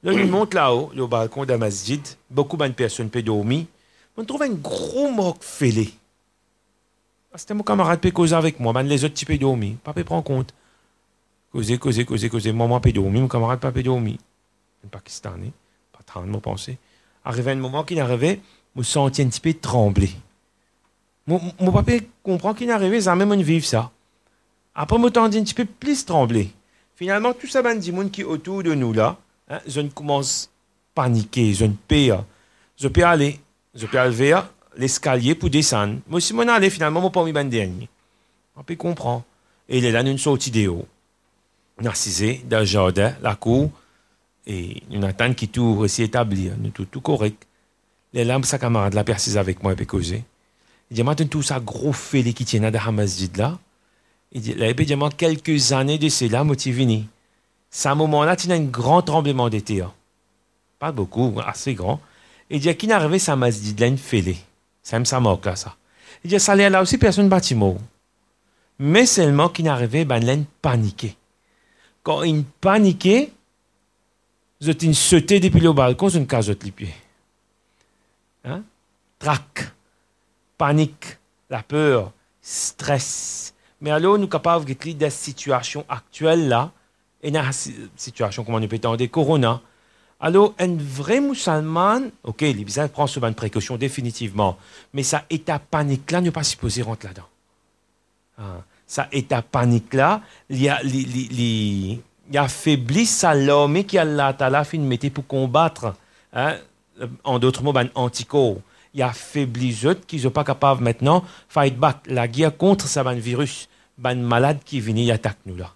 Là, 0.01 0.13
nous 0.13 0.27
monte 0.27 0.53
là-haut, 0.53 0.91
le 0.95 1.05
balcon 1.07 1.45
de 1.45 1.55
masjid, 1.55 2.01
beaucoup 2.29 2.55
de 2.55 2.67
personnes 2.69 3.09
peuvent 3.09 3.23
dormir. 3.23 3.65
On 4.15 4.23
trouve 4.23 4.43
un 4.43 4.49
gros 4.49 5.11
moque 5.11 5.43
fêlé. 5.43 5.89
Ah, 7.33 7.37
c'était 7.37 7.53
mon 7.53 7.63
camarade 7.63 7.99
qui 7.99 8.11
causer 8.11 8.35
avec 8.35 8.59
moi, 8.59 8.81
les 8.81 9.03
autres 9.03 9.25
peuvent 9.25 9.37
dormir. 9.37 9.75
Pas 9.83 9.93
peut 9.93 10.03
prendre 10.03 10.23
compte. 10.23 10.53
Causer, 11.51 11.77
causer, 11.77 12.05
causer, 12.05 12.29
causer. 12.29 12.51
Moi, 12.51 12.79
peut 12.79 12.91
dormir, 12.91 13.21
mon 13.21 13.27
camarade 13.27 13.59
peut 13.59 13.83
dormir. 13.83 14.17
Un 14.85 14.87
Pakistanais, 14.87 15.51
pas 15.91 16.03
train 16.05 16.21
de 16.21 16.27
me 16.27 16.39
penser. 16.39 16.77
Arrivé 17.25 17.51
un 17.51 17.55
moment 17.55 17.83
qu'il 17.83 17.99
arrivait, 17.99 18.39
je 18.75 18.79
me 18.79 18.83
sentais 18.83 19.23
un 19.23 19.27
petit 19.27 19.41
peu 19.41 19.53
trembler. 19.53 20.11
Mon, 21.27 21.71
papa 21.71 21.93
comprend 22.23 22.53
qu'il 22.53 22.69
est 22.69 22.73
arrivé, 22.73 23.01
ça 23.01 23.15
même 23.15 23.33
vivre 23.41 23.65
ça. 23.65 23.91
Après, 24.73 24.97
je 24.97 25.01
me 25.01 25.07
un 25.17 25.29
petit 25.29 25.53
peu 25.53 25.65
plus 25.65 26.05
trembler. 26.05 26.51
Finalement, 26.95 27.33
tout 27.33 27.47
ça, 27.47 27.61
ben, 27.61 27.79
monde 27.91 28.11
qui 28.11 28.23
autour 28.23 28.63
de 28.63 28.73
nous 28.73 28.93
là, 28.93 29.17
hein, 29.49 29.59
je 29.67 29.81
commence 29.81 30.49
à 30.95 31.03
paniquer, 31.03 31.53
je 31.53 31.65
ne 31.65 31.73
peux, 31.87 32.11
je 32.77 32.87
peux 32.87 33.03
aller, 33.03 33.39
je 33.75 33.85
peux 33.85 33.99
aller 33.99 34.15
vers 34.15 34.49
l'escalier 34.77 35.35
pour 35.35 35.49
descendre. 35.49 35.99
Moi, 36.07 36.21
si 36.21 36.33
je 36.33 36.49
aller, 36.49 36.69
finalement, 36.69 37.01
ne 37.01 37.09
peux 37.09 37.33
pas 37.33 37.43
dernier. 37.43 37.89
On 38.55 38.63
peut 38.63 38.75
comprendre. 38.75 39.23
Et 39.67 39.77
il 39.77 39.85
est 39.85 39.91
là, 39.91 40.01
une 40.01 40.17
sortie 40.17 40.51
de 40.51 40.67
haut. 40.67 40.87
Assisé 41.85 42.43
dans 42.49 42.59
le 42.59 42.65
jardin, 42.65 43.13
la 43.21 43.35
cour, 43.35 43.71
et 44.45 44.83
une 44.91 45.03
attente 45.03 45.35
qui 45.35 45.47
tout 45.47 45.85
établi, 46.03 46.51
nous 46.59 46.71
tout, 46.71 46.85
tout 46.85 47.01
correct. 47.01 47.45
Les 48.13 48.25
lampes, 48.25 48.45
sa 48.45 48.57
camarade, 48.57 48.95
la 48.95 49.03
persiste 49.03 49.37
avec 49.37 49.61
moi, 49.63 49.73
et 49.77 49.85
causer. 49.85 50.23
Il 50.89 50.95
dit, 50.95 51.03
maintenant, 51.03 51.27
tout 51.27 51.43
ça 51.43 51.59
gros 51.59 51.93
fêlé 51.93 52.33
qui 52.33 52.45
tient 52.45 52.59
dans 52.59 52.79
Hamasjid 52.79 53.37
là, 53.37 53.59
il 54.31 54.41
dit, 54.41 54.53
là, 54.55 54.69
il 54.69 55.09
quelques 55.15 55.71
années 55.71 55.97
de 55.97 56.09
cela, 56.09 56.43
Motivini. 56.43 57.07
C'est 57.07 57.18
un 57.85 57.95
moment-là, 57.95 58.35
il 58.43 58.49
y 58.49 58.53
a 58.53 58.55
un 58.55 58.63
grand 58.63 59.01
tremblement 59.01 59.49
de 59.49 59.59
terre. 59.59 59.91
Pas 60.79 60.91
beaucoup, 60.91 61.33
assez 61.45 61.73
grand. 61.73 61.99
Il 62.49 62.59
dit, 62.59 62.75
qui 62.75 62.87
n'est 62.87 62.93
arrivé, 62.93 63.19
ça 63.19 63.35
m'a 63.35 63.51
dit, 63.51 63.75
là, 63.75 63.95
fêlée. 63.97 64.37
Ça 64.81 64.97
me 64.99 65.05
ça 65.05 65.21
ça. 65.55 65.75
Il 66.23 66.29
dit, 66.29 66.39
ça 66.39 66.53
allait 66.53 66.69
là 66.69 66.81
aussi, 66.81 66.97
personne 66.97 67.25
ne 67.25 67.29
bâtiment. 67.29 67.77
Mais 68.79 69.05
seulement 69.05 69.49
qu'il 69.49 69.65
n'est 69.65 69.71
arrivé, 69.71 70.05
ben, 70.05 70.23
là, 70.23 70.35
paniqué. 70.61 71.15
Quand 72.01 72.23
il 72.23 72.43
paniqué, 72.43 73.31
je 74.61 74.71
t'ai 74.71 74.91
sauté 74.93 75.39
depuis 75.39 75.59
le 75.59 75.73
balcon, 75.73 76.09
je 76.09 76.19
ne 76.19 76.25
casse 76.25 76.47
les 76.47 76.71
pieds. 76.71 76.95
Hein? 78.45 78.63
Trac, 79.19 79.73
panique, 80.57 81.17
la 81.49 81.61
peur, 81.61 82.11
stress, 82.41 83.53
mais 83.81 83.91
alors, 83.91 84.17
nous 84.17 84.23
sommes 84.23 84.29
capables 84.29 84.65
de 84.65 84.73
dire 84.73 84.95
des 84.95 85.09
situations 85.09 85.85
actuelles 85.87 86.47
là, 86.47 86.71
et 87.21 87.31
dans 87.31 87.41
la 87.41 87.51
situation, 87.51 88.43
comment 88.43 88.59
nous 88.59 88.67
peut 88.67 88.79
des 88.97 89.07
corona. 89.07 89.61
Alors, 90.19 90.53
un 90.59 90.75
vrai 90.77 91.21
musulman, 91.21 92.01
ok, 92.23 92.41
les 92.41 92.53
bizarres 92.65 92.89
prend 92.89 93.07
souvent 93.07 93.27
une 93.27 93.35
précaution 93.35 93.77
définitivement, 93.77 94.57
mais 94.93 95.03
ça 95.03 95.23
état 95.29 95.59
panique 95.59 96.11
là, 96.11 96.21
ne 96.21 96.29
pas 96.29 96.43
supposé 96.43 96.81
rentrer 96.81 97.07
là-dedans. 97.07 97.27
Ah, 98.37 98.63
ça 98.85 99.07
état 99.11 99.41
panique 99.41 99.93
là, 99.93 100.21
il 100.49 100.61
y 100.61 100.69
a, 100.69 100.81
il 100.83 102.01
y 102.31 102.37
a 102.37 102.43
affaibli 102.43 103.05
ça 103.05 103.33
l'homme 103.33 103.83
qui 103.83 103.97
a 103.97 104.05
la 104.05 104.63
fin 104.63 104.77
de 104.77 105.09
pour 105.09 105.27
combattre, 105.27 105.95
hein, 106.33 106.55
en 107.23 107.39
d'autres 107.39 107.63
mots, 107.63 107.73
ben, 107.73 107.89
anticorps 107.95 108.57
il 108.93 108.99
y 108.99 109.03
a 109.03 109.13
faibli 109.13 109.77
qui 110.07 110.17
ne 110.17 110.21
sont 110.21 110.31
pas 110.31 110.43
capables 110.43 110.83
maintenant 110.83 111.23
fight 111.47 111.77
back 111.77 111.97
la 112.07 112.27
guerre 112.27 112.55
contre 112.55 112.87
ce 112.87 112.99
virus, 113.19 113.69
ban 113.97 114.15
malade 114.15 114.59
qui 114.65 114.79
vient 114.79 115.13
attaquer 115.13 115.37
nous 115.45 115.55
là. 115.55 115.73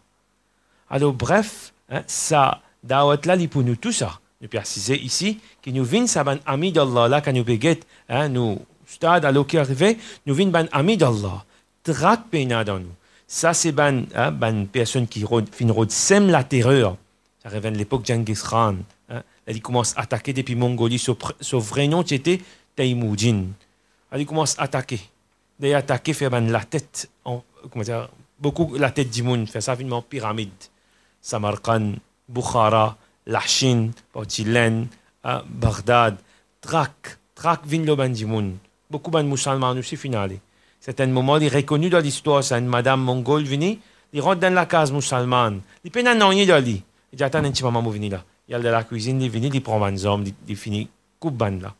Alors 0.89 1.13
bref, 1.13 1.73
hein, 1.89 2.03
ça 2.07 2.61
dawat 2.83 3.21
là 3.25 3.37
pour 3.47 3.63
nous 3.63 3.75
tout 3.75 3.91
ça. 3.91 4.19
Nous 4.41 4.47
préciser 4.49 4.99
ici 4.99 5.39
que 5.61 5.69
nous 5.69 5.85
vins 5.85 6.07
ça 6.07 6.23
ban 6.23 6.37
ami 6.45 6.71
d'Allah 6.71 7.07
là 7.07 7.21
quand 7.21 7.31
nous 7.31 7.43
béguet 7.43 7.79
hein, 8.09 8.27
nous 8.29 8.59
stade 8.85 9.25
alors 9.25 9.47
qui 9.47 9.57
arrivé, 9.57 9.97
nous 10.25 10.35
vins 10.35 10.47
ban 10.47 10.65
ami 10.71 10.97
d'Allah. 10.97 11.45
Trak 11.83 12.29
pena 12.29 12.63
dans 12.63 12.79
nous. 12.79 12.95
Ça 13.27 13.53
c'est 13.53 13.71
ban 13.71 14.03
hein, 14.15 14.31
ban 14.31 14.65
personne 14.65 15.07
qui 15.07 15.21
fin 15.21 15.71
rod 15.71 15.91
sème 15.91 16.29
la 16.29 16.43
terreur. 16.43 16.97
Ça 17.41 17.49
révèle 17.49 17.75
l'époque 17.75 18.05
Genghis 18.05 18.41
Khan. 18.49 18.75
Hein, 19.09 19.23
il 19.47 19.61
commence 19.61 19.95
à 19.97 20.01
attaquer 20.01 20.33
depuis 20.33 20.55
Mongolie. 20.55 20.99
Son 20.99 21.59
vrai 21.59 21.87
nom 21.87 22.03
c'était 22.05 22.41
Taïmoudine. 22.75 23.53
Elle 24.11 24.25
commence 24.25 24.57
à 24.59 24.63
attaquer. 24.63 24.99
D'ailleurs, 25.59 25.79
attaquer, 25.79 26.13
faire 26.13 26.29
la 26.29 26.63
tête, 26.63 27.09
en, 27.25 27.43
comment 27.71 27.83
dire, 27.83 28.09
beaucoup 28.39 28.75
la 28.75 28.91
tête 28.91 29.09
du 29.09 29.23
monde, 29.23 29.49
faire 29.49 29.63
ça 29.63 29.75
finalement 29.75 30.01
pyramide. 30.01 30.49
Samarkand, 31.23 31.93
Bukhara, 32.27 32.97
la 33.25 33.39
Chine, 33.39 33.93
Portilen, 34.11 34.87
hein, 35.23 35.43
Bagdad, 35.49 36.17
Trak, 36.61 37.17
Trak 37.33 37.61
vin 37.65 37.83
le 37.83 37.95
ban 37.95 38.09
du 38.09 38.25
monde. 38.25 38.57
Beaucoup 38.91 39.09
de 39.09 39.21
musulmans 39.21 39.71
aussi 39.71 39.95
finale. 39.95 40.37
C'est 40.81 40.99
un 40.99 41.07
moment 41.07 41.37
il 41.37 41.45
est 41.45 41.55
reconnu 41.55 41.89
dans 41.89 41.99
l'histoire, 41.99 42.43
c'est 42.43 42.59
une 42.59 42.67
madame 42.67 43.01
mongole 43.01 43.43
venue, 43.43 43.79
il 44.11 44.21
rentre 44.21 44.41
dans 44.41 44.53
la 44.53 44.65
case 44.65 44.91
musulmane. 44.91 45.61
Il 45.85 45.91
peine 45.91 46.07
un 46.07 46.27
rien 46.27 46.45
dans 46.45 46.63
lui. 46.63 46.83
Il 47.13 47.15
dit, 47.15 47.23
attends 47.23 47.39
un 47.39 47.51
petit 47.51 47.63
moment, 47.63 47.81
venir 47.81 48.11
là. 48.11 48.23
Il 48.49 48.51
y 48.51 48.55
a 48.55 48.59
de 48.59 48.67
la 48.67 48.83
cuisine, 48.83 49.21
il 49.21 49.29
vient, 49.29 49.49
il 49.49 49.63
prend 49.63 49.81
un 49.81 50.03
homme, 50.03 50.25
il 50.47 50.57
finit, 50.57 50.89
coupe 51.19 51.35
ban 51.35 51.57
là. 51.61 51.73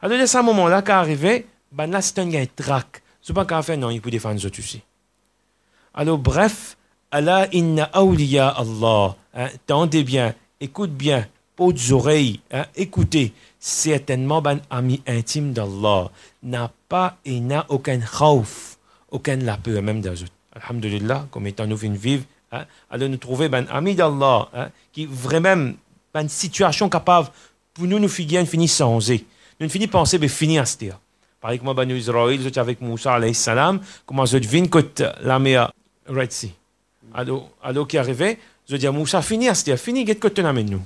Alors, 0.00 0.18
à 0.18 0.26
ce 0.26 0.38
moment-là, 0.38 0.82
quand 0.82 0.94
arrivé, 0.94 1.46
ben 1.70 1.86
là, 1.86 2.02
c'est 2.02 2.18
un 2.18 2.28
gars 2.28 2.44
trac. 2.46 3.02
C'est 3.22 3.32
pas 3.32 3.44
qu'à 3.44 3.62
faire, 3.62 3.78
non, 3.78 3.90
il 3.90 4.00
peut 4.00 4.10
défendre 4.10 4.34
les 4.34 4.46
autres 4.46 4.58
aussi. 4.58 4.82
Alors, 5.94 6.18
bref, 6.18 6.76
Allah 7.10 7.48
inna 7.52 7.84
awliya 7.92 8.48
Allah. 8.48 9.16
Hein, 9.34 9.48
tendez 9.66 10.04
bien, 10.04 10.34
écoute 10.60 10.90
bien, 10.90 11.26
aux 11.58 11.92
oreilles, 11.92 12.40
hein, 12.52 12.66
écoutez. 12.76 13.32
Certainement, 13.60 14.40
ben 14.40 14.60
ami 14.70 15.02
intime 15.06 15.52
d'Allah 15.52 16.10
n'a 16.42 16.70
pas 16.88 17.16
et 17.24 17.40
n'a 17.40 17.66
aucun 17.68 17.98
khauf, 17.98 18.78
aucun 19.10 19.36
la 19.36 19.56
peur 19.56 19.82
même 19.82 20.00
des 20.00 20.22
autres. 20.22 20.32
Alhamdulillah, 20.52 21.26
comme 21.30 21.46
étant 21.46 21.66
nous 21.66 21.76
venons 21.76 21.94
vivre, 21.94 22.24
hein, 22.52 22.64
alors 22.90 23.08
nous 23.08 23.16
trouver 23.16 23.48
ben 23.48 23.66
ami 23.70 23.94
d'Allah, 23.94 24.48
hein, 24.54 24.68
qui 24.92 25.06
vraiment, 25.06 25.72
ben 26.14 26.28
situation 26.28 26.88
capable 26.88 27.28
pour 27.74 27.86
nous 27.86 27.98
nous 27.98 28.08
finir 28.08 28.46
sans. 28.68 29.10
Nous 29.60 29.68
finissons 29.68 29.90
penser, 29.90 30.18
ben, 30.18 30.28
fini 30.28 30.58
à 30.58 30.64
ce. 30.64 30.76
Par 31.40 31.50
exemple, 31.52 31.74
Banu 31.74 31.96
Israël, 31.96 32.40
avec 32.56 32.80
Moussa, 32.80 33.14
alayhi 33.14 33.34
salam, 33.34 33.80
comment 34.06 34.26
je 34.26 34.38
devine 34.38 34.68
que 34.68 34.84
la 35.22 35.38
mer 35.38 35.72
Red 36.06 36.32
Sea. 36.32 36.57
Alors, 37.14 37.50
alors 37.62 37.88
qui 37.88 37.98
arrivait, 37.98 38.38
je 38.68 38.76
dis 38.76 38.86
à 38.86 38.92
Moussa, 38.92 39.22
fini 39.22 39.48
à 39.48 39.54
ce 39.54 39.64
dire, 39.64 39.78
fini, 39.78 40.04
qu'est-ce 40.04 40.18
que 40.18 40.28
tu 40.28 40.40
amènes 40.42 40.70
nous? 40.70 40.82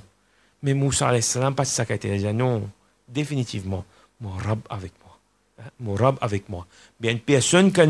Mais 0.61 0.73
Moussa, 0.73 1.11
pas 1.55 1.65
ça 1.65 1.85
qui 1.85 1.93
a 1.93 1.97
dit, 1.97 2.33
non, 2.33 2.69
définitivement, 3.07 3.85
mon 4.21 4.31
rab 4.31 4.59
avec 4.69 4.93
moi. 5.03 5.17
Hein, 5.59 5.69
mon 5.79 5.95
rab 5.95 6.17
avec 6.21 6.47
moi. 6.49 6.65
Bien, 6.99 7.11
une 7.11 7.19
personne 7.19 7.71
qui, 7.71 7.81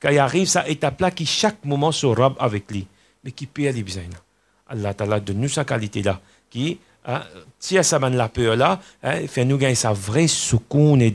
qui 0.00 0.18
arrive 0.18 0.48
à 0.48 0.62
cette 0.62 0.68
étape-là, 0.68 1.10
qui 1.10 1.26
chaque 1.26 1.64
moment 1.64 1.92
se 1.92 2.06
rab 2.06 2.34
avec 2.38 2.70
lui, 2.70 2.86
mais 3.24 3.32
qui 3.32 3.46
perd 3.46 3.76
les 3.76 3.82
besoins. 3.82 4.02
Allah 4.68 4.94
Ta'ala 4.94 5.20
donne-nous 5.20 5.48
sa 5.48 5.64
qualité-là, 5.64 6.20
qui 6.48 6.78
Hein? 7.04 7.22
Si 7.58 7.82
ça 7.82 7.98
la 7.98 8.28
peur 8.28 8.56
là, 8.56 8.80
hein, 9.02 9.26
fait 9.26 9.44
nous 9.44 9.58
gagner 9.58 9.74
sa 9.74 9.92
vraie 9.92 10.28
soukoun 10.28 11.00
et 11.00 11.12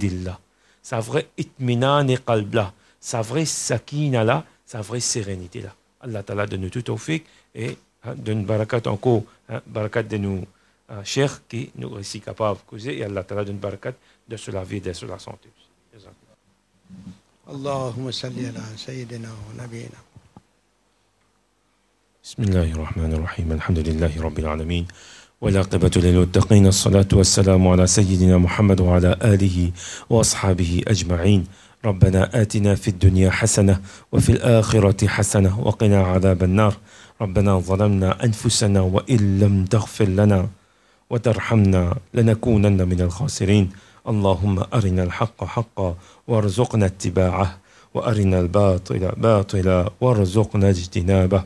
sa 0.82 1.00
vraie 1.00 1.28
itminan 1.38 2.08
et 2.08 2.18
qalb 2.18 2.54
là, 2.54 2.74
sa 3.00 3.22
vraie 3.22 3.46
sakina 3.46 4.24
là, 4.24 4.46
sa 4.66 4.82
vraie 4.82 5.00
sérénité 5.00 5.62
là. 5.62 5.74
Allah 6.02 6.24
Ta'ala 6.24 6.46
donne 6.46 6.70
tout 6.70 6.90
au 6.92 6.98
fait 6.98 7.24
et 7.56 7.78
donne 8.16 8.46
barakat 8.46 8.82
encore, 8.88 9.24
hein, 9.50 9.62
barakat 9.66 10.04
de 10.04 10.18
nous 10.18 10.46
un 10.90 11.04
cheikh 11.04 11.32
qui 11.50 11.72
nous 11.76 11.90
aussi 11.90 12.22
capable 12.22 12.60
de 12.60 12.64
causer 12.66 12.98
et 12.98 13.04
Allah 13.04 13.24
Ta'ala 13.24 13.44
donne 13.44 13.58
barakat 13.58 13.94
de 14.28 14.38
sur 14.38 14.54
la 14.54 14.64
vie 14.64 14.78
et 14.78 14.82
de 14.82 14.94
sur 14.94 15.08
la 15.08 15.20
santé. 15.20 15.50
اللهم 17.48 18.12
صل 18.12 18.36
على 18.46 18.64
سيدنا 18.76 19.30
ونبينا 19.48 20.00
بسم 22.24 22.44
الله 22.44 22.72
الرحمن 22.72 23.14
الرحيم 23.14 23.52
الحمد 23.52 23.80
لله 23.80 24.22
رب 24.22 24.40
العالمين 24.40 24.88
والعاقبة 25.42 25.92
للمتقين 25.96 26.68
الصلاة 26.68 27.08
والسلام 27.14 27.68
على 27.68 27.88
سيدنا 27.88 28.38
محمد 28.38 28.82
وعلى 28.82 29.18
آله 29.24 29.72
وأصحابه 30.10 30.84
أجمعين 30.88 31.48
ربنا 31.86 32.42
آتنا 32.42 32.76
في 32.76 32.88
الدنيا 32.88 33.30
حسنة 33.30 33.82
وفي 34.12 34.32
الآخرة 34.32 35.08
حسنة 35.08 35.60
وقنا 35.60 36.04
عذاب 36.04 36.44
النار. 36.44 36.78
ربنا 37.22 37.60
ظلمنا 37.60 38.24
أنفسنا 38.24 38.82
وإن 38.82 39.40
لم 39.40 39.66
تغفر 39.66 40.06
لنا 40.06 40.48
وترحمنا 41.10 41.98
لنكونن 42.14 42.88
من 42.88 43.02
الخاسرين. 43.02 43.70
اللهم 44.08 44.64
أرنا 44.74 45.04
الحق 45.04 45.44
حقا 45.44 45.96
وارزقنا 46.28 46.86
اتباعه 46.86 47.58
وأرنا 47.94 48.40
الباطل 48.40 49.12
باطلا 49.18 49.92
وارزقنا 50.02 50.70
اجتنابه. 50.70 51.44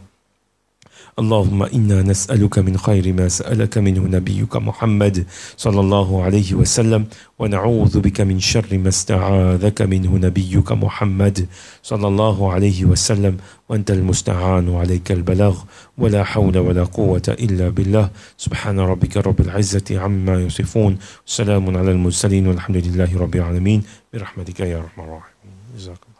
اللهم 1.19 1.63
إنا 1.63 2.01
نسألك 2.01 2.59
من 2.59 2.77
خير 2.77 3.13
ما 3.13 3.27
سألك 3.27 3.77
منه 3.77 4.01
نبيك 4.17 4.55
محمد 4.55 5.25
صلى 5.57 5.79
الله 5.79 6.23
عليه 6.23 6.53
وسلم 6.53 7.05
ونعوذ 7.39 7.99
بك 7.99 8.21
من 8.21 8.39
شر 8.39 8.77
ما 8.77 8.89
استعاذك 8.89 9.81
منه 9.81 10.11
نبيك 10.15 10.71
محمد 10.71 11.47
صلى 11.83 12.07
الله 12.07 12.51
عليه 12.53 12.85
وسلم. 12.85 13.37
وأنت 13.69 13.91
المستعان 13.91 14.69
وعليك 14.69 15.11
البلاغ 15.11 15.57
ولا 15.97 16.23
حول 16.23 16.57
ولا 16.57 16.83
قوة 16.83 17.27
إلا 17.27 17.69
بالله. 17.69 18.09
سبحان 18.37 18.79
ربك 18.79 19.17
رب 19.17 19.41
العزة 19.41 19.99
عما 19.99 20.41
يصفون. 20.41 20.97
سلام 21.25 21.77
على 21.77 21.91
المرسلين 21.91 22.47
والحمد 22.47 22.77
لله 22.77 23.17
رب 23.17 23.35
العالمين. 23.35 23.83
برحمتك 24.13 24.59
يا 24.59 24.83
جزاك 25.77 25.97
الله 26.03 26.10